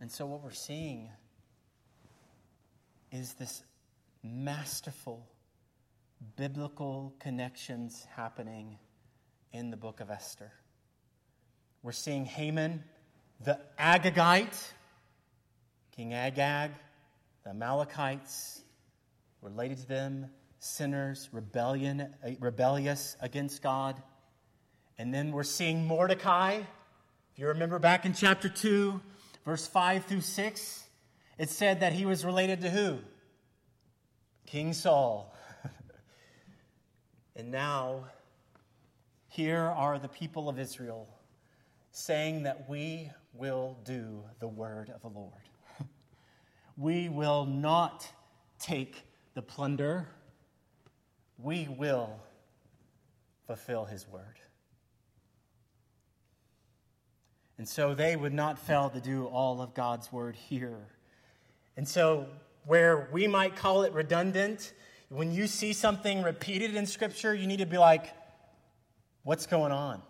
And 0.00 0.12
so, 0.12 0.26
what 0.26 0.44
we're 0.44 0.50
seeing 0.50 1.08
is 3.10 3.32
this 3.32 3.62
masterful 4.22 5.26
biblical 6.36 7.14
connections 7.18 8.06
happening 8.14 8.78
in 9.56 9.70
the 9.70 9.76
book 9.76 10.00
of 10.00 10.10
Esther. 10.10 10.52
We're 11.82 11.92
seeing 11.92 12.26
Haman, 12.26 12.84
the 13.42 13.58
Agagite, 13.78 14.72
King 15.92 16.12
Agag, 16.12 16.72
the 17.42 17.50
Amalekites, 17.50 18.60
related 19.40 19.78
to 19.78 19.88
them, 19.88 20.26
sinners, 20.58 21.30
rebellion, 21.32 22.02
uh, 22.02 22.30
rebellious 22.38 23.16
against 23.20 23.62
God. 23.62 24.02
And 24.98 25.12
then 25.12 25.32
we're 25.32 25.42
seeing 25.42 25.86
Mordecai. 25.86 26.60
If 27.32 27.38
you 27.38 27.48
remember 27.48 27.78
back 27.78 28.04
in 28.04 28.12
chapter 28.12 28.50
2, 28.50 29.00
verse 29.46 29.66
5 29.66 30.04
through 30.04 30.20
6, 30.20 30.84
it 31.38 31.48
said 31.48 31.80
that 31.80 31.94
he 31.94 32.04
was 32.04 32.26
related 32.26 32.60
to 32.60 32.70
who? 32.70 32.98
King 34.46 34.74
Saul. 34.74 35.34
and 37.36 37.50
now 37.50 38.04
here 39.36 39.64
are 39.76 39.98
the 39.98 40.08
people 40.08 40.48
of 40.48 40.58
Israel 40.58 41.06
saying 41.90 42.44
that 42.44 42.66
we 42.70 43.10
will 43.34 43.76
do 43.84 44.24
the 44.40 44.48
word 44.48 44.88
of 44.88 45.02
the 45.02 45.08
Lord. 45.08 45.32
we 46.78 47.10
will 47.10 47.44
not 47.44 48.10
take 48.58 49.02
the 49.34 49.42
plunder. 49.42 50.08
We 51.36 51.68
will 51.68 52.18
fulfill 53.46 53.84
his 53.84 54.08
word. 54.08 54.40
And 57.58 57.68
so 57.68 57.94
they 57.94 58.16
would 58.16 58.32
not 58.32 58.58
fail 58.58 58.88
to 58.88 59.00
do 59.02 59.26
all 59.26 59.60
of 59.60 59.74
God's 59.74 60.10
word 60.10 60.34
here. 60.34 60.88
And 61.76 61.86
so, 61.86 62.26
where 62.64 63.10
we 63.12 63.26
might 63.26 63.54
call 63.54 63.82
it 63.82 63.92
redundant, 63.92 64.72
when 65.10 65.30
you 65.30 65.46
see 65.46 65.74
something 65.74 66.22
repeated 66.22 66.74
in 66.74 66.86
Scripture, 66.86 67.34
you 67.34 67.46
need 67.46 67.58
to 67.58 67.66
be 67.66 67.76
like, 67.76 68.14
what's 69.26 69.44
going 69.44 69.72
on? 69.72 70.00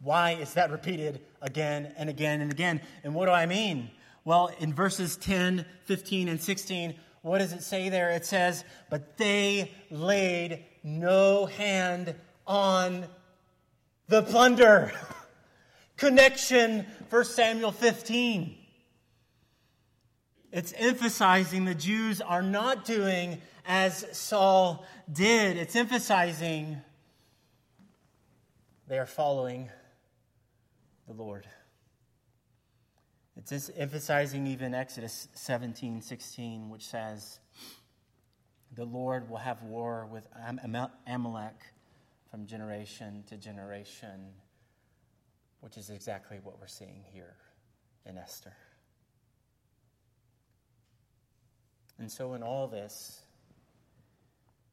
Why 0.00 0.32
is 0.32 0.52
that 0.54 0.70
repeated 0.70 1.22
again 1.40 1.94
and 1.96 2.10
again 2.10 2.42
and 2.42 2.52
again? 2.52 2.82
And 3.02 3.14
what 3.14 3.24
do 3.24 3.32
I 3.32 3.46
mean? 3.46 3.90
Well, 4.26 4.50
in 4.60 4.74
verses 4.74 5.16
10, 5.16 5.64
15, 5.86 6.28
and 6.28 6.38
16, 6.38 6.94
what 7.22 7.38
does 7.38 7.54
it 7.54 7.62
say 7.62 7.88
there? 7.88 8.10
It 8.10 8.26
says, 8.26 8.64
But 8.90 9.16
they 9.16 9.72
laid 9.90 10.66
no 10.84 11.46
hand 11.46 12.14
on 12.46 13.06
the 14.06 14.22
plunder. 14.22 14.92
Connection, 15.96 16.84
1 17.08 17.24
Samuel 17.24 17.72
15. 17.72 18.54
It's 20.52 20.74
emphasizing 20.76 21.64
the 21.64 21.74
Jews 21.74 22.20
are 22.20 22.42
not 22.42 22.84
doing 22.84 23.40
as 23.64 24.04
Saul 24.12 24.84
did. 25.10 25.56
It's 25.56 25.74
emphasizing 25.74 26.82
they 28.88 28.98
are 28.98 29.06
following 29.06 29.68
the 31.06 31.12
Lord. 31.12 31.46
It's 33.36 33.70
emphasizing 33.76 34.46
even 34.46 34.74
Exodus 34.74 35.28
17 35.34 36.00
16, 36.00 36.70
which 36.70 36.86
says, 36.86 37.38
The 38.74 38.84
Lord 38.84 39.28
will 39.28 39.36
have 39.36 39.62
war 39.62 40.08
with 40.10 40.26
Amalek 41.06 41.60
from 42.30 42.46
generation 42.46 43.24
to 43.28 43.36
generation, 43.36 44.32
which 45.60 45.76
is 45.76 45.90
exactly 45.90 46.38
what 46.42 46.58
we're 46.58 46.66
seeing 46.66 47.04
here 47.12 47.36
in 48.06 48.16
Esther. 48.16 48.56
And 51.98 52.10
so, 52.10 52.34
in 52.34 52.42
all 52.42 52.68
this, 52.68 53.20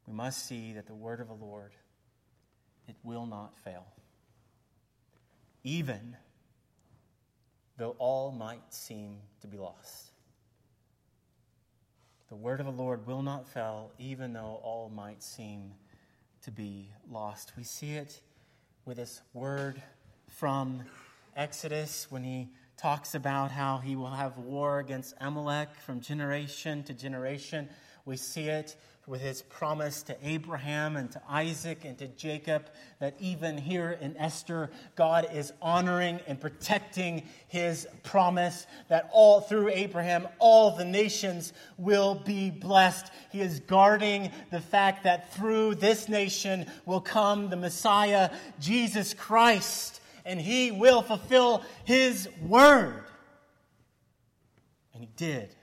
we 0.08 0.14
must 0.14 0.48
see 0.48 0.74
that 0.74 0.88
the 0.88 0.96
word 0.96 1.20
of 1.20 1.28
the 1.28 1.34
Lord, 1.34 1.74
it 2.88 2.96
will 3.04 3.26
not 3.26 3.58
fail. 3.64 3.86
Even 5.66 6.16
though 7.78 7.96
all 7.98 8.32
might 8.32 8.74
seem 8.74 9.18
to 9.42 9.48
be 9.48 9.58
lost. 9.58 10.12
The 12.30 12.36
word 12.36 12.60
of 12.60 12.68
the 12.68 12.72
Lord 12.72 13.08
will 13.08 13.24
not 13.24 13.48
fail, 13.48 13.92
even 13.98 14.32
though 14.32 14.62
all 14.64 14.92
might 14.94 15.24
seem 15.24 15.74
to 16.44 16.52
be 16.52 16.92
lost. 17.10 17.54
We 17.58 17.64
see 17.64 17.96
it 17.96 18.22
with 18.86 18.98
this 18.98 19.22
word 19.34 19.82
from 20.28 20.84
Exodus 21.36 22.08
when 22.12 22.24
he 22.24 22.50
talks 22.78 23.16
about 23.16 23.50
how 23.50 23.80
he 23.80 23.96
will 23.96 24.12
have 24.12 24.38
war 24.38 24.78
against 24.80 25.16
Amalek 25.20 25.70
from 25.84 26.00
generation 26.00 26.84
to 26.84 26.94
generation. 26.94 27.70
We 28.06 28.18
see 28.18 28.48
it 28.50 28.76
with 29.08 29.22
his 29.22 29.44
promise 29.44 30.02
to 30.04 30.18
Abraham 30.24 30.96
and 30.96 31.12
to 31.12 31.22
Isaac 31.30 31.86
and 31.86 31.98
to 32.00 32.08
Jacob 32.08 32.68
that 33.00 33.16
even 33.20 33.58
here 33.58 33.98
in 34.02 34.18
Esther, 34.18 34.72
God 34.96 35.28
is 35.32 35.54
honoring 35.62 36.20
and 36.26 36.40
protecting 36.40 37.24
his 37.48 37.88
promise 38.04 38.66
that 38.90 39.10
all 39.12 39.42
through 39.42 39.70
Abraham, 39.70 40.28
all 40.40 40.76
the 40.76 40.86
nations 40.86 41.54
will 41.78 42.16
be 42.16 42.50
blessed. 42.50 43.12
He 43.32 43.42
is 43.42 43.60
guarding 43.60 44.32
the 44.52 44.62
fact 44.62 45.04
that 45.04 45.34
through 45.36 45.76
this 45.76 46.10
nation 46.10 46.66
will 46.86 47.02
come 47.02 47.50
the 47.50 47.58
Messiah, 47.58 48.32
Jesus 48.60 49.14
Christ, 49.14 50.02
and 50.26 50.42
he 50.42 50.72
will 50.72 51.04
fulfill 51.04 51.64
his 51.84 52.28
word. 52.42 53.04
And 54.94 55.04
he 55.04 55.10
did. 55.16 55.56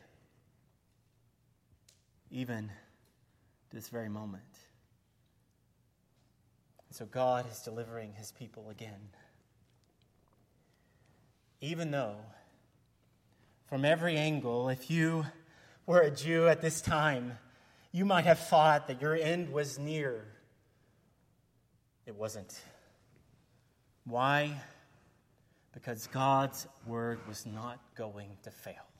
Even 2.32 2.72
this 3.72 3.88
very 3.88 4.08
moment. 4.08 4.42
So 6.90 7.04
God 7.04 7.46
is 7.50 7.60
delivering 7.60 8.14
his 8.14 8.32
people 8.32 8.70
again. 8.70 9.10
Even 11.60 11.90
though, 11.90 12.16
from 13.66 13.84
every 13.84 14.16
angle, 14.16 14.70
if 14.70 14.90
you 14.90 15.26
were 15.86 16.00
a 16.00 16.10
Jew 16.10 16.48
at 16.48 16.62
this 16.62 16.80
time, 16.80 17.38
you 17.92 18.06
might 18.06 18.24
have 18.24 18.38
thought 18.38 18.88
that 18.88 19.02
your 19.02 19.14
end 19.14 19.52
was 19.52 19.78
near. 19.78 20.24
It 22.06 22.16
wasn't. 22.16 22.58
Why? 24.04 24.58
Because 25.72 26.06
God's 26.06 26.66
word 26.86 27.20
was 27.28 27.44
not 27.46 27.78
going 27.94 28.30
to 28.42 28.50
fail. 28.50 28.91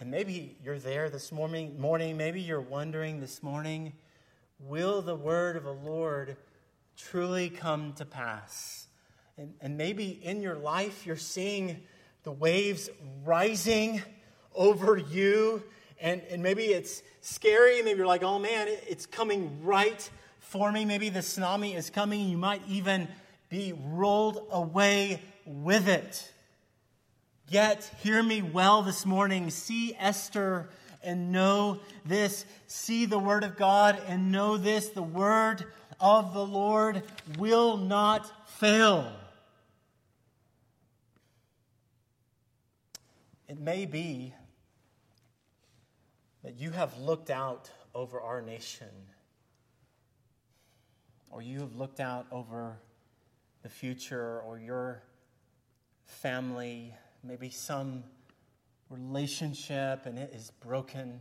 And 0.00 0.10
maybe 0.10 0.56
you're 0.62 0.80
there 0.80 1.08
this 1.08 1.30
morning, 1.30 1.80
morning, 1.80 2.16
maybe 2.16 2.40
you're 2.40 2.60
wondering 2.60 3.20
this 3.20 3.44
morning, 3.44 3.92
will 4.58 5.02
the 5.02 5.14
word 5.14 5.56
of 5.56 5.62
the 5.62 5.72
Lord 5.72 6.36
truly 6.96 7.48
come 7.48 7.92
to 7.94 8.04
pass? 8.04 8.88
And, 9.38 9.54
and 9.60 9.76
maybe 9.78 10.08
in 10.22 10.42
your 10.42 10.56
life 10.56 11.06
you're 11.06 11.16
seeing 11.16 11.80
the 12.24 12.32
waves 12.32 12.90
rising 13.24 14.02
over 14.52 14.96
you, 14.96 15.62
and, 16.00 16.22
and 16.28 16.42
maybe 16.42 16.64
it's 16.64 17.02
scary. 17.20 17.80
Maybe 17.80 17.98
you're 17.98 18.06
like, 18.06 18.24
oh 18.24 18.40
man, 18.40 18.66
it's 18.68 19.06
coming 19.06 19.64
right 19.64 20.10
for 20.40 20.72
me. 20.72 20.84
Maybe 20.84 21.08
the 21.08 21.20
tsunami 21.20 21.76
is 21.76 21.88
coming. 21.88 22.28
You 22.28 22.36
might 22.36 22.62
even 22.68 23.06
be 23.48 23.72
rolled 23.72 24.46
away 24.50 25.22
with 25.46 25.88
it. 25.88 26.32
Yet, 27.48 27.90
hear 28.00 28.22
me 28.22 28.40
well 28.40 28.82
this 28.82 29.04
morning. 29.04 29.50
See 29.50 29.94
Esther 29.98 30.68
and 31.02 31.30
know 31.30 31.80
this. 32.06 32.46
See 32.66 33.04
the 33.04 33.18
Word 33.18 33.44
of 33.44 33.56
God 33.56 34.00
and 34.08 34.32
know 34.32 34.56
this. 34.56 34.88
The 34.88 35.02
Word 35.02 35.66
of 36.00 36.32
the 36.32 36.44
Lord 36.44 37.02
will 37.38 37.76
not 37.76 38.48
fail. 38.48 39.12
It 43.46 43.60
may 43.60 43.84
be 43.84 44.34
that 46.42 46.54
you 46.54 46.70
have 46.70 46.96
looked 46.98 47.28
out 47.30 47.70
over 47.94 48.20
our 48.20 48.40
nation, 48.40 48.88
or 51.30 51.42
you 51.42 51.60
have 51.60 51.76
looked 51.76 52.00
out 52.00 52.26
over 52.32 52.78
the 53.62 53.68
future, 53.68 54.40
or 54.40 54.58
your 54.58 55.02
family 56.06 56.94
maybe 57.24 57.50
some 57.50 58.04
relationship 58.90 60.06
and 60.06 60.18
it 60.18 60.32
is 60.34 60.50
broken 60.60 61.20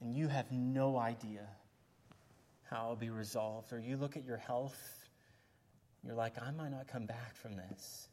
and 0.00 0.14
you 0.14 0.28
have 0.28 0.50
no 0.50 0.98
idea 0.98 1.46
how 2.68 2.84
it'll 2.84 2.96
be 2.96 3.10
resolved. 3.10 3.72
Or 3.72 3.78
you 3.78 3.96
look 3.96 4.16
at 4.16 4.24
your 4.24 4.36
health, 4.36 5.06
you're 6.02 6.14
like, 6.14 6.34
I 6.42 6.50
might 6.50 6.70
not 6.70 6.88
come 6.88 7.06
back 7.06 7.36
from 7.36 7.56
this. 7.56 8.08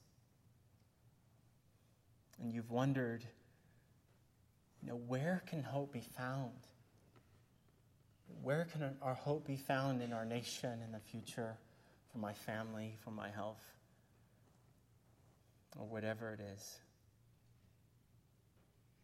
And 2.40 2.54
you've 2.54 2.70
wondered, 2.70 3.26
you 4.82 4.90
know, 4.90 4.96
where 5.08 5.42
can 5.48 5.64
hope 5.64 5.92
be 5.92 6.04
found? 6.16 6.52
Where 8.44 8.66
can 8.66 8.96
our 9.02 9.16
hope 9.16 9.48
be 9.48 9.58
found 9.58 10.02
in 10.02 10.14
our 10.14 10.26
nation 10.26 10.80
in 10.86 10.92
the 10.92 11.00
future, 11.00 11.58
for 12.12 12.20
my 12.20 12.34
family, 12.34 12.96
for 13.04 13.12
my 13.12 13.30
health? 13.30 13.79
Or 15.78 15.86
whatever 15.86 16.32
it 16.32 16.40
is. 16.40 16.80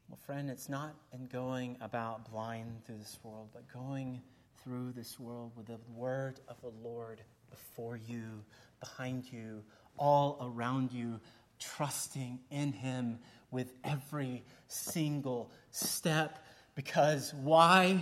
Well, 0.07 0.19
friend, 0.25 0.49
it's 0.49 0.69
not 0.69 0.95
in 1.13 1.25
going 1.25 1.77
about 1.81 2.29
blind 2.29 2.83
through 2.85 2.99
this 2.99 3.17
world, 3.23 3.49
but 3.53 3.71
going 3.73 4.21
through 4.63 4.91
this 4.91 5.19
world 5.19 5.51
with 5.55 5.67
the 5.67 5.79
word 5.95 6.39
of 6.47 6.61
the 6.61 6.71
Lord 6.87 7.21
before 7.49 7.97
you, 7.97 8.43
behind 8.79 9.31
you, 9.31 9.63
all 9.97 10.37
around 10.41 10.91
you, 10.91 11.19
trusting 11.59 12.39
in 12.51 12.71
Him 12.71 13.19
with 13.49 13.73
every 13.83 14.43
single 14.67 15.51
step. 15.71 16.45
Because 16.75 17.33
why? 17.33 17.99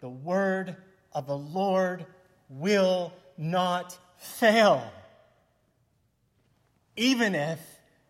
The 0.00 0.08
word 0.08 0.76
of 1.12 1.26
the 1.26 1.36
Lord 1.36 2.06
will 2.48 3.12
not 3.36 3.98
fail 4.16 4.90
even 6.96 7.34
if 7.34 7.60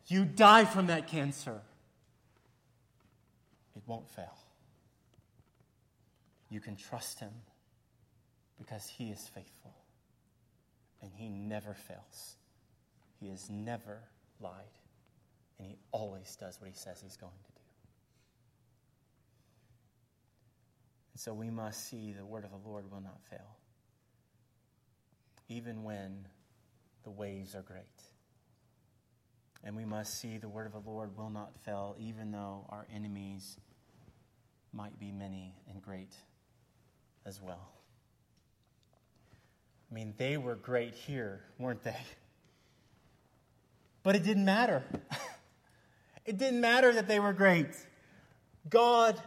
you 0.07 0.25
die 0.25 0.65
from 0.65 0.89
that 0.89 1.07
cancer, 1.09 1.61
it 3.77 3.83
won't 3.87 4.09
fail. 4.11 4.37
You 6.51 6.61
can 6.61 6.77
trust 6.77 7.21
Him 7.21 7.33
because 8.59 8.89
He 8.89 9.11
is 9.11 9.21
faithful 9.35 9.75
and 11.01 11.11
He 11.15 11.29
never 11.29 11.75
fails. 11.75 12.37
He 13.21 13.29
has 13.29 13.49
never 13.49 13.99
lied, 14.41 14.53
and 15.59 15.69
He 15.69 15.77
always 15.93 16.37
does 16.37 16.61
what 16.61 16.69
He 16.69 16.77
says 16.77 17.01
He's 17.01 17.17
going 17.17 17.33
to 17.33 17.53
do. 17.53 17.61
And 21.15 21.21
so 21.21 21.33
we 21.33 21.51
must 21.51 21.89
see 21.89 22.13
the 22.13 22.25
word 22.25 22.45
of 22.45 22.51
the 22.51 22.69
Lord 22.69 22.91
will 22.91 23.01
not 23.01 23.21
fail, 23.31 23.57
even 25.49 25.85
when 25.85 26.27
the 27.05 27.11
waves 27.11 27.55
are 27.55 27.63
great. 27.63 27.83
And 29.65 29.77
we 29.77 29.85
must 29.85 30.21
see 30.21 30.39
the 30.39 30.49
word 30.49 30.67
of 30.67 30.73
the 30.73 30.91
Lord 30.91 31.17
will 31.17 31.31
not 31.31 31.57
fail, 31.65 31.95
even 31.99 32.33
though 32.33 32.67
our 32.69 32.87
enemies 32.93 33.57
might 34.73 34.99
be 34.99 35.13
many 35.13 35.55
and 35.71 35.81
great 35.81 36.15
as 37.25 37.41
well. 37.41 37.69
I 39.91 39.95
mean, 39.95 40.15
they 40.17 40.37
were 40.37 40.57
great 40.57 40.95
here, 40.95 41.43
weren't 41.59 41.83
they? 41.83 41.97
But 44.03 44.17
it 44.17 44.25
didn't 44.25 44.45
matter. 44.45 44.83
it 46.27 46.39
didn't 46.39 46.61
matter 46.61 46.93
that 46.95 47.07
they 47.07 47.21
were 47.21 47.33
great. 47.33 47.69
God 48.69 49.21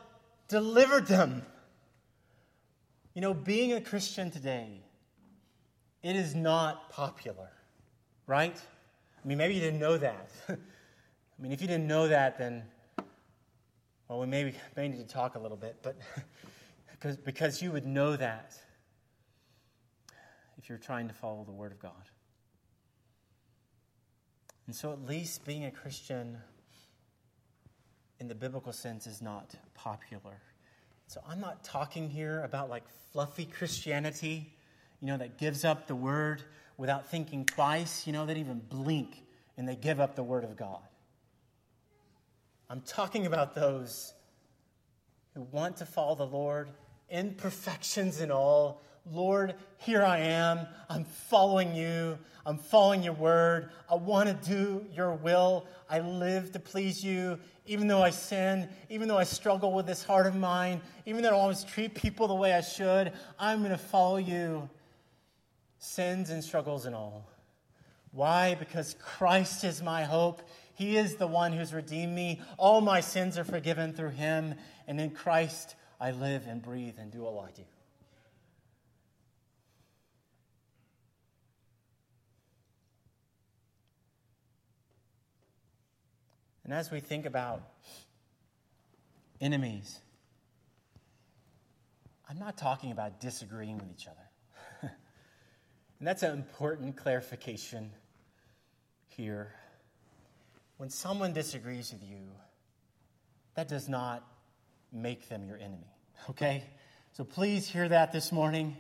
delivered 0.47 1.07
them. 1.07 1.45
You 3.13 3.21
know, 3.21 3.33
being 3.33 3.73
a 3.73 3.79
Christian 3.79 4.31
today, 4.31 4.81
it 6.03 6.15
is 6.15 6.35
not 6.35 6.89
popular, 6.89 7.51
right? 8.27 8.59
I 9.25 9.27
mean, 9.27 9.39
maybe 9.39 9.55
you 9.55 9.59
didn't 9.59 9.79
know 9.79 9.97
that. 9.97 10.29
I 10.49 10.55
mean, 11.39 11.51
if 11.51 11.59
you 11.59 11.67
didn't 11.67 11.87
know 11.87 12.07
that, 12.07 12.37
then, 12.37 12.61
well, 14.07 14.19
we 14.19 14.27
maybe 14.27 14.53
may 14.77 14.87
need 14.87 14.99
to 14.99 15.13
talk 15.13 15.33
a 15.33 15.39
little 15.39 15.57
bit, 15.57 15.77
but 15.81 15.97
because, 16.91 17.17
because 17.17 17.59
you 17.59 17.71
would 17.71 17.87
know 17.87 18.15
that 18.15 18.55
if 20.59 20.69
you're 20.69 20.77
trying 20.77 21.07
to 21.07 21.13
follow 21.15 21.43
the 21.43 21.51
Word 21.51 21.71
of 21.71 21.79
God. 21.79 21.91
And 24.67 24.75
so, 24.75 24.91
at 24.91 25.03
least 25.07 25.43
being 25.43 25.65
a 25.65 25.71
Christian 25.71 26.37
in 28.19 28.27
the 28.27 28.35
biblical 28.35 28.73
sense 28.73 29.07
is 29.07 29.23
not 29.23 29.55
popular. 29.73 30.39
So, 31.07 31.19
I'm 31.27 31.39
not 31.39 31.63
talking 31.63 32.11
here 32.11 32.43
about 32.43 32.69
like 32.69 32.83
fluffy 33.11 33.45
Christianity, 33.45 34.53
you 35.01 35.07
know, 35.07 35.17
that 35.17 35.39
gives 35.39 35.65
up 35.65 35.87
the 35.87 35.95
Word 35.95 36.43
without 36.77 37.07
thinking 37.07 37.45
twice, 37.45 38.05
you 38.05 38.13
know, 38.13 38.25
that 38.25 38.37
even 38.37 38.59
blink 38.59 39.23
and 39.57 39.67
they 39.67 39.75
give 39.75 39.99
up 39.99 40.15
the 40.15 40.23
Word 40.23 40.43
of 40.43 40.55
God. 40.55 40.81
I'm 42.69 42.81
talking 42.81 43.25
about 43.25 43.55
those 43.55 44.13
who 45.33 45.41
want 45.51 45.77
to 45.77 45.85
follow 45.85 46.15
the 46.15 46.25
Lord, 46.25 46.69
imperfections 47.09 48.19
and 48.21 48.31
all, 48.31 48.81
Lord, 49.11 49.53
here 49.77 50.03
I 50.03 50.17
am. 50.19 50.65
I'm 50.89 51.05
following 51.05 51.75
you. 51.75 52.17
I'm 52.43 52.57
following 52.57 53.03
your 53.03 53.13
word. 53.13 53.69
I 53.89 53.95
want 53.95 54.29
to 54.29 54.49
do 54.49 54.85
your 54.91 55.13
will. 55.13 55.67
I 55.89 55.99
live 55.99 56.51
to 56.53 56.59
please 56.59 57.03
you. 57.03 57.37
Even 57.67 57.87
though 57.87 58.01
I 58.01 58.09
sin, 58.09 58.67
even 58.89 59.07
though 59.07 59.17
I 59.17 59.23
struggle 59.23 59.73
with 59.73 59.85
this 59.85 60.03
heart 60.03 60.25
of 60.25 60.35
mine, 60.35 60.81
even 61.05 61.21
though 61.21 61.29
I 61.29 61.33
always 61.33 61.63
treat 61.63 61.93
people 61.93 62.27
the 62.27 62.35
way 62.35 62.53
I 62.53 62.61
should, 62.61 63.13
I'm 63.37 63.59
going 63.59 63.71
to 63.71 63.77
follow 63.77 64.17
you. 64.17 64.69
Sins 65.85 66.31
and 66.31 66.43
struggles 66.43 66.87
and 66.87 66.95
all. 66.95 67.29
Why? 68.11 68.55
Because 68.55 68.95
Christ 68.99 69.63
is 69.63 69.83
my 69.83 70.03
hope. 70.03 70.41
He 70.73 70.97
is 70.97 71.15
the 71.15 71.27
one 71.27 71.53
who's 71.53 71.73
redeemed 71.73 72.13
me. 72.13 72.41
All 72.57 72.81
my 72.81 73.01
sins 73.01 73.37
are 73.37 73.43
forgiven 73.43 73.93
through 73.93 74.09
him. 74.09 74.55
And 74.87 74.99
in 74.99 75.11
Christ, 75.11 75.75
I 76.01 76.09
live 76.09 76.47
and 76.47 76.59
breathe 76.61 76.95
and 76.97 77.11
do 77.11 77.23
all 77.23 77.39
I 77.39 77.51
do. 77.51 77.61
And 86.63 86.73
as 86.73 86.89
we 86.89 86.99
think 86.99 87.27
about 87.27 87.61
enemies, 89.39 89.99
I'm 92.27 92.39
not 92.39 92.57
talking 92.57 92.91
about 92.91 93.21
disagreeing 93.21 93.77
with 93.77 93.91
each 93.91 94.07
other. 94.07 94.24
And 95.99 96.07
that's 96.07 96.23
an 96.23 96.31
important 96.31 96.97
clarification 96.97 97.91
here. 99.07 99.53
When 100.77 100.89
someone 100.89 101.33
disagrees 101.33 101.93
with 101.93 102.03
you, 102.03 102.27
that 103.55 103.67
does 103.69 103.87
not 103.87 104.23
make 104.91 105.29
them 105.29 105.45
your 105.47 105.57
enemy, 105.57 105.87
okay? 106.29 106.63
So 107.13 107.23
please 107.23 107.69
hear 107.69 107.87
that 107.87 108.11
this 108.11 108.31
morning. 108.31 108.75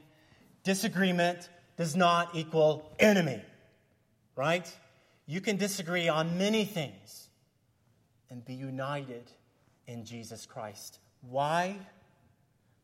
Disagreement 0.63 1.49
does 1.77 1.95
not 1.95 2.35
equal 2.35 2.91
enemy, 2.99 3.41
right? 4.35 4.69
You 5.25 5.39
can 5.39 5.57
disagree 5.57 6.09
on 6.09 6.37
many 6.37 6.65
things 6.65 7.29
and 8.29 8.43
be 8.43 8.53
united 8.53 9.31
in 9.87 10.03
Jesus 10.03 10.45
Christ. 10.45 10.99
Why? 11.21 11.77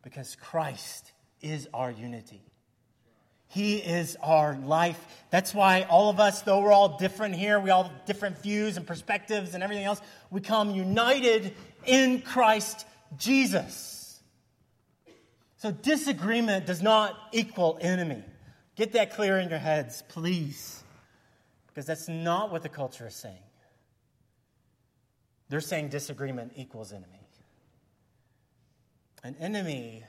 Because 0.03 0.35
Christ 0.35 1.11
is 1.41 1.67
our 1.73 1.91
unity. 1.91 2.41
He 3.51 3.75
is 3.75 4.15
our 4.23 4.57
life. 4.63 5.05
That's 5.29 5.53
why 5.53 5.81
all 5.83 6.09
of 6.09 6.21
us, 6.21 6.41
though 6.41 6.61
we're 6.61 6.71
all 6.71 6.97
different 6.97 7.35
here, 7.35 7.59
we 7.59 7.69
all 7.69 7.83
have 7.83 8.05
different 8.05 8.41
views 8.41 8.77
and 8.77 8.87
perspectives 8.87 9.53
and 9.53 9.61
everything 9.61 9.83
else, 9.83 9.99
we 10.29 10.39
come 10.39 10.71
united 10.71 11.53
in 11.85 12.21
Christ 12.21 12.85
Jesus. 13.17 14.21
So 15.57 15.69
disagreement 15.69 16.65
does 16.65 16.81
not 16.81 17.17
equal 17.33 17.77
enemy. 17.81 18.23
Get 18.77 18.93
that 18.93 19.13
clear 19.15 19.37
in 19.37 19.49
your 19.49 19.59
heads, 19.59 20.01
please. 20.07 20.81
Because 21.67 21.85
that's 21.85 22.07
not 22.07 22.53
what 22.53 22.63
the 22.63 22.69
culture 22.69 23.07
is 23.07 23.15
saying. 23.15 23.35
They're 25.49 25.59
saying 25.59 25.89
disagreement 25.89 26.53
equals 26.55 26.93
enemy. 26.93 27.19
An 29.25 29.35
enemy 29.41 30.05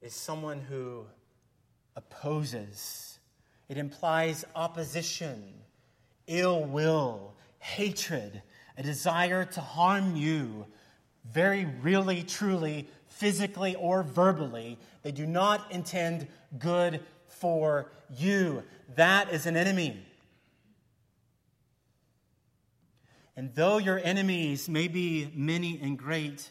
is 0.00 0.14
someone 0.14 0.62
who 0.62 1.04
opposes, 1.96 3.18
it 3.68 3.76
implies 3.76 4.44
opposition, 4.54 5.42
ill 6.26 6.64
will, 6.64 7.34
hatred, 7.58 8.42
a 8.76 8.82
desire 8.82 9.44
to 9.44 9.60
harm 9.60 10.16
you, 10.16 10.66
very 11.24 11.66
really, 11.82 12.22
truly, 12.22 12.88
physically 13.08 13.76
or 13.76 14.02
verbally. 14.02 14.78
They 15.02 15.12
do 15.12 15.26
not 15.26 15.70
intend 15.70 16.26
good 16.58 17.00
for 17.28 17.90
you. 18.16 18.62
That 18.96 19.32
is 19.32 19.46
an 19.46 19.56
enemy. 19.56 20.04
And 23.36 23.54
though 23.54 23.78
your 23.78 24.00
enemies 24.02 24.68
may 24.68 24.88
be 24.88 25.30
many 25.34 25.78
and 25.82 25.98
great, 25.98 26.50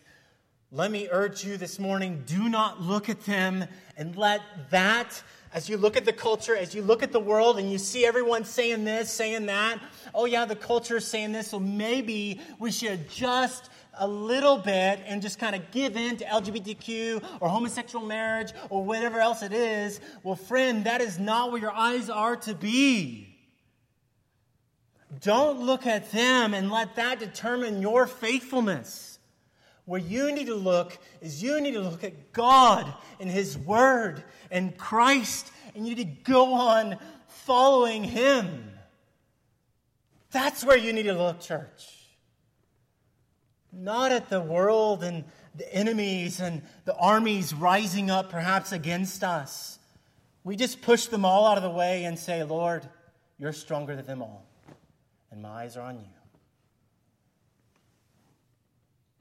let 0.71 0.91
me 0.91 1.08
urge 1.12 1.43
you 1.43 1.58
this 1.58 1.79
morning 1.79 2.21
do 2.27 2.47
not 2.47 2.79
look 2.79 3.10
at 3.10 3.25
them 3.25 3.65
and 3.97 4.15
let 4.15 4.41
that, 4.69 5.21
as 5.51 5.67
you 5.67 5.77
look 5.77 5.97
at 5.97 6.05
the 6.05 6.13
culture, 6.13 6.55
as 6.55 6.75
you 6.75 6.84
look 6.84 7.01
at 7.01 7.12
the 7.12 7.19
world 7.19 7.58
and 7.58 7.71
you 7.71 7.79
see 7.79 8.05
everyone 8.05 8.45
saying 8.45 8.86
this, 8.86 9.12
saying 9.12 9.47
that, 9.47 9.79
oh 10.13 10.25
yeah, 10.25 10.45
the 10.45 10.55
culture 10.55 10.97
is 10.97 11.08
saying 11.08 11.32
this, 11.32 11.47
so 11.47 11.60
maybe 11.60 12.39
we 12.60 12.71
should 12.71 12.91
adjust 12.91 13.71
a 13.97 14.08
little 14.08 14.58
bit 14.58 14.99
and 15.08 15.23
just 15.23 15.39
kind 15.39 15.55
of 15.55 15.71
give 15.71 15.97
in 15.97 16.17
to 16.17 16.25
LGBTQ 16.25 17.39
or 17.41 17.49
homosexual 17.49 18.05
marriage 18.05 18.53
or 18.69 18.86
whatever 18.86 19.19
else 19.19 19.41
it 19.41 19.51
is. 19.51 19.99
Well, 20.21 20.36
friend, 20.36 20.84
that 20.84 21.01
is 21.01 21.17
not 21.17 21.51
where 21.51 21.60
your 21.60 21.73
eyes 21.73 22.12
are 22.12 22.36
to 22.38 22.53
be. 22.53 23.36
Don't 25.21 25.62
look 25.62 25.87
at 25.87 26.12
them 26.12 26.54
and 26.54 26.69
let 26.69 26.96
that 26.96 27.19
determine 27.19 27.81
your 27.81 28.06
faithfulness. 28.06 29.08
Where 29.90 30.00
you 30.00 30.31
need 30.31 30.46
to 30.46 30.54
look 30.54 30.96
is 31.19 31.42
you 31.42 31.60
need 31.60 31.71
to 31.71 31.81
look 31.81 32.04
at 32.04 32.31
God 32.31 32.94
and 33.19 33.27
His 33.27 33.58
Word 33.58 34.23
and 34.52 34.77
Christ, 34.77 35.52
and 35.73 35.87
you 35.87 35.96
need 35.96 36.04
to 36.04 36.31
go 36.31 36.54
on 36.54 37.00
following 37.27 38.04
Him. 38.04 38.69
That's 40.29 40.63
where 40.63 40.77
you 40.77 40.94
need 40.94 41.08
to 41.08 41.13
look, 41.13 41.40
church. 41.40 41.87
Not 43.73 44.12
at 44.12 44.29
the 44.29 44.40
world 44.40 45.04
and 45.04 45.23
the 45.56 45.73
enemies 45.73 46.40
and 46.40 46.62
the 46.85 46.96
armies 46.96 47.52
rising 47.52 48.12
up 48.12 48.29
perhaps 48.29 48.71
against 48.71 49.23
us. 49.23 49.79
We 50.44 50.56
just 50.56 50.83
push 50.83 51.08
them 51.08 51.25
all 51.25 51.48
out 51.48 51.58
of 51.58 51.63
the 51.63 51.71
way 51.71 52.04
and 52.04 52.19
say, 52.19 52.44
Lord, 52.44 52.87
you're 53.40 53.54
stronger 53.54 53.96
than 53.96 54.06
them 54.06 54.21
all 54.21 54.46
and 55.31 55.42
my 55.42 55.63
eyes 55.63 55.77
are 55.77 55.81
on 55.81 55.98
you. 55.98 56.19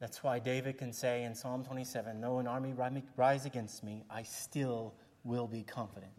That's 0.01 0.23
why 0.23 0.39
David 0.39 0.79
can 0.79 0.93
say 0.93 1.25
in 1.25 1.35
Psalm 1.35 1.65
27 1.65 2.21
Though 2.21 2.39
an 2.39 2.47
army 2.47 2.75
rise 3.17 3.47
against 3.47 3.83
me, 3.85 4.05
I 4.11 4.23
still 4.23 4.95
will 5.25 5.49
be 5.49 5.63
confident 5.63 6.13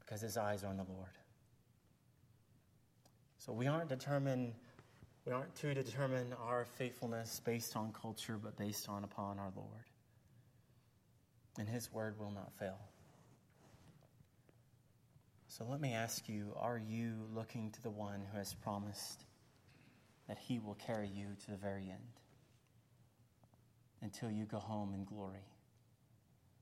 because 0.00 0.20
his 0.20 0.36
eyes 0.36 0.64
are 0.64 0.68
on 0.68 0.76
the 0.76 0.84
Lord. 0.84 1.10
So 3.38 3.52
we 3.52 3.66
aren't 3.66 3.88
determined, 3.88 4.54
we 5.26 5.32
aren't 5.32 5.54
to 5.56 5.74
determine 5.74 6.34
our 6.42 6.64
faithfulness 6.64 7.40
based 7.44 7.76
on 7.76 7.92
culture, 7.92 8.38
but 8.42 8.56
based 8.56 8.88
on 8.88 9.04
upon 9.04 9.38
our 9.38 9.52
Lord. 9.56 9.84
and 11.58 11.68
his 11.68 11.92
word 11.92 12.18
will 12.18 12.30
not 12.30 12.52
fail. 12.58 12.78
So 15.48 15.64
let 15.68 15.80
me 15.80 15.92
ask 15.92 16.28
you 16.28 16.52
are 16.56 16.78
you 16.78 17.14
looking 17.34 17.70
to 17.72 17.82
the 17.82 17.90
one 17.90 18.20
who 18.30 18.38
has 18.38 18.54
promised 18.54 19.24
that 20.28 20.38
he 20.38 20.58
will 20.58 20.74
carry 20.74 21.08
you 21.08 21.28
to 21.44 21.50
the 21.50 21.56
very 21.56 21.88
end 21.90 22.20
until 24.02 24.30
you 24.30 24.44
go 24.44 24.58
home 24.58 24.94
in 24.94 25.04
glory 25.04 25.46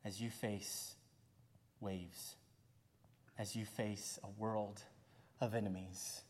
as 0.05 0.21
you 0.21 0.31
face 0.31 0.95
waves, 1.81 2.37
as 3.39 3.57
you 3.57 3.65
face 3.65 4.19
a 4.23 4.29
world 4.41 4.83
of 5.41 5.55
enemies? 5.55 6.23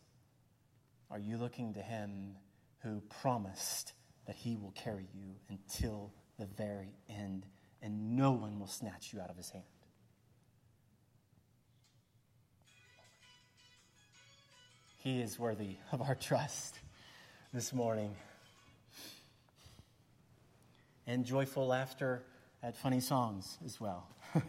Are 1.10 1.18
you 1.18 1.36
looking 1.36 1.74
to 1.74 1.82
him 1.82 2.36
who 2.82 3.02
promised 3.20 3.92
that 4.26 4.34
he 4.34 4.56
will 4.56 4.72
carry 4.72 5.06
you 5.14 5.34
until 5.48 6.12
the 6.38 6.46
very 6.46 6.94
end 7.08 7.46
and 7.82 8.16
no 8.16 8.32
one 8.32 8.58
will 8.58 8.66
snatch 8.66 9.12
you 9.12 9.20
out 9.20 9.30
of 9.30 9.36
his 9.36 9.50
hand? 9.50 9.64
He 14.98 15.20
is 15.20 15.38
worthy 15.38 15.76
of 15.92 16.00
our 16.00 16.16
trust 16.16 16.80
this 17.56 17.72
morning. 17.72 18.14
And 21.06 21.24
joyful 21.24 21.66
laughter 21.66 22.22
at 22.62 22.76
funny 22.76 23.00
songs 23.00 23.56
as 23.64 23.80
well. 23.80 24.06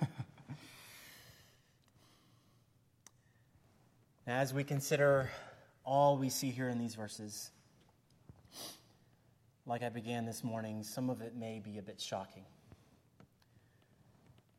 As 4.27 4.53
we 4.53 4.65
consider 4.65 5.29
all 5.85 6.17
we 6.17 6.27
see 6.27 6.49
here 6.49 6.67
in 6.67 6.79
these 6.79 6.95
verses, 6.95 7.49
like 9.65 9.83
I 9.83 9.87
began 9.87 10.25
this 10.25 10.43
morning, 10.43 10.83
some 10.83 11.09
of 11.09 11.21
it 11.21 11.33
may 11.33 11.61
be 11.63 11.77
a 11.77 11.81
bit 11.81 12.01
shocking. 12.01 12.43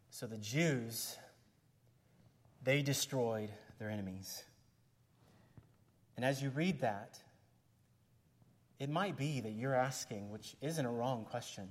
So 0.08 0.26
the 0.26 0.38
Jews, 0.38 1.18
they 2.64 2.80
destroyed 2.80 3.50
their 3.78 3.90
enemies. 3.90 4.42
And 6.16 6.24
as 6.24 6.42
you 6.42 6.48
read 6.48 6.80
that, 6.80 7.18
it 8.78 8.88
might 8.88 9.16
be 9.16 9.40
that 9.40 9.50
you're 9.50 9.74
asking, 9.74 10.30
which 10.30 10.54
isn't 10.60 10.84
a 10.84 10.90
wrong 10.90 11.24
question, 11.28 11.68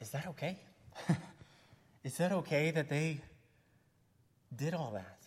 is 0.00 0.10
that 0.10 0.26
okay? 0.28 0.58
is 2.04 2.16
that 2.18 2.32
okay 2.32 2.70
that 2.70 2.88
they 2.88 3.20
did 4.54 4.74
all 4.74 4.92
that? 4.94 5.18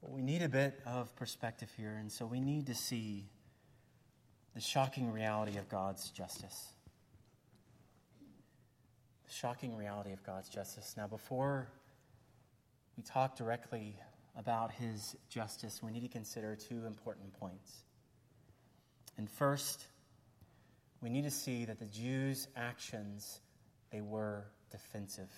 Well, 0.00 0.12
we 0.12 0.22
need 0.22 0.42
a 0.42 0.48
bit 0.48 0.80
of 0.86 1.14
perspective 1.16 1.70
here, 1.76 1.96
and 1.98 2.10
so 2.10 2.24
we 2.24 2.40
need 2.40 2.66
to 2.66 2.74
see 2.74 3.28
the 4.54 4.60
shocking 4.60 5.12
reality 5.12 5.58
of 5.58 5.68
God's 5.68 6.10
justice. 6.10 6.68
The 9.26 9.32
shocking 9.32 9.76
reality 9.76 10.12
of 10.12 10.22
God's 10.24 10.48
justice. 10.48 10.94
Now, 10.96 11.06
before 11.06 11.68
we 12.96 13.02
talk 13.02 13.36
directly 13.36 13.96
about 14.36 14.72
his 14.72 15.16
justice, 15.28 15.82
we 15.82 15.90
need 15.90 16.02
to 16.02 16.08
consider 16.08 16.56
two 16.56 16.86
important 16.86 17.32
points. 17.38 17.84
And 19.20 19.28
first, 19.28 19.84
we 21.02 21.10
need 21.10 21.24
to 21.24 21.30
see 21.30 21.66
that 21.66 21.78
the 21.78 21.84
Jews' 21.84 22.48
actions, 22.56 23.40
they 23.92 24.00
were 24.00 24.46
defensive. 24.70 25.30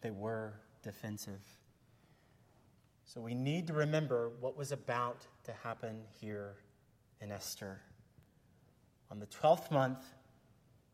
They 0.00 0.10
were 0.10 0.54
defensive. 0.82 1.42
So 3.04 3.20
we 3.20 3.34
need 3.34 3.66
to 3.66 3.74
remember 3.74 4.30
what 4.40 4.56
was 4.56 4.72
about 4.72 5.26
to 5.44 5.52
happen 5.62 6.04
here 6.22 6.54
in 7.20 7.30
Esther. 7.30 7.82
On 9.10 9.18
the 9.18 9.26
12th 9.26 9.70
month, 9.70 10.02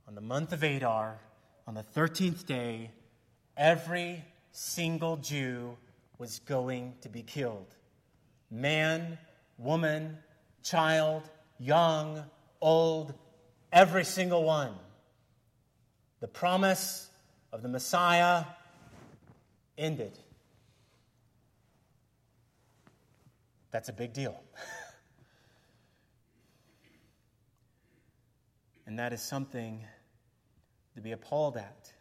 on 0.08 0.16
the 0.16 0.20
month 0.20 0.52
of 0.52 0.64
Adar, 0.64 1.20
on 1.68 1.74
the 1.74 1.84
13th 1.84 2.46
day, 2.46 2.90
every 3.56 4.24
single 4.50 5.18
Jew 5.18 5.76
was 6.18 6.40
going 6.40 6.94
to 7.02 7.08
be 7.08 7.22
killed 7.22 7.76
man, 8.50 9.18
woman, 9.56 10.18
child, 10.64 11.22
young, 11.58 12.24
old, 12.60 13.14
every 13.72 14.04
single 14.04 14.44
one. 14.44 14.74
The 16.20 16.28
promise 16.28 17.08
of 17.52 17.62
the 17.62 17.68
Messiah 17.68 18.44
ended. 19.76 20.18
That's 23.70 23.88
a 23.88 23.92
big 23.92 24.12
deal. 24.12 24.42
and 28.86 28.98
that 28.98 29.12
is 29.12 29.22
something 29.22 29.84
to 30.94 31.00
be 31.00 31.12
appalled 31.12 31.56
at. 31.56 31.92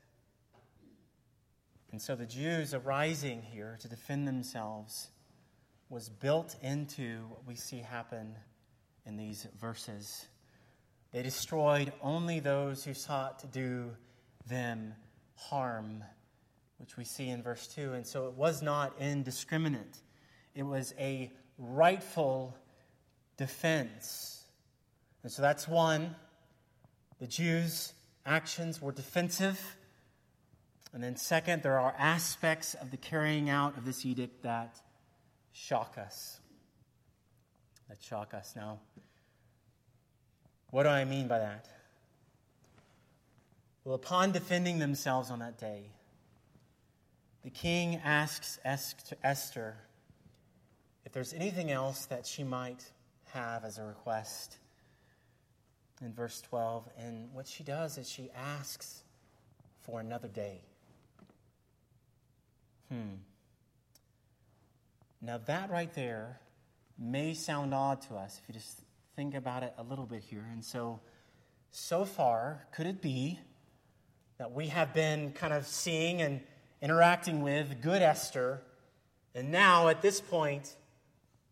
And 1.91 2.01
so 2.01 2.15
the 2.15 2.25
Jews 2.25 2.73
arising 2.73 3.41
here 3.41 3.77
to 3.81 3.87
defend 3.87 4.27
themselves 4.27 5.09
was 5.89 6.09
built 6.09 6.55
into 6.61 7.25
what 7.29 7.45
we 7.47 7.55
see 7.55 7.79
happen 7.79 8.35
in 9.07 9.17
these 9.17 9.47
verses. 9.59 10.27
They 11.11 11.23
destroyed 11.23 11.93
only 12.01 12.39
those 12.39 12.83
who 12.83 12.93
sought 12.93 13.39
to 13.39 13.47
do 13.47 13.91
them 14.47 14.93
harm, 15.35 16.03
which 16.77 16.97
we 16.97 17.05
see 17.05 17.29
in 17.29 17.41
verse 17.41 17.67
2. 17.67 17.93
And 17.93 18.05
so 18.05 18.27
it 18.27 18.33
was 18.33 18.61
not 18.61 18.93
indiscriminate, 18.99 20.01
it 20.53 20.63
was 20.63 20.93
a 20.99 21.31
rightful 21.57 22.55
defense. 23.37 24.43
And 25.23 25.31
so 25.31 25.41
that's 25.41 25.67
one. 25.67 26.15
The 27.19 27.27
Jews' 27.27 27.93
actions 28.25 28.81
were 28.81 28.91
defensive. 28.91 29.77
And 30.93 31.03
then, 31.03 31.15
second, 31.15 31.63
there 31.63 31.79
are 31.79 31.93
aspects 31.97 32.75
of 32.75 32.91
the 32.91 32.97
carrying 32.97 33.49
out 33.49 33.77
of 33.77 33.85
this 33.85 34.05
edict 34.05 34.43
that 34.43 34.79
shock 35.51 35.97
us. 35.97 36.39
That 37.89 38.01
shock 38.01 38.33
us. 38.33 38.53
Now, 38.55 38.79
what 40.71 40.83
do 40.83 40.89
I 40.89 41.05
mean 41.05 41.27
by 41.27 41.39
that? 41.39 41.67
Well, 43.83 43.95
upon 43.95 44.33
defending 44.33 44.79
themselves 44.79 45.31
on 45.31 45.39
that 45.39 45.57
day, 45.57 45.91
the 47.43 47.49
king 47.49 48.01
asks 48.03 48.59
Esther 48.65 49.75
if 51.05 51.13
there's 51.13 51.33
anything 51.33 51.71
else 51.71 52.05
that 52.07 52.25
she 52.25 52.43
might 52.43 52.83
have 53.31 53.63
as 53.63 53.77
a 53.77 53.83
request 53.83 54.57
in 56.01 56.13
verse 56.13 56.41
12. 56.41 56.89
And 56.97 57.33
what 57.33 57.47
she 57.47 57.63
does 57.63 57.97
is 57.97 58.09
she 58.09 58.29
asks 58.35 59.03
for 59.83 60.01
another 60.01 60.27
day. 60.27 60.59
Hmm. 62.89 63.15
Now, 65.21 65.37
that 65.45 65.69
right 65.69 65.93
there 65.93 66.39
may 66.99 67.33
sound 67.33 67.73
odd 67.73 68.01
to 68.03 68.15
us 68.15 68.39
if 68.41 68.47
you 68.47 68.53
just 68.53 68.81
think 69.15 69.35
about 69.35 69.63
it 69.63 69.73
a 69.77 69.83
little 69.83 70.05
bit 70.05 70.23
here. 70.23 70.45
And 70.51 70.63
so, 70.63 70.99
so 71.71 72.05
far, 72.05 72.65
could 72.71 72.85
it 72.85 73.01
be 73.01 73.39
that 74.37 74.51
we 74.51 74.67
have 74.67 74.93
been 74.93 75.31
kind 75.31 75.53
of 75.53 75.65
seeing 75.65 76.21
and 76.21 76.41
interacting 76.81 77.41
with 77.41 77.81
good 77.81 78.01
Esther, 78.01 78.61
and 79.33 79.51
now 79.51 79.87
at 79.87 80.01
this 80.01 80.21
point, 80.21 80.75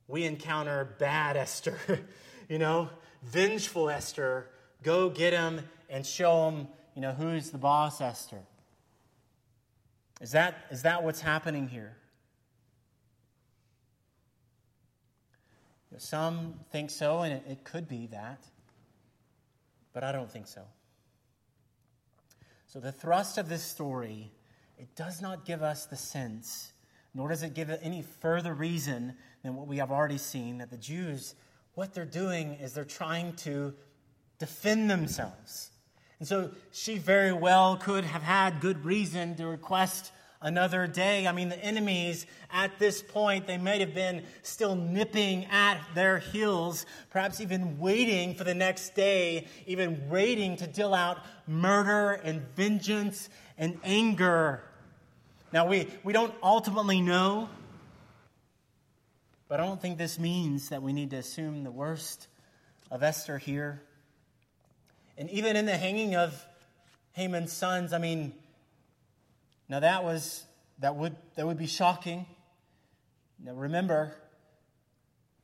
we 0.08 0.24
encounter 0.24 0.96
bad 1.00 1.36
Esther, 1.36 1.80
you 2.50 2.60
know, 2.60 2.90
vengeful 3.24 3.90
Esther. 3.90 4.48
Go 4.84 5.10
get 5.10 5.34
him 5.34 5.62
and 5.90 6.06
show 6.06 6.50
him, 6.50 6.68
you 6.94 7.02
know, 7.02 7.12
who's 7.12 7.50
the 7.50 7.58
boss, 7.58 8.02
Esther. 8.02 8.42
Is 10.22 10.32
that, 10.32 10.56
is 10.70 10.84
that 10.84 11.04
what's 11.04 11.22
happening 11.22 11.68
here? 11.68 11.98
Some 16.02 16.60
think 16.72 16.90
so, 16.90 17.22
and 17.22 17.34
it, 17.34 17.44
it 17.48 17.64
could 17.64 17.88
be 17.88 18.08
that, 18.08 18.44
but 19.94 20.04
I 20.04 20.12
don't 20.12 20.32
think 20.32 20.48
so. 20.48 20.62
So, 22.68 22.80
the 22.80 22.92
thrust 22.92 23.38
of 23.38 23.48
this 23.48 23.64
story, 23.64 24.32
it 24.78 24.96
does 24.96 25.22
not 25.22 25.46
give 25.46 25.64
us 25.64 25.86
the 25.86 25.96
sense, 25.96 26.74
nor 27.14 27.30
does 27.30 27.44
it 27.44 27.54
give 27.54 27.70
it 27.70 27.80
any 27.82 28.02
further 28.02 28.54
reason 28.54 29.14
than 29.44 29.56
what 29.56 29.68
we 29.68 29.78
have 29.78 29.92
already 29.92 30.18
seen 30.18 30.58
that 30.58 30.70
the 30.70 30.78
Jews, 30.78 31.36
what 31.76 31.94
they're 31.94 32.04
doing 32.06 32.56
is 32.56 32.74
they're 32.74 32.84
trying 32.84 33.34
to 33.38 33.74
defend 34.40 34.90
themselves. 34.90 35.72
And 36.20 36.28
so 36.28 36.52
she 36.72 36.98
very 36.98 37.32
well 37.32 37.78
could 37.78 38.04
have 38.04 38.24
had 38.24 38.60
good 38.60 38.86
reason 38.86 39.36
to 39.36 39.48
request 39.48 40.12
another 40.42 40.88
day. 40.88 41.28
I 41.28 41.32
mean, 41.32 41.50
the 41.50 41.64
enemies 41.64 42.26
at 42.52 42.78
this 42.80 43.02
point, 43.02 43.48
they 43.48 43.58
might 43.58 43.82
have 43.82 43.94
been 43.94 44.24
still 44.44 44.76
nipping 44.76 45.46
at 45.46 45.80
their 45.94 46.20
heels, 46.20 46.86
perhaps 47.10 47.42
even 47.42 47.80
waiting 47.80 48.36
for 48.36 48.44
the 48.44 48.56
next 48.56 48.96
day, 48.96 49.48
even 49.66 50.10
waiting 50.10 50.58
to 50.58 50.68
deal 50.68 50.94
out 50.94 51.20
murder 51.48 52.12
and 52.12 52.42
vengeance 52.56 53.30
and 53.58 53.78
anger. 53.84 54.64
Now, 55.52 55.68
we, 55.68 55.88
we 56.04 56.14
don't 56.14 56.34
ultimately 56.44 57.02
know 57.02 57.50
but 59.48 59.60
I 59.60 59.66
don't 59.66 59.80
think 59.80 59.98
this 59.98 60.18
means 60.18 60.70
that 60.70 60.82
we 60.82 60.92
need 60.92 61.12
to 61.12 61.18
assume 61.18 61.64
the 61.64 61.72
worst 61.72 62.28
of 62.90 63.04
Esther 63.04 63.38
here. 63.38 63.82
And 65.18 65.30
even 65.30 65.56
in 65.56 65.66
the 65.66 65.78
hanging 65.78 66.16
of 66.16 66.44
Haman's 67.14 67.54
sons, 67.54 67.94
I 67.94 68.00
mean, 68.00 68.34
Now 69.68 69.80
that 69.80 70.04
was 70.04 70.46
that 70.80 70.96
would 70.96 71.16
that 71.36 71.46
would 71.46 71.58
be 71.58 71.68
shocking. 71.68 72.26
Now 73.44 73.54
remember, 73.54 74.16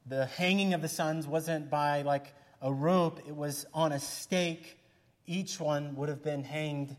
the 0.06 0.26
hanging 0.26 0.74
of 0.74 0.82
the 0.82 0.88
sons 0.88 1.28
wasn't 1.28 1.70
by 1.70 2.04
like 2.04 2.34
a 2.62 2.72
rope, 2.72 3.20
it 3.28 3.36
was 3.36 3.66
on 3.74 3.92
a 3.92 4.00
stake. 4.00 4.78
Each 5.26 5.60
one 5.60 5.96
would 5.96 6.10
have 6.10 6.24
been 6.24 6.44
hanged 6.44 6.96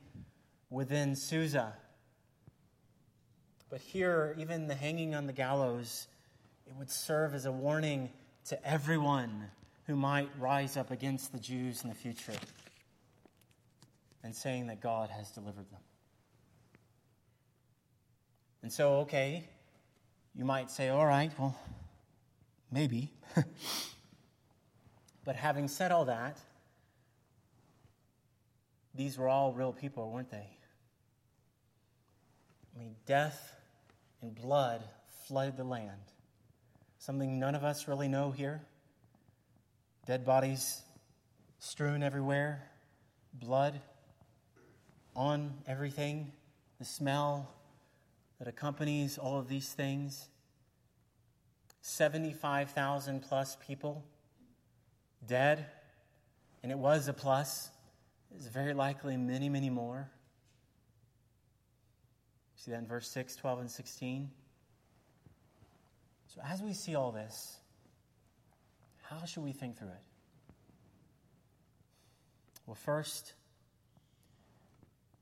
within 0.70 1.14
Susa. 1.14 1.74
But 3.68 3.80
here, 3.80 4.34
even 4.38 4.66
the 4.66 4.74
hanging 4.74 5.14
on 5.14 5.26
the 5.26 5.32
gallows, 5.32 6.06
it 6.66 6.74
would 6.76 6.90
serve 6.90 7.34
as 7.34 7.46
a 7.46 7.52
warning 7.52 8.10
to 8.46 8.66
everyone 8.68 9.50
who 9.86 9.96
might 9.96 10.28
rise 10.38 10.76
up 10.76 10.90
against 10.90 11.32
the 11.32 11.38
Jews 11.38 11.82
in 11.82 11.88
the 11.88 11.94
future 11.94 12.34
and 14.22 14.34
saying 14.34 14.66
that 14.68 14.80
God 14.80 15.10
has 15.10 15.30
delivered 15.30 15.70
them. 15.70 15.80
And 18.62 18.72
so, 18.72 19.00
okay, 19.00 19.44
you 20.34 20.44
might 20.44 20.70
say, 20.70 20.88
all 20.88 21.06
right, 21.06 21.30
well, 21.38 21.56
maybe. 22.70 23.12
but 25.24 25.36
having 25.36 25.68
said 25.68 25.90
all 25.92 26.04
that, 26.06 26.38
these 28.94 29.18
were 29.18 29.28
all 29.28 29.52
real 29.52 29.72
people, 29.72 30.10
weren't 30.10 30.30
they? 30.30 30.48
I 32.74 32.78
mean, 32.78 32.94
death 33.06 33.54
and 34.20 34.34
blood 34.34 34.82
flooded 35.26 35.56
the 35.56 35.64
land. 35.64 35.90
Something 36.98 37.38
none 37.38 37.54
of 37.54 37.64
us 37.64 37.88
really 37.88 38.08
know 38.08 38.30
here. 38.30 38.62
Dead 40.06 40.24
bodies 40.24 40.82
strewn 41.58 42.02
everywhere, 42.02 42.62
blood 43.34 43.80
on 45.14 45.52
everything, 45.66 46.32
the 46.78 46.84
smell 46.84 47.48
that 48.42 48.48
accompanies 48.48 49.18
all 49.18 49.38
of 49.38 49.46
these 49.46 49.68
things. 49.68 50.28
75,000 51.80 53.20
plus 53.20 53.56
people 53.64 54.04
dead, 55.28 55.66
and 56.64 56.72
it 56.72 56.78
was 56.78 57.06
a 57.06 57.12
plus. 57.12 57.70
It's 58.34 58.48
very 58.48 58.74
likely 58.74 59.16
many, 59.16 59.48
many 59.48 59.70
more. 59.70 60.10
See 62.56 62.72
that 62.72 62.78
in 62.78 62.86
verse 62.88 63.06
6, 63.10 63.36
12, 63.36 63.60
and 63.60 63.70
16? 63.70 64.28
So, 66.26 66.40
as 66.44 66.60
we 66.62 66.72
see 66.72 66.96
all 66.96 67.12
this, 67.12 67.58
how 69.02 69.24
should 69.24 69.44
we 69.44 69.52
think 69.52 69.78
through 69.78 69.86
it? 69.86 70.54
Well, 72.66 72.74
first, 72.74 73.34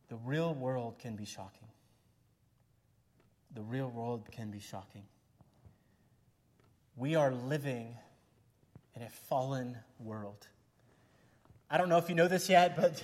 the 0.08 0.16
real 0.16 0.54
world 0.54 0.98
can 0.98 1.16
be 1.16 1.26
shocking 1.26 1.68
the 3.54 3.62
real 3.62 3.88
world 3.88 4.28
can 4.30 4.50
be 4.50 4.60
shocking. 4.60 5.04
We 6.96 7.14
are 7.14 7.32
living 7.32 7.96
in 8.94 9.02
a 9.02 9.08
fallen 9.08 9.76
world. 9.98 10.46
I 11.70 11.78
don't 11.78 11.88
know 11.88 11.98
if 11.98 12.08
you 12.08 12.14
know 12.14 12.28
this 12.28 12.48
yet, 12.48 12.76
but 12.76 13.02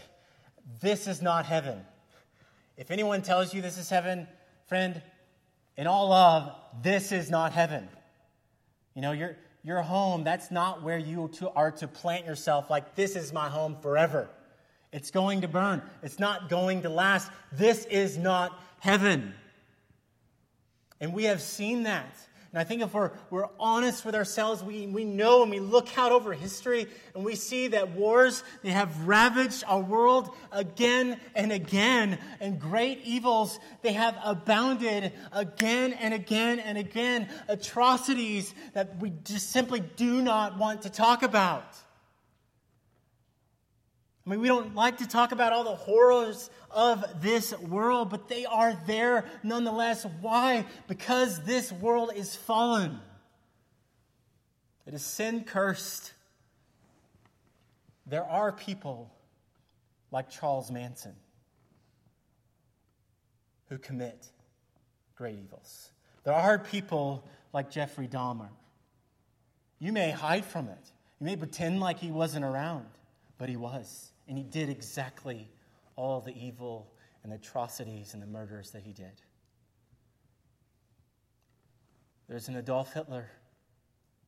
this 0.81 1.07
is 1.07 1.23
not 1.23 1.47
heaven. 1.47 1.81
If 2.77 2.91
anyone 2.91 3.23
tells 3.23 3.55
you 3.55 3.63
this 3.63 3.79
is 3.79 3.89
heaven, 3.89 4.27
friend, 4.67 5.01
in 5.77 5.87
all 5.87 6.09
love, 6.09 6.55
this 6.83 7.13
is 7.13 7.31
not 7.31 7.53
heaven. 7.53 7.89
You 8.95 9.03
know, 9.03 9.13
your, 9.13 9.37
your 9.63 9.83
home, 9.83 10.25
that's 10.25 10.51
not 10.51 10.83
where 10.83 10.99
you 10.99 11.31
are 11.55 11.71
to 11.73 11.89
plant 11.89 12.27
yourself 12.27 12.71
like, 12.71 12.95
this 12.95 13.17
is 13.17 13.33
my 13.33 13.49
home 13.49 13.77
forever. 13.81 14.29
It's 14.93 15.11
going 15.11 15.43
to 15.43 15.49
burn, 15.49 15.83
it's 16.03 16.19
not 16.19 16.49
going 16.49 16.83
to 16.83 16.89
last. 16.89 17.31
This 17.53 17.85
is 17.87 18.17
not 18.17 18.59
heaven. 18.81 19.35
And 21.01 21.13
we 21.13 21.25
have 21.25 21.41
seen 21.41 21.85
that. 21.85 22.17
And 22.53 22.61
I 22.63 22.65
think 22.65 22.81
if 22.81 22.95
we're, 22.95 23.11
we're 23.29 23.49
honest 23.61 24.05
with 24.07 24.15
ourselves, 24.15 24.65
we, 24.65 24.87
we 24.87 25.05
know 25.05 25.43
and 25.43 25.51
we 25.51 25.61
look 25.61 25.99
out 25.99 26.11
over 26.11 26.33
history 26.33 26.87
and 27.15 27.23
we 27.23 27.35
see 27.35 27.69
that 27.69 27.91
wars, 27.91 28.43
they 28.63 28.71
have 28.71 29.07
ravaged 29.07 29.63
our 29.67 29.81
world 29.83 30.31
again 30.53 31.21
and 31.35 31.53
again. 31.53 32.19
And 32.41 32.59
great 32.59 33.03
evils, 33.05 33.59
they 33.83 33.93
have 33.93 34.17
abounded 34.25 35.13
again 35.33 35.93
and 35.95 36.15
again 36.15 36.59
and 36.61 36.79
again. 36.79 37.29
Atrocities 37.47 38.55
that 38.73 39.03
we 39.03 39.13
just 39.25 39.51
simply 39.51 39.81
do 39.81 40.23
not 40.23 40.57
want 40.57 40.83
to 40.83 40.91
talk 40.91 41.23
about. 41.23 41.65
I 44.27 44.31
mean, 44.31 44.41
we 44.41 44.49
don't 44.49 44.75
like 44.75 44.99
to 44.99 45.07
talk 45.07 45.31
about 45.31 45.53
all 45.53 45.63
the 45.63 45.77
horrors 45.77 46.51
of 46.73 47.05
this 47.23 47.57
world, 47.61 48.11
but 48.11 48.29
they 48.29 48.45
are 48.45 48.77
there 48.87 49.25
nonetheless. 49.45 50.05
Why? 50.21 50.67
Because 50.89 51.45
this 51.45 51.71
world 51.71 52.11
is 52.15 52.35
fallen, 52.35 52.99
it 54.85 54.95
is 54.95 55.03
sin 55.03 55.45
cursed. 55.45 56.13
There 58.09 58.25
are 58.25 58.53
people 58.53 59.13
like 60.13 60.31
Charles 60.31 60.71
Manson 60.71 61.15
who 63.69 63.79
commit 63.79 64.29
great 65.17 65.39
evils. 65.45 65.91
There 66.23 66.35
are 66.35 66.59
people 66.59 67.29
like 67.53 67.71
Jeffrey 67.71 68.07
Dahmer. 68.07 68.49
You 69.81 69.93
may 69.93 70.11
hide 70.11 70.45
from 70.45 70.69
it. 70.69 70.93
You 71.21 71.27
may 71.27 71.37
pretend 71.37 71.81
like 71.81 71.99
he 71.99 72.13
wasn't 72.13 72.45
around, 72.45 72.87
but 73.39 73.49
he 73.49 73.57
was. 73.57 74.13
And 74.29 74.37
he 74.37 74.45
did 74.45 74.69
exactly 74.69 75.49
all 75.95 76.21
the 76.21 76.37
evil 76.37 76.93
and 77.23 77.33
the 77.33 77.37
atrocities 77.37 78.15
and 78.15 78.23
the 78.23 78.27
murders 78.27 78.71
that 78.71 78.83
he 78.83 78.93
did. 78.93 79.23
There's 82.29 82.49
an 82.49 82.57
Adolf 82.57 82.93
Hitler 82.93 83.31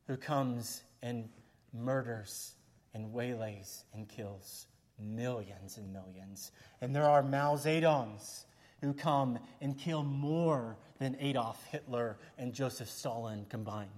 who 0.06 0.16
comes 0.16 0.82
and 1.02 1.28
murders 1.72 2.54
and 2.94 3.12
waylays 3.12 3.84
and 3.92 4.08
kills 4.08 4.66
millions 4.98 5.76
and 5.78 5.92
millions. 5.92 6.52
And 6.80 6.94
there 6.94 7.08
are 7.08 7.22
Mao 7.22 7.56
Zedongs 7.56 8.44
who 8.80 8.92
come 8.92 9.38
and 9.60 9.76
kill 9.76 10.02
more 10.02 10.76
than 10.98 11.16
Adolf 11.20 11.64
Hitler 11.66 12.18
and 12.38 12.52
Joseph 12.52 12.88
Stalin 12.88 13.46
combined. 13.48 13.90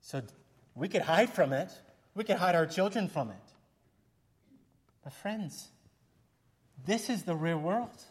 So 0.00 0.22
we 0.74 0.88
could 0.88 1.02
hide 1.02 1.30
from 1.30 1.52
it. 1.52 1.72
We 2.16 2.24
could 2.24 2.38
hide 2.38 2.54
our 2.54 2.66
children 2.66 3.08
from 3.08 3.30
it. 3.30 3.36
But, 5.04 5.12
friends, 5.12 5.68
this 6.84 7.10
is 7.10 7.22
the 7.22 7.36
real 7.36 7.58
world. 7.58 8.02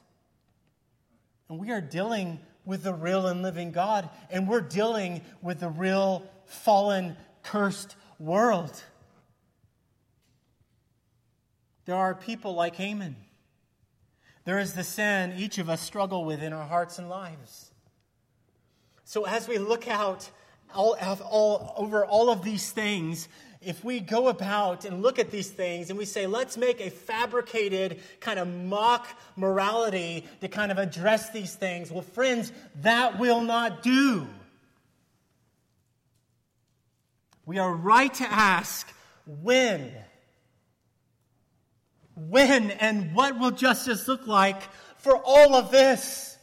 And 1.50 1.60
we 1.60 1.72
are 1.72 1.82
dealing 1.82 2.40
with 2.64 2.84
the 2.84 2.94
real 2.94 3.26
and 3.28 3.42
living 3.42 3.72
God, 3.72 4.10
and 4.30 4.48
we're 4.48 4.62
dealing 4.62 5.22
with 5.42 5.60
the 5.60 5.70
real 5.70 6.24
fallen, 6.46 7.18
cursed 7.44 7.96
world. 8.20 8.84
There 11.86 11.96
are 11.96 12.16
people 12.16 12.54
like 12.54 12.76
Haman. 12.76 13.16
There 14.46 14.60
is 14.60 14.74
the 14.74 14.84
sin 14.84 15.34
each 15.38 15.58
of 15.58 15.68
us 15.70 15.82
struggle 15.82 16.26
with 16.26 16.44
in 16.44 16.54
our 16.54 16.66
hearts 16.66 17.00
and 17.00 17.10
lives. 17.10 17.72
So, 19.04 19.26
as 19.26 19.48
we 19.48 19.58
look 19.58 19.88
out 19.88 20.30
all, 20.76 20.96
all, 21.24 21.74
over 21.78 22.06
all 22.06 22.30
of 22.30 22.44
these 22.44 22.72
things, 22.72 23.28
if 23.66 23.84
we 23.84 24.00
go 24.00 24.28
about 24.28 24.86
and 24.86 25.02
look 25.02 25.18
at 25.18 25.32
these 25.32 25.50
things 25.50 25.90
and 25.90 25.98
we 25.98 26.06
say, 26.06 26.28
let's 26.28 26.56
make 26.56 26.80
a 26.80 26.92
fabricated 26.92 28.00
kind 28.20 28.38
of 28.38 28.48
mock 28.48 29.08
morality 29.36 30.26
to 30.42 30.48
kind 30.48 30.72
of 30.72 30.78
address 30.78 31.32
these 31.32 31.56
things, 31.56 31.92
well, 31.92 32.04
friends, 32.04 32.52
that 32.82 33.18
will 33.18 33.42
not 33.42 33.82
do. 33.82 34.28
We 37.46 37.58
are 37.58 37.74
right 37.74 38.14
to 38.14 38.32
ask 38.32 38.88
when? 39.26 39.92
When 42.16 42.72
and 42.72 43.16
what 43.16 43.40
will 43.40 43.52
justice 43.52 44.08
look 44.08 44.28
like 44.28 44.62
for 45.00 45.18
all 45.18 45.56
of 45.56 45.72
this? 45.72 46.38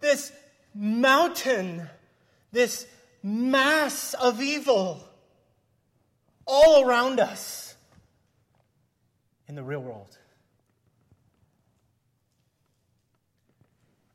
This 0.00 0.32
mountain, 0.74 1.88
this 2.52 2.86
mass 3.22 4.14
of 4.14 4.40
evil 4.40 5.04
all 6.50 6.84
around 6.84 7.20
us 7.20 7.76
in 9.46 9.54
the 9.54 9.62
real 9.62 9.82
world. 9.82 10.18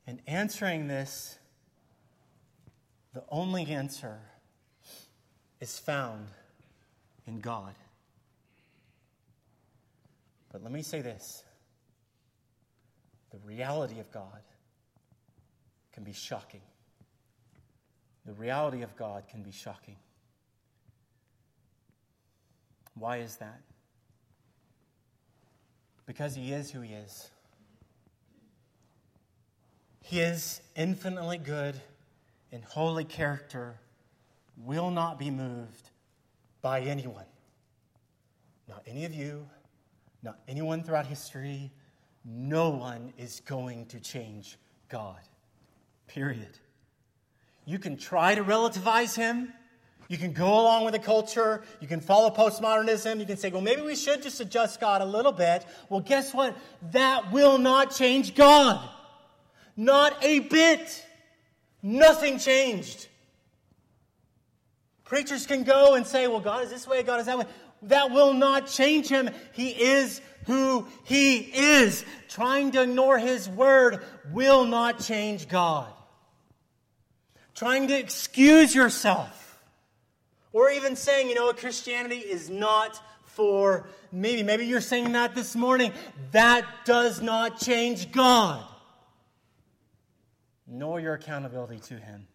And 0.06 0.20
answering 0.28 0.88
this, 0.88 1.38
the 3.14 3.24
only 3.30 3.68
answer 3.68 4.20
is 5.62 5.80
found 5.80 6.28
in 7.26 7.40
God. 7.40 7.74
But 10.52 10.62
let 10.62 10.72
me 10.72 10.82
say 10.82 11.02
this 11.02 11.44
the 13.32 13.40
reality 13.46 14.00
of 14.00 14.12
God 14.12 14.42
can 15.94 16.04
be 16.04 16.14
shocking. 16.14 16.62
The 18.26 18.34
reality 18.34 18.82
of 18.82 18.96
God 18.96 19.24
can 19.30 19.44
be 19.44 19.52
shocking. 19.52 19.96
Why 22.98 23.18
is 23.18 23.38
that? 23.38 23.62
Because 26.06 26.36
he 26.36 26.52
is 26.52 26.72
who 26.72 26.82
he 26.82 26.94
is. 26.94 27.30
his 30.06 30.62
infinitely 30.76 31.40
good 31.40 31.76
and 32.52 32.64
holy 32.64 33.04
character 33.04 33.80
will 34.56 34.92
not 34.92 35.18
be 35.18 35.32
moved 35.32 35.90
by 36.62 36.82
anyone. 36.82 37.26
Not 38.70 38.84
any 38.86 39.06
of 39.06 39.16
you, 39.16 39.48
not 40.22 40.40
anyone 40.48 40.84
throughout 40.84 41.08
history. 41.08 41.72
No 42.24 42.70
one 42.70 43.14
is 43.18 43.40
going 43.42 43.88
to 43.88 44.00
change 44.00 44.58
God. 44.90 45.20
Period. 46.08 46.60
You 47.66 47.80
can 47.80 47.98
try 47.98 48.36
to 48.36 48.44
relativize 48.44 49.16
him. 49.16 49.54
You 50.08 50.18
can 50.18 50.34
go 50.34 50.48
along 50.60 50.86
with 50.86 50.94
the 50.94 51.00
culture. 51.00 51.64
You 51.80 51.88
can 51.88 52.00
follow 52.00 52.30
postmodernism. 52.30 53.20
You 53.20 53.26
can 53.26 53.38
say, 53.38 53.50
well, 53.50 53.62
maybe 53.62 53.82
we 53.82 53.96
should 53.96 54.22
just 54.22 54.40
adjust 54.40 54.80
God 54.80 55.02
a 55.02 55.06
little 55.06 55.32
bit. 55.32 55.66
Well, 55.90 56.02
guess 56.02 56.34
what? 56.34 56.56
That 56.92 57.32
will 57.32 57.58
not 57.58 57.96
change 57.96 58.36
God. 58.36 58.88
Not 59.76 60.24
a 60.24 60.40
bit. 60.40 61.06
Nothing 61.82 62.38
changed. 62.38 63.08
Preachers 65.06 65.46
can 65.46 65.64
go 65.64 65.96
and 65.96 66.06
say, 66.06 66.28
well, 66.28 66.40
God 66.40 66.64
is 66.64 66.70
this 66.70 66.88
way, 66.88 67.04
God 67.04 67.20
is 67.20 67.28
that 67.28 67.38
way. 67.38 67.46
That 67.84 68.12
will 68.12 68.34
not 68.34 68.68
change 68.68 69.08
him. 69.08 69.30
He 69.54 69.70
is 69.70 70.22
who 70.46 70.88
he 71.04 71.38
is. 71.38 72.04
Trying 72.28 72.72
to 72.72 72.82
ignore 72.84 73.18
his 73.20 73.48
word 73.48 74.04
will 74.32 74.66
not 74.66 75.00
change 75.00 75.48
God. 75.48 75.92
Trying 77.54 77.88
to 77.90 77.98
excuse 77.98 78.74
yourself 78.74 79.45
or 80.56 80.70
even 80.70 80.96
saying, 80.96 81.28
you 81.28 81.36
know 81.36 81.48
what, 81.48 81.58
Christianity 81.58 82.16
is 82.16 82.50
not 82.50 83.02
for 83.26 83.90
me. 84.10 84.42
Maybe 84.42 84.66
you're 84.66 84.80
saying 84.80 85.12
that 85.12 85.36
this 85.36 85.54
morning. 85.54 85.92
That 86.32 86.64
does 86.86 87.22
not 87.22 87.60
change 87.60 88.14
God, 88.14 88.64
nor 90.66 91.02
your 91.02 91.16
accountability 91.16 91.80
to 91.88 91.96
Him. 91.96 92.26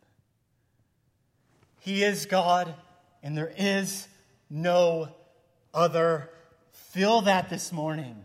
He 1.79 2.05
is 2.05 2.27
God, 2.27 2.75
and 3.23 3.35
there 3.35 3.55
is 3.57 4.07
no 4.51 5.09
other. 5.73 6.29
Feel 6.73 7.23
that 7.23 7.49
this 7.49 7.73
morning. 7.73 8.23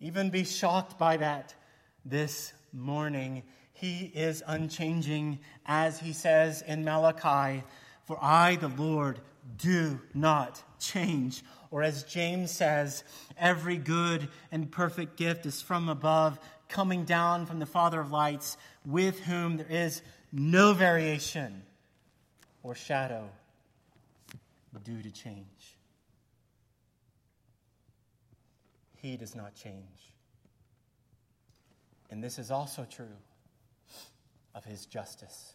Even 0.00 0.30
be 0.30 0.44
shocked 0.44 0.98
by 0.98 1.18
that 1.18 1.54
this 2.06 2.54
morning. 2.72 3.42
He 3.76 4.10
is 4.14 4.42
unchanging, 4.46 5.38
as 5.66 6.00
he 6.00 6.14
says 6.14 6.62
in 6.62 6.82
Malachi, 6.82 7.62
For 8.06 8.16
I, 8.22 8.56
the 8.56 8.68
Lord, 8.68 9.20
do 9.58 10.00
not 10.14 10.62
change. 10.80 11.44
Or 11.70 11.82
as 11.82 12.02
James 12.04 12.50
says, 12.50 13.04
every 13.36 13.76
good 13.76 14.28
and 14.50 14.70
perfect 14.70 15.18
gift 15.18 15.44
is 15.44 15.60
from 15.60 15.90
above, 15.90 16.38
coming 16.70 17.04
down 17.04 17.44
from 17.44 17.58
the 17.58 17.66
Father 17.66 18.00
of 18.00 18.10
lights, 18.10 18.56
with 18.86 19.20
whom 19.20 19.58
there 19.58 19.66
is 19.68 20.00
no 20.32 20.72
variation 20.72 21.62
or 22.62 22.74
shadow 22.74 23.28
due 24.84 25.02
to 25.02 25.10
change. 25.10 25.76
He 29.02 29.18
does 29.18 29.34
not 29.34 29.54
change. 29.54 30.14
And 32.10 32.24
this 32.24 32.38
is 32.38 32.50
also 32.50 32.86
true 32.90 33.16
of 34.54 34.64
his 34.64 34.86
justice. 34.86 35.54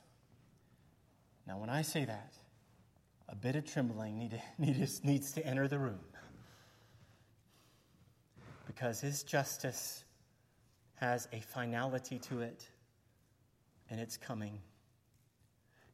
Now, 1.48 1.58
when 1.58 1.70
I 1.70 1.82
say 1.82 2.06
that, 2.06 2.34
a 3.28 3.36
bit 3.36 3.56
of 3.56 3.66
trembling 3.66 4.18
need 4.60 4.76
to, 4.76 5.08
needs 5.08 5.32
to 5.34 5.46
enter 5.46 5.68
the 5.68 5.80
room. 5.80 6.00
Because 8.68 9.02
his 9.02 9.24
justice 9.24 10.04
has 10.96 11.28
a 11.34 11.42
finality 11.42 12.20
to 12.20 12.42
it, 12.42 12.68
and 13.90 14.00
it's 14.00 14.18
coming. 14.18 14.60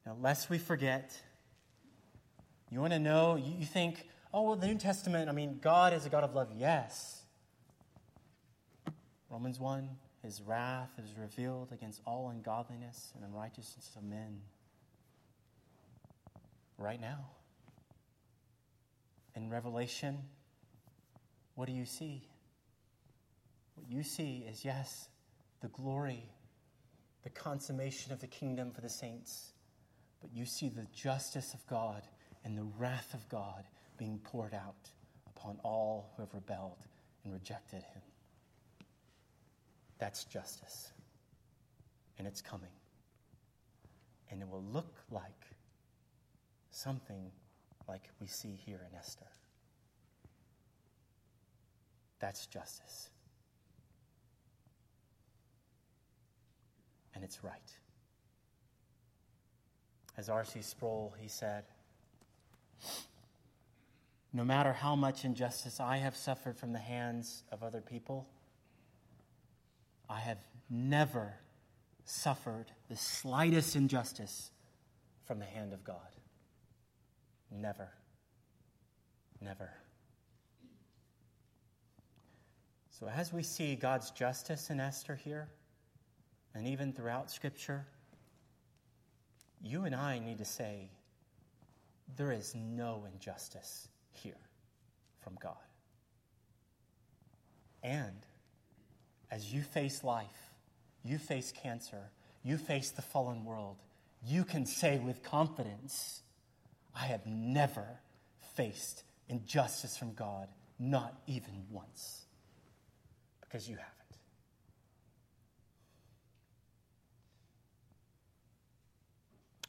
Now, 0.06 0.16
lest 0.22 0.50
we 0.50 0.58
forget, 0.58 1.20
you 2.70 2.82
want 2.82 2.94
to 2.94 3.00
know, 3.00 3.36
you 3.36 3.66
think, 3.66 4.06
oh, 4.34 4.44
well, 4.44 4.56
the 4.56 4.68
New 4.68 4.78
Testament, 4.78 5.30
I 5.30 5.32
mean, 5.32 5.60
God 5.62 5.94
is 5.94 6.06
a 6.06 6.10
God 6.10 6.24
of 6.24 6.36
love. 6.36 6.50
Yes. 6.56 7.24
Romans 9.30 9.60
1 9.60 9.90
his 10.24 10.42
wrath 10.42 10.92
is 10.98 11.18
revealed 11.18 11.72
against 11.72 12.02
all 12.06 12.30
ungodliness 12.30 13.14
and 13.16 13.24
unrighteousness 13.24 13.92
of 13.96 14.04
men. 14.04 14.42
Right 16.78 17.00
now. 17.00 17.26
In 19.36 19.50
Revelation, 19.50 20.18
what 21.56 21.68
do 21.68 21.74
you 21.74 21.86
see? 21.86 22.28
What 23.76 23.90
you 23.90 24.04
see 24.04 24.46
is, 24.50 24.66
yes, 24.66 25.10
the 25.62 25.68
glory, 25.70 26.24
the 27.24 27.30
consummation 27.30 28.12
of 28.12 28.20
the 28.20 28.28
kingdom 28.28 28.72
for 28.72 28.82
the 28.82 28.90
saints, 28.90 29.54
but 30.22 30.32
you 30.34 30.46
see 30.46 30.70
the 30.70 30.88
justice 30.94 31.54
of 31.54 31.66
God 31.68 32.04
and 32.44 32.58
the 32.58 32.68
wrath 32.78 33.14
of 33.14 33.28
God 33.30 33.64
being 33.98 34.20
poured 34.24 34.54
out 34.54 34.90
upon 35.36 35.60
all 35.64 36.12
who 36.16 36.24
have 36.24 36.34
rebelled 36.34 36.86
and 37.24 37.34
rejected 37.34 37.84
him. 37.84 38.02
That's 40.00 40.24
justice. 40.26 40.92
And 42.18 42.28
it's 42.28 42.42
coming. 42.42 42.72
And 44.30 44.42
it 44.42 44.48
will 44.48 44.64
look 44.64 44.96
like 45.12 45.46
something 46.72 47.32
like 47.88 48.10
we 48.20 48.28
see 48.28 48.60
here 48.66 48.82
in 48.90 48.98
Esther. 48.98 49.26
That's 52.20 52.46
justice. 52.48 53.10
And 57.16 57.24
it's 57.24 57.44
right. 57.44 57.72
As 60.18 60.30
R.C. 60.30 60.62
Sproul, 60.62 61.16
he 61.20 61.28
said, 61.28 61.66
no 64.34 64.44
matter 64.44 64.74
how 64.74 64.96
much 64.96 65.26
injustice 65.26 65.80
I 65.80 65.98
have 65.98 66.16
suffered 66.16 66.58
from 66.58 66.74
the 66.74 66.80
hands 66.80 67.44
of 67.52 67.64
other 67.64 67.82
people, 67.82 68.28
I 70.10 70.20
have 70.20 70.38
never 70.70 71.34
suffered 72.06 72.66
the 72.90 72.96
slightest 72.96 73.76
injustice 73.76 74.52
from 75.26 75.40
the 75.40 75.46
hand 75.46 75.74
of 75.74 75.84
God. 75.84 75.98
Never. 77.52 77.90
Never. 79.42 79.72
So, 83.00 83.08
as 83.08 83.32
we 83.32 83.44
see 83.44 83.76
God's 83.76 84.10
justice 84.12 84.70
in 84.70 84.80
Esther 84.80 85.16
here, 85.16 85.50
and 86.56 86.68
even 86.68 86.94
throughout 86.94 87.30
Scripture, 87.30 87.86
you 89.62 89.84
and 89.84 89.94
I 89.94 90.18
need 90.20 90.40
to 90.40 90.46
say, 90.46 90.90
there 92.16 92.32
is 92.32 92.56
no 92.56 93.06
injustice 93.14 93.88
here 94.12 94.40
from 95.20 95.38
God. 95.42 95.56
And 97.84 98.26
as 99.32 99.54
you 99.54 99.62
face 99.62 100.04
life, 100.04 100.52
you 101.04 101.18
face 101.18 101.52
cancer, 101.52 102.12
you 102.44 102.58
face 102.58 102.92
the 102.92 103.02
fallen 103.02 103.44
world, 103.44 103.78
you 104.26 104.44
can 104.44 104.66
say 104.66 105.00
with 105.00 105.24
confidence, 105.24 106.22
I 106.96 107.06
have 107.06 107.26
never 107.26 108.00
faced 108.56 109.04
injustice 109.30 109.98
from 109.98 110.14
God, 110.14 110.48
not 110.80 111.22
even 111.28 111.66
once, 111.72 112.26
because 113.42 113.70
you 113.70 113.76
haven't. 113.76 113.94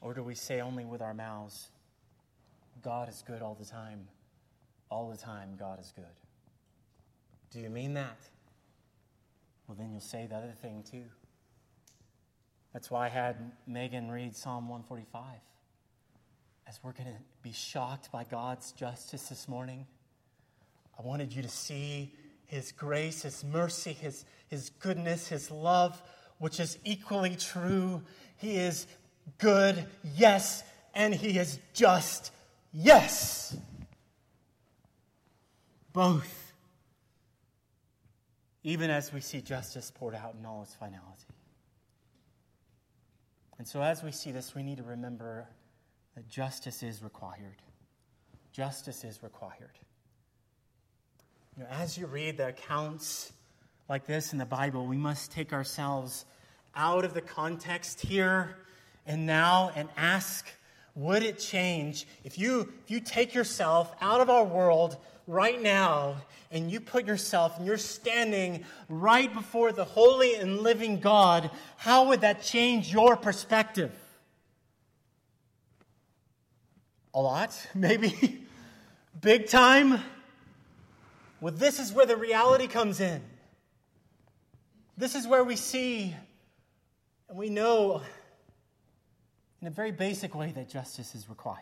Or 0.01 0.13
do 0.13 0.23
we 0.23 0.35
say 0.35 0.61
only 0.61 0.85
with 0.85 1.01
our 1.01 1.13
mouths, 1.13 1.69
God 2.81 3.09
is 3.09 3.23
good 3.27 3.41
all 3.41 3.55
the 3.55 3.65
time? 3.65 4.07
All 4.89 5.09
the 5.09 5.17
time, 5.17 5.55
God 5.59 5.79
is 5.79 5.91
good. 5.95 6.05
Do 7.51 7.59
you 7.59 7.69
mean 7.69 7.93
that? 7.95 8.17
Well, 9.69 9.77
then 9.77 9.91
you'll 9.91 10.01
say 10.01 10.25
the 10.27 10.35
other 10.35 10.55
thing 10.63 10.83
too. 10.89 11.03
That's 12.73 12.89
why 12.89 13.05
I 13.05 13.09
had 13.09 13.51
Megan 13.67 14.09
read 14.09 14.35
Psalm 14.35 14.67
145. 14.67 15.23
As 16.67 16.79
we're 16.81 16.91
going 16.91 17.09
to 17.09 17.19
be 17.43 17.51
shocked 17.51 18.11
by 18.11 18.23
God's 18.23 18.71
justice 18.71 19.29
this 19.29 19.47
morning, 19.47 19.85
I 20.97 21.03
wanted 21.03 21.33
you 21.33 21.43
to 21.43 21.49
see 21.49 22.15
His 22.47 22.71
grace, 22.71 23.21
His 23.21 23.43
mercy, 23.43 23.93
His, 23.93 24.25
His 24.47 24.71
goodness, 24.71 25.27
His 25.27 25.51
love, 25.51 26.01
which 26.39 26.59
is 26.59 26.79
equally 26.83 27.35
true. 27.35 28.01
He 28.37 28.55
is 28.55 28.87
good, 29.37 29.85
yes, 30.15 30.63
and 30.95 31.13
He 31.13 31.37
is 31.37 31.59
just, 31.75 32.31
yes. 32.73 33.55
Both 35.93 36.48
even 38.63 38.89
as 38.89 39.13
we 39.13 39.21
see 39.21 39.41
justice 39.41 39.91
poured 39.93 40.15
out 40.15 40.35
in 40.39 40.45
all 40.45 40.63
its 40.63 40.73
finality. 40.73 41.25
And 43.57 43.67
so, 43.67 43.81
as 43.81 44.03
we 44.03 44.11
see 44.11 44.31
this, 44.31 44.55
we 44.55 44.63
need 44.63 44.77
to 44.77 44.83
remember 44.83 45.47
that 46.15 46.27
justice 46.29 46.81
is 46.81 47.03
required. 47.03 47.61
Justice 48.51 49.03
is 49.03 49.21
required. 49.21 49.77
You 51.57 51.63
know, 51.63 51.69
as 51.69 51.97
you 51.97 52.07
read 52.07 52.37
the 52.37 52.47
accounts 52.47 53.33
like 53.89 54.05
this 54.05 54.31
in 54.31 54.39
the 54.39 54.45
Bible, 54.45 54.85
we 54.85 54.97
must 54.97 55.31
take 55.31 55.51
ourselves 55.51 56.25
out 56.75 57.03
of 57.03 57.13
the 57.13 57.21
context 57.21 57.99
here 57.99 58.55
and 59.05 59.25
now 59.25 59.71
and 59.75 59.89
ask 59.97 60.47
would 60.95 61.23
it 61.23 61.39
change 61.39 62.07
if 62.23 62.37
you, 62.37 62.71
if 62.83 62.91
you 62.91 62.99
take 62.99 63.33
yourself 63.33 63.93
out 64.01 64.21
of 64.21 64.29
our 64.29 64.43
world 64.43 64.97
right 65.29 65.61
now 65.61 66.15
and 66.51 66.71
you 66.71 66.81
put 66.81 67.05
yourself 67.05 67.57
and 67.57 67.67
you're 67.67 67.77
standing 67.77 68.65
right 68.89 69.31
before 69.31 69.71
the 69.71 69.85
holy 69.85 70.35
and 70.35 70.59
living 70.59 70.99
God? 70.99 71.51
How 71.77 72.09
would 72.09 72.21
that 72.21 72.41
change 72.41 72.91
your 72.91 73.15
perspective? 73.15 73.91
A 77.13 77.21
lot, 77.21 77.55
maybe. 77.75 78.43
Big 79.21 79.47
time. 79.47 79.99
Well, 81.39 81.53
this 81.53 81.79
is 81.79 81.93
where 81.93 82.05
the 82.05 82.17
reality 82.17 82.67
comes 82.67 82.99
in. 82.99 83.21
This 84.97 85.15
is 85.15 85.27
where 85.27 85.43
we 85.43 85.55
see 85.55 86.15
and 87.29 87.37
we 87.37 87.49
know 87.49 88.01
in 89.61 89.67
a 89.67 89.71
very 89.71 89.91
basic 89.91 90.33
way 90.33 90.51
that 90.51 90.67
justice 90.67 91.13
is 91.13 91.29
required. 91.29 91.61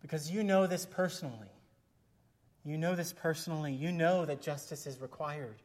Because 0.00 0.30
you 0.30 0.42
know 0.42 0.66
this 0.66 0.86
personally. 0.86 1.50
You 2.64 2.76
know 2.76 2.94
this 2.94 3.12
personally. 3.12 3.72
You 3.72 3.92
know 3.92 4.24
that 4.26 4.42
justice 4.42 4.86
is 4.86 5.00
required. 5.00 5.56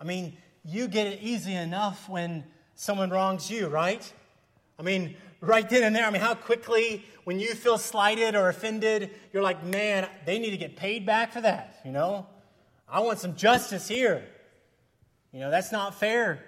I 0.00 0.04
mean, 0.04 0.36
you 0.64 0.88
get 0.88 1.06
it 1.06 1.20
easy 1.22 1.54
enough 1.54 2.08
when 2.08 2.44
someone 2.74 3.10
wrongs 3.10 3.50
you, 3.50 3.68
right? 3.68 4.12
I 4.78 4.82
mean, 4.82 5.16
right 5.40 5.68
then 5.68 5.84
and 5.84 5.94
there. 5.94 6.04
I 6.04 6.10
mean, 6.10 6.22
how 6.22 6.34
quickly, 6.34 7.04
when 7.24 7.38
you 7.38 7.54
feel 7.54 7.78
slighted 7.78 8.34
or 8.34 8.48
offended, 8.48 9.10
you're 9.32 9.42
like, 9.42 9.64
man, 9.64 10.08
they 10.26 10.38
need 10.38 10.50
to 10.50 10.56
get 10.56 10.76
paid 10.76 11.06
back 11.06 11.32
for 11.32 11.40
that, 11.40 11.80
you 11.84 11.92
know? 11.92 12.26
I 12.88 13.00
want 13.00 13.18
some 13.18 13.36
justice 13.36 13.88
here. 13.88 14.24
You 15.32 15.40
know, 15.40 15.50
that's 15.50 15.72
not 15.72 15.94
fair. 15.94 16.44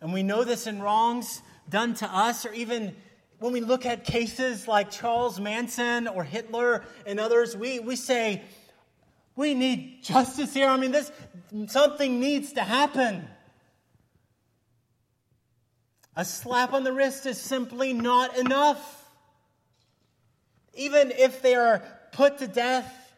And 0.00 0.12
we 0.12 0.22
know 0.22 0.44
this 0.44 0.66
in 0.66 0.82
wrongs 0.82 1.42
done 1.68 1.94
to 1.94 2.06
us, 2.06 2.44
or 2.44 2.52
even 2.52 2.96
when 3.42 3.52
we 3.52 3.60
look 3.60 3.84
at 3.84 4.04
cases 4.04 4.68
like 4.68 4.92
Charles 4.92 5.40
Manson 5.40 6.06
or 6.06 6.22
Hitler 6.22 6.84
and 7.04 7.18
others, 7.18 7.56
we, 7.56 7.80
we 7.80 7.96
say, 7.96 8.40
we 9.34 9.52
need 9.54 10.04
justice 10.04 10.54
here. 10.54 10.68
I 10.68 10.76
mean, 10.76 10.92
this 10.92 11.10
something 11.66 12.20
needs 12.20 12.52
to 12.52 12.60
happen. 12.60 13.26
A 16.14 16.24
slap 16.24 16.72
on 16.72 16.84
the 16.84 16.92
wrist 16.92 17.26
is 17.26 17.40
simply 17.40 17.92
not 17.92 18.38
enough. 18.38 19.10
Even 20.74 21.10
if 21.10 21.42
they 21.42 21.56
are 21.56 21.82
put 22.12 22.38
to 22.38 22.46
death, 22.46 23.12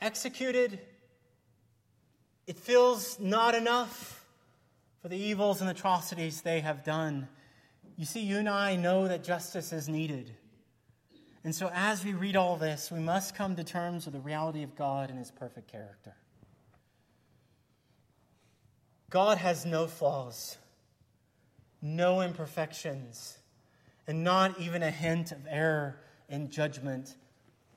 executed, 0.00 0.78
it 2.46 2.58
feels 2.58 3.20
not 3.20 3.54
enough 3.54 4.24
for 5.02 5.08
the 5.08 5.16
evils 5.18 5.60
and 5.60 5.68
atrocities 5.68 6.40
they 6.40 6.60
have 6.60 6.82
done. 6.82 7.28
You 7.96 8.04
see, 8.04 8.20
you 8.20 8.36
and 8.38 8.48
I 8.48 8.76
know 8.76 9.08
that 9.08 9.24
justice 9.24 9.72
is 9.72 9.88
needed. 9.88 10.30
And 11.44 11.54
so, 11.54 11.70
as 11.72 12.04
we 12.04 12.12
read 12.12 12.36
all 12.36 12.56
this, 12.56 12.90
we 12.90 12.98
must 12.98 13.34
come 13.34 13.56
to 13.56 13.64
terms 13.64 14.04
with 14.04 14.14
the 14.14 14.20
reality 14.20 14.62
of 14.62 14.76
God 14.76 15.10
and 15.10 15.18
his 15.18 15.30
perfect 15.30 15.70
character. 15.70 16.14
God 19.08 19.38
has 19.38 19.64
no 19.64 19.86
flaws, 19.86 20.58
no 21.80 22.20
imperfections, 22.20 23.38
and 24.06 24.24
not 24.24 24.60
even 24.60 24.82
a 24.82 24.90
hint 24.90 25.32
of 25.32 25.46
error 25.48 26.00
in 26.28 26.50
judgment 26.50 27.14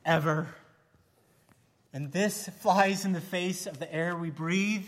ever. 0.03 0.47
And 1.93 2.11
this 2.11 2.49
flies 2.61 3.05
in 3.05 3.13
the 3.13 3.21
face 3.21 3.67
of 3.67 3.79
the 3.79 3.93
air 3.93 4.15
we 4.15 4.31
breathe. 4.31 4.87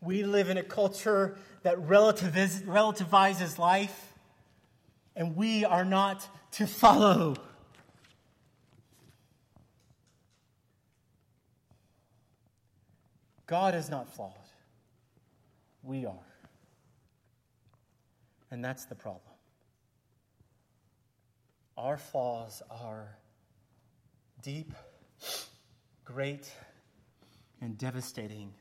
We 0.00 0.24
live 0.24 0.48
in 0.48 0.56
a 0.56 0.62
culture 0.62 1.36
that 1.62 1.76
relativizes 1.78 3.58
life, 3.58 4.13
and 5.16 5.36
we 5.36 5.64
are 5.64 5.84
not 5.84 6.28
to 6.52 6.66
follow. 6.66 7.36
God 13.46 13.74
is 13.74 13.90
not 13.90 14.08
flawed. 14.08 14.32
We 15.82 16.06
are. 16.06 16.14
And 18.50 18.64
that's 18.64 18.84
the 18.86 18.94
problem. 18.94 19.34
Our 21.76 21.98
flaws 21.98 22.62
are 22.70 23.16
deep, 24.42 24.72
great, 26.04 26.50
and 27.60 27.76
devastating. 27.76 28.52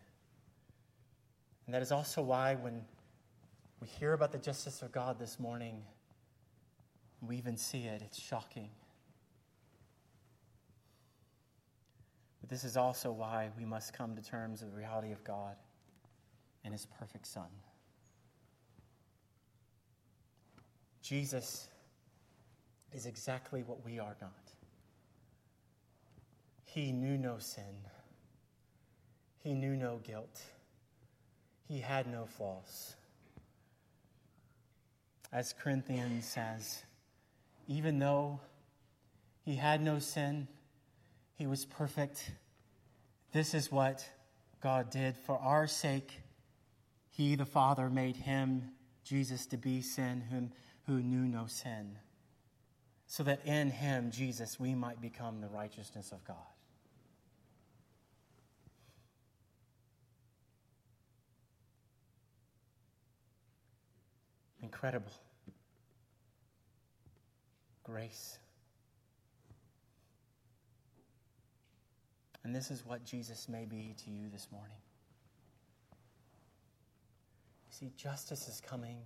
And 1.66 1.76
that 1.76 1.82
is 1.82 1.92
also 1.92 2.22
why 2.22 2.56
when 2.56 2.82
we 3.80 3.88
hear 3.88 4.14
about 4.14 4.32
the 4.32 4.38
justice 4.38 4.82
of 4.82 4.92
God 4.92 5.20
this 5.20 5.40
morning, 5.40 5.84
we 7.28 7.38
even 7.38 7.58
see 7.58 7.84
it, 7.86 8.02
it's 8.04 8.22
shocking. 8.22 8.70
But 12.42 12.50
this 12.50 12.64
is 12.64 12.76
also 12.76 13.12
why 13.12 13.50
we 13.58 13.66
must 13.66 13.94
come 13.94 14.16
to 14.16 14.22
terms 14.22 14.62
with 14.62 14.72
the 14.72 14.78
reality 14.78 15.12
of 15.12 15.24
God 15.24 15.56
and 16.64 16.74
His 16.74 16.86
perfect 17.00 17.28
Son. 17.28 17.48
Jesus 21.02 21.68
is 22.94 23.06
exactly 23.06 23.64
what 23.64 23.84
we 23.86 24.00
are 24.00 24.16
not. 24.22 24.32
He 26.66 26.92
knew 26.92 27.18
no 27.18 27.38
sin, 27.38 27.76
He 29.40 29.54
knew 29.54 29.76
no 29.76 30.00
guilt, 30.04 30.42
He 31.68 31.80
had 31.80 32.08
no 32.08 32.26
flaws 32.26 32.96
as 35.34 35.52
Corinthians 35.52 36.26
says, 36.28 36.84
even 37.68 38.00
though 38.00 38.40
he 39.44 39.56
had 39.56 39.82
no 39.82 40.00
sin, 40.00 40.48
he 41.36 41.48
was 41.48 41.66
perfect. 41.66 42.32
This 43.32 43.54
is 43.54 43.72
what 43.72 44.08
God 44.62 44.90
did. 44.90 45.18
For 45.18 45.38
our 45.38 45.68
sake, 45.68 46.22
he, 47.10 47.36
the 47.36 47.46
Father, 47.46 47.90
made 47.90 48.16
him, 48.16 48.72
Jesus, 49.04 49.46
to 49.48 49.58
be 49.58 49.82
sin, 49.82 50.24
whom, 50.30 50.52
who 50.88 51.02
knew 51.02 51.28
no 51.28 51.46
sin, 51.48 51.98
so 53.08 53.24
that 53.24 53.46
in 53.46 53.70
him, 53.70 54.12
Jesus, 54.12 54.60
we 54.60 54.74
might 54.74 55.02
become 55.02 55.42
the 55.42 55.50
righteousness 55.50 56.12
of 56.12 56.24
God. 56.26 56.38
Incredible. 64.62 65.12
Grace. 67.94 68.40
And 72.44 72.56
this 72.56 72.72
is 72.72 72.84
what 72.84 73.06
Jesus 73.06 73.48
may 73.48 73.66
be 73.66 73.94
to 74.04 74.10
you 74.10 74.30
this 74.32 74.48
morning. 74.52 74.78
You 77.68 77.88
see, 77.88 77.92
justice 77.96 78.48
is 78.48 78.60
coming. 78.68 78.98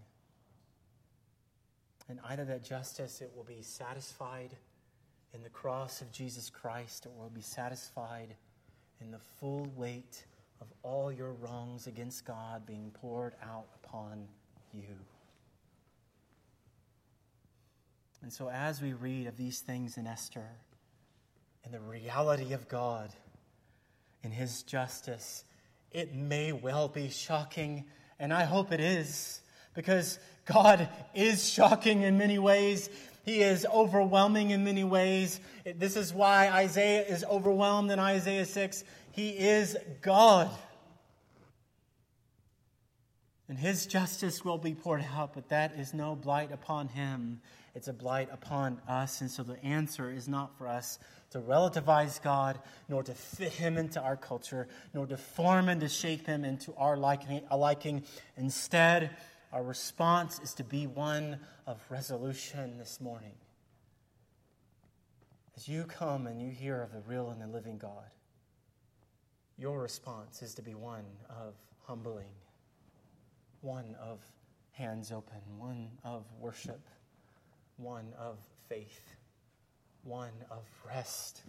And 2.07 2.21
either 2.29 2.45
that 2.45 2.63
justice, 2.63 3.19
it 3.19 3.29
will 3.35 3.43
be 3.43 3.61
satisfied 3.61 4.55
in 5.33 5.43
the 5.43 5.49
cross 5.49 5.99
of 5.99 6.09
Jesus 6.13 6.49
Christ, 6.49 7.07
or 7.07 7.09
it 7.09 7.17
will 7.23 7.29
be 7.29 7.41
satisfied 7.41 8.35
in 9.01 9.11
the 9.11 9.19
full 9.41 9.67
weight 9.75 10.23
of 10.61 10.67
all 10.83 11.11
your 11.11 11.33
wrongs 11.33 11.87
against 11.87 12.23
God 12.23 12.65
being 12.65 12.91
poured 13.01 13.33
out 13.43 13.67
upon 13.83 14.29
you. 14.73 14.95
And 18.21 18.33
so, 18.33 18.49
as 18.49 18.81
we 18.81 18.93
read 18.93 19.27
of 19.27 19.37
these 19.37 19.59
things 19.59 19.97
in 19.97 20.07
Esther 20.07 20.45
and 21.63 21.73
the 21.73 21.79
reality 21.79 22.53
of 22.53 22.67
God 22.67 23.11
in 24.23 24.31
His 24.31 24.63
justice, 24.63 25.43
it 25.91 26.13
may 26.13 26.51
well 26.51 26.87
be 26.87 27.09
shocking, 27.09 27.85
and 28.19 28.33
I 28.33 28.43
hope 28.43 28.71
it 28.71 28.79
is, 28.79 29.41
because 29.73 30.19
God 30.45 30.89
is 31.13 31.47
shocking 31.49 32.01
in 32.01 32.17
many 32.17 32.39
ways. 32.39 32.89
He 33.23 33.41
is 33.41 33.65
overwhelming 33.65 34.51
in 34.51 34.63
many 34.63 34.83
ways. 34.83 35.39
This 35.75 35.95
is 35.95 36.13
why 36.13 36.49
Isaiah 36.49 37.05
is 37.05 37.23
overwhelmed 37.25 37.91
in 37.91 37.99
Isaiah 37.99 38.45
6. 38.45 38.83
He 39.11 39.29
is 39.29 39.77
God. 40.01 40.49
And 43.49 43.57
his 43.57 43.85
justice 43.85 44.43
will 44.43 44.57
be 44.57 44.75
poured 44.75 45.05
out, 45.15 45.33
but 45.33 45.49
that 45.49 45.73
is 45.79 45.93
no 45.93 46.15
blight 46.15 46.51
upon 46.51 46.89
him 46.89 47.41
it's 47.77 47.87
a 47.87 47.93
blight 47.93 48.29
upon 48.31 48.81
us. 48.87 49.21
And 49.21 49.29
so 49.29 49.43
the 49.43 49.63
answer 49.63 50.09
is 50.09 50.27
not 50.27 50.57
for 50.57 50.67
us 50.67 50.97
to 51.29 51.39
relativize 51.39 52.19
God, 52.19 52.57
nor 52.89 53.03
to 53.03 53.13
fit 53.13 53.53
him 53.53 53.77
into 53.77 54.01
our 54.01 54.17
culture, 54.17 54.67
nor 54.95 55.05
to 55.05 55.15
form 55.15 55.69
and 55.69 55.79
to 55.81 55.87
shape 55.87 56.25
him 56.25 56.43
into 56.43 56.73
our 56.73 56.97
liking. 56.97 58.03
Instead, 58.35 59.11
our 59.53 59.61
response 59.61 60.39
is 60.39 60.55
to 60.55 60.63
be 60.63 60.87
one 60.87 61.37
of 61.67 61.79
resolution 61.91 62.79
this 62.79 62.99
morning. 62.99 63.35
As 65.55 65.67
you 65.67 65.83
come 65.83 66.25
and 66.25 66.41
you 66.41 66.49
hear 66.49 66.81
of 66.81 66.91
the 66.91 67.01
real 67.07 67.29
and 67.29 67.39
the 67.39 67.45
living 67.45 67.77
God, 67.77 68.09
your 69.55 69.79
response 69.79 70.41
is 70.41 70.55
to 70.55 70.63
be 70.63 70.73
one 70.73 71.05
of 71.29 71.53
humbling, 71.85 72.33
one 73.67 73.97
of 74.01 74.21
hands 74.71 75.11
open, 75.11 75.41
one 75.57 75.89
of 76.05 76.23
worship, 76.39 76.87
one 77.75 78.13
of 78.17 78.37
faith, 78.69 79.17
one 80.03 80.31
of 80.49 80.63
rest, 80.87 81.41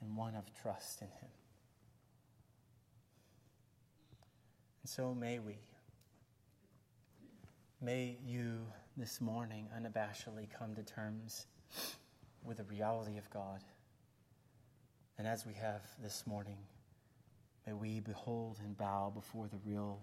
and 0.00 0.16
one 0.16 0.34
of 0.34 0.42
trust 0.60 1.02
in 1.02 1.06
Him. 1.06 1.28
And 4.82 4.90
so 4.90 5.14
may 5.14 5.38
we, 5.38 5.54
may 7.80 8.18
you 8.26 8.66
this 8.96 9.20
morning 9.20 9.68
unabashedly 9.78 10.48
come 10.58 10.74
to 10.74 10.82
terms 10.82 11.46
with 12.42 12.56
the 12.56 12.64
reality 12.64 13.18
of 13.18 13.30
God. 13.30 13.60
And 15.16 15.28
as 15.28 15.46
we 15.46 15.54
have 15.54 15.82
this 16.02 16.26
morning, 16.26 16.58
may 17.68 17.72
we 17.72 18.00
behold 18.00 18.58
and 18.64 18.76
bow 18.76 19.12
before 19.14 19.46
the 19.46 19.58
real 19.64 20.00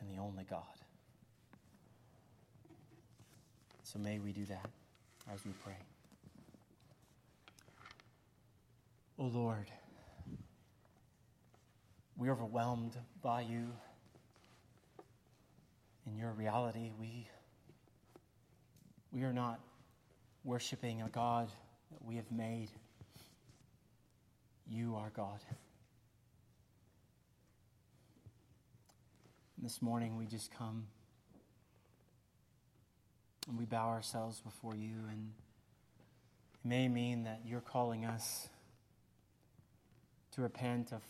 and 0.00 0.10
the 0.10 0.20
only 0.20 0.44
God. 0.44 0.62
So 3.82 3.98
may 3.98 4.18
we 4.18 4.32
do 4.32 4.44
that 4.46 4.68
as 5.32 5.44
we 5.44 5.52
pray. 5.64 5.76
O 9.18 9.24
oh 9.24 9.26
Lord, 9.26 9.70
we 12.16 12.28
are 12.28 12.32
overwhelmed 12.32 12.96
by 13.22 13.40
you. 13.40 13.68
In 16.06 16.16
your 16.16 16.32
reality, 16.32 16.92
we, 16.98 17.28
we 19.12 19.22
are 19.22 19.32
not 19.32 19.60
worshiping 20.44 21.02
a 21.02 21.08
God 21.08 21.48
that 21.90 22.04
we 22.04 22.16
have 22.16 22.30
made. 22.30 22.70
You 24.66 24.96
are 24.96 25.10
God. 25.14 25.40
And 29.58 29.64
this 29.68 29.82
morning 29.82 30.16
we 30.16 30.26
just 30.26 30.52
come 30.52 30.86
and 33.48 33.58
we 33.58 33.64
bow 33.64 33.88
ourselves 33.88 34.40
before 34.40 34.76
you, 34.76 34.94
and 35.10 35.32
it 36.54 36.68
may 36.68 36.86
mean 36.86 37.24
that 37.24 37.40
you're 37.44 37.60
calling 37.60 38.04
us 38.04 38.48
to 40.32 40.42
repent 40.42 40.92
of 40.92 41.02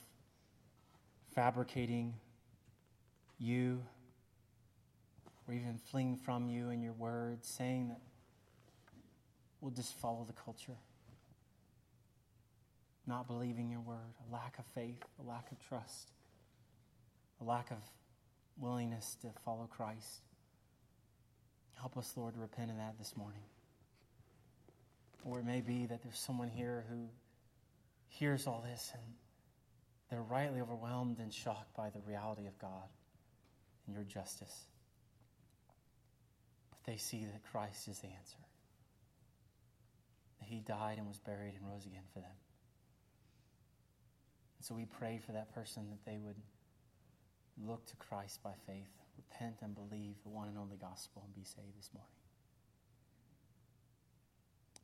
fabricating 1.35 2.15
you 3.39 3.83
or 5.47 5.53
even 5.53 5.79
fleeing 5.91 6.17
from 6.17 6.49
you 6.49 6.71
and 6.71 6.83
your 6.83 6.95
words, 6.95 7.47
saying 7.47 7.89
that 7.89 8.01
we'll 9.61 9.73
just 9.73 9.93
follow 9.99 10.25
the 10.27 10.33
culture. 10.33 10.79
Not 13.07 13.27
believing 13.27 13.69
your 13.69 13.81
word, 13.81 14.15
a 14.27 14.33
lack 14.33 14.59
of 14.59 14.65
faith, 14.75 15.03
a 15.23 15.29
lack 15.29 15.53
of 15.53 15.59
trust, 15.69 16.13
a 17.43 17.45
lack 17.45 17.71
of 17.71 17.79
willingness 18.59 19.17
to 19.23 19.29
follow 19.45 19.69
Christ. 19.71 20.23
Help 21.75 21.97
us, 21.97 22.13
Lord, 22.17 22.35
to 22.35 22.41
repent 22.41 22.71
of 22.71 22.77
that 22.77 22.99
this 22.99 23.17
morning. 23.17 23.43
Or 25.25 25.39
it 25.39 25.45
may 25.45 25.61
be 25.61 25.87
that 25.87 26.03
there's 26.03 26.19
someone 26.19 26.49
here 26.49 26.85
who 26.91 27.09
hears 28.09 28.47
all 28.47 28.65
this 28.69 28.91
and 28.95 29.03
they're 30.11 30.23
rightly 30.23 30.61
overwhelmed 30.61 31.19
and 31.19 31.33
shocked 31.33 31.75
by 31.77 31.91
the 31.91 32.01
reality 32.01 32.47
of 32.47 32.59
God 32.59 32.89
and 33.87 33.95
your 33.95 34.05
justice. 34.05 34.65
But 36.71 36.79
they 36.91 36.97
see 36.97 37.25
that 37.25 37.43
Christ 37.51 37.89
is 37.89 37.99
the 37.99 38.09
answer. 38.09 38.39
That 40.41 40.49
he 40.49 40.61
died 40.61 40.99
and 40.99 41.07
was 41.07 41.19
buried 41.19 41.55
and 41.59 41.71
rose 41.71 41.85
again 41.85 42.05
for 42.13 42.21
them. 42.21 42.37
And 44.59 44.67
so 44.67 44.75
we 44.75 44.87
pray 44.87 45.21
for 45.25 45.33
that 45.33 45.55
person 45.55 45.91
that 45.91 46.11
they 46.11 46.17
would 46.19 46.37
look 47.67 47.87
to 47.87 47.97
Christ 47.97 48.43
by 48.43 48.53
faith, 48.67 48.91
repent 49.17 49.57
and 49.63 49.75
believe 49.75 50.15
the 50.23 50.29
one 50.29 50.49
and 50.49 50.59
only 50.59 50.77
gospel, 50.77 51.23
and 51.25 51.35
be 51.35 51.45
saved 51.45 51.79
this 51.79 51.91
morning. 51.93 52.11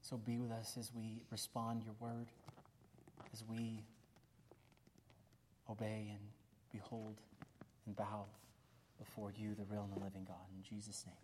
So 0.02 0.16
be 0.16 0.38
with 0.38 0.50
us 0.50 0.76
as 0.78 0.92
we 0.94 1.22
respond 1.30 1.82
your 1.82 1.94
word, 1.98 2.26
as 3.32 3.42
we 3.48 3.84
obey 5.70 6.10
and 6.10 6.20
behold 6.70 7.16
and 7.86 7.96
bow 7.96 8.26
before 8.98 9.32
you, 9.34 9.54
the 9.54 9.64
real 9.64 9.88
and 9.90 10.00
the 10.00 10.04
living 10.04 10.24
God. 10.26 10.46
In 10.54 10.62
Jesus' 10.62 11.04
name. 11.06 11.23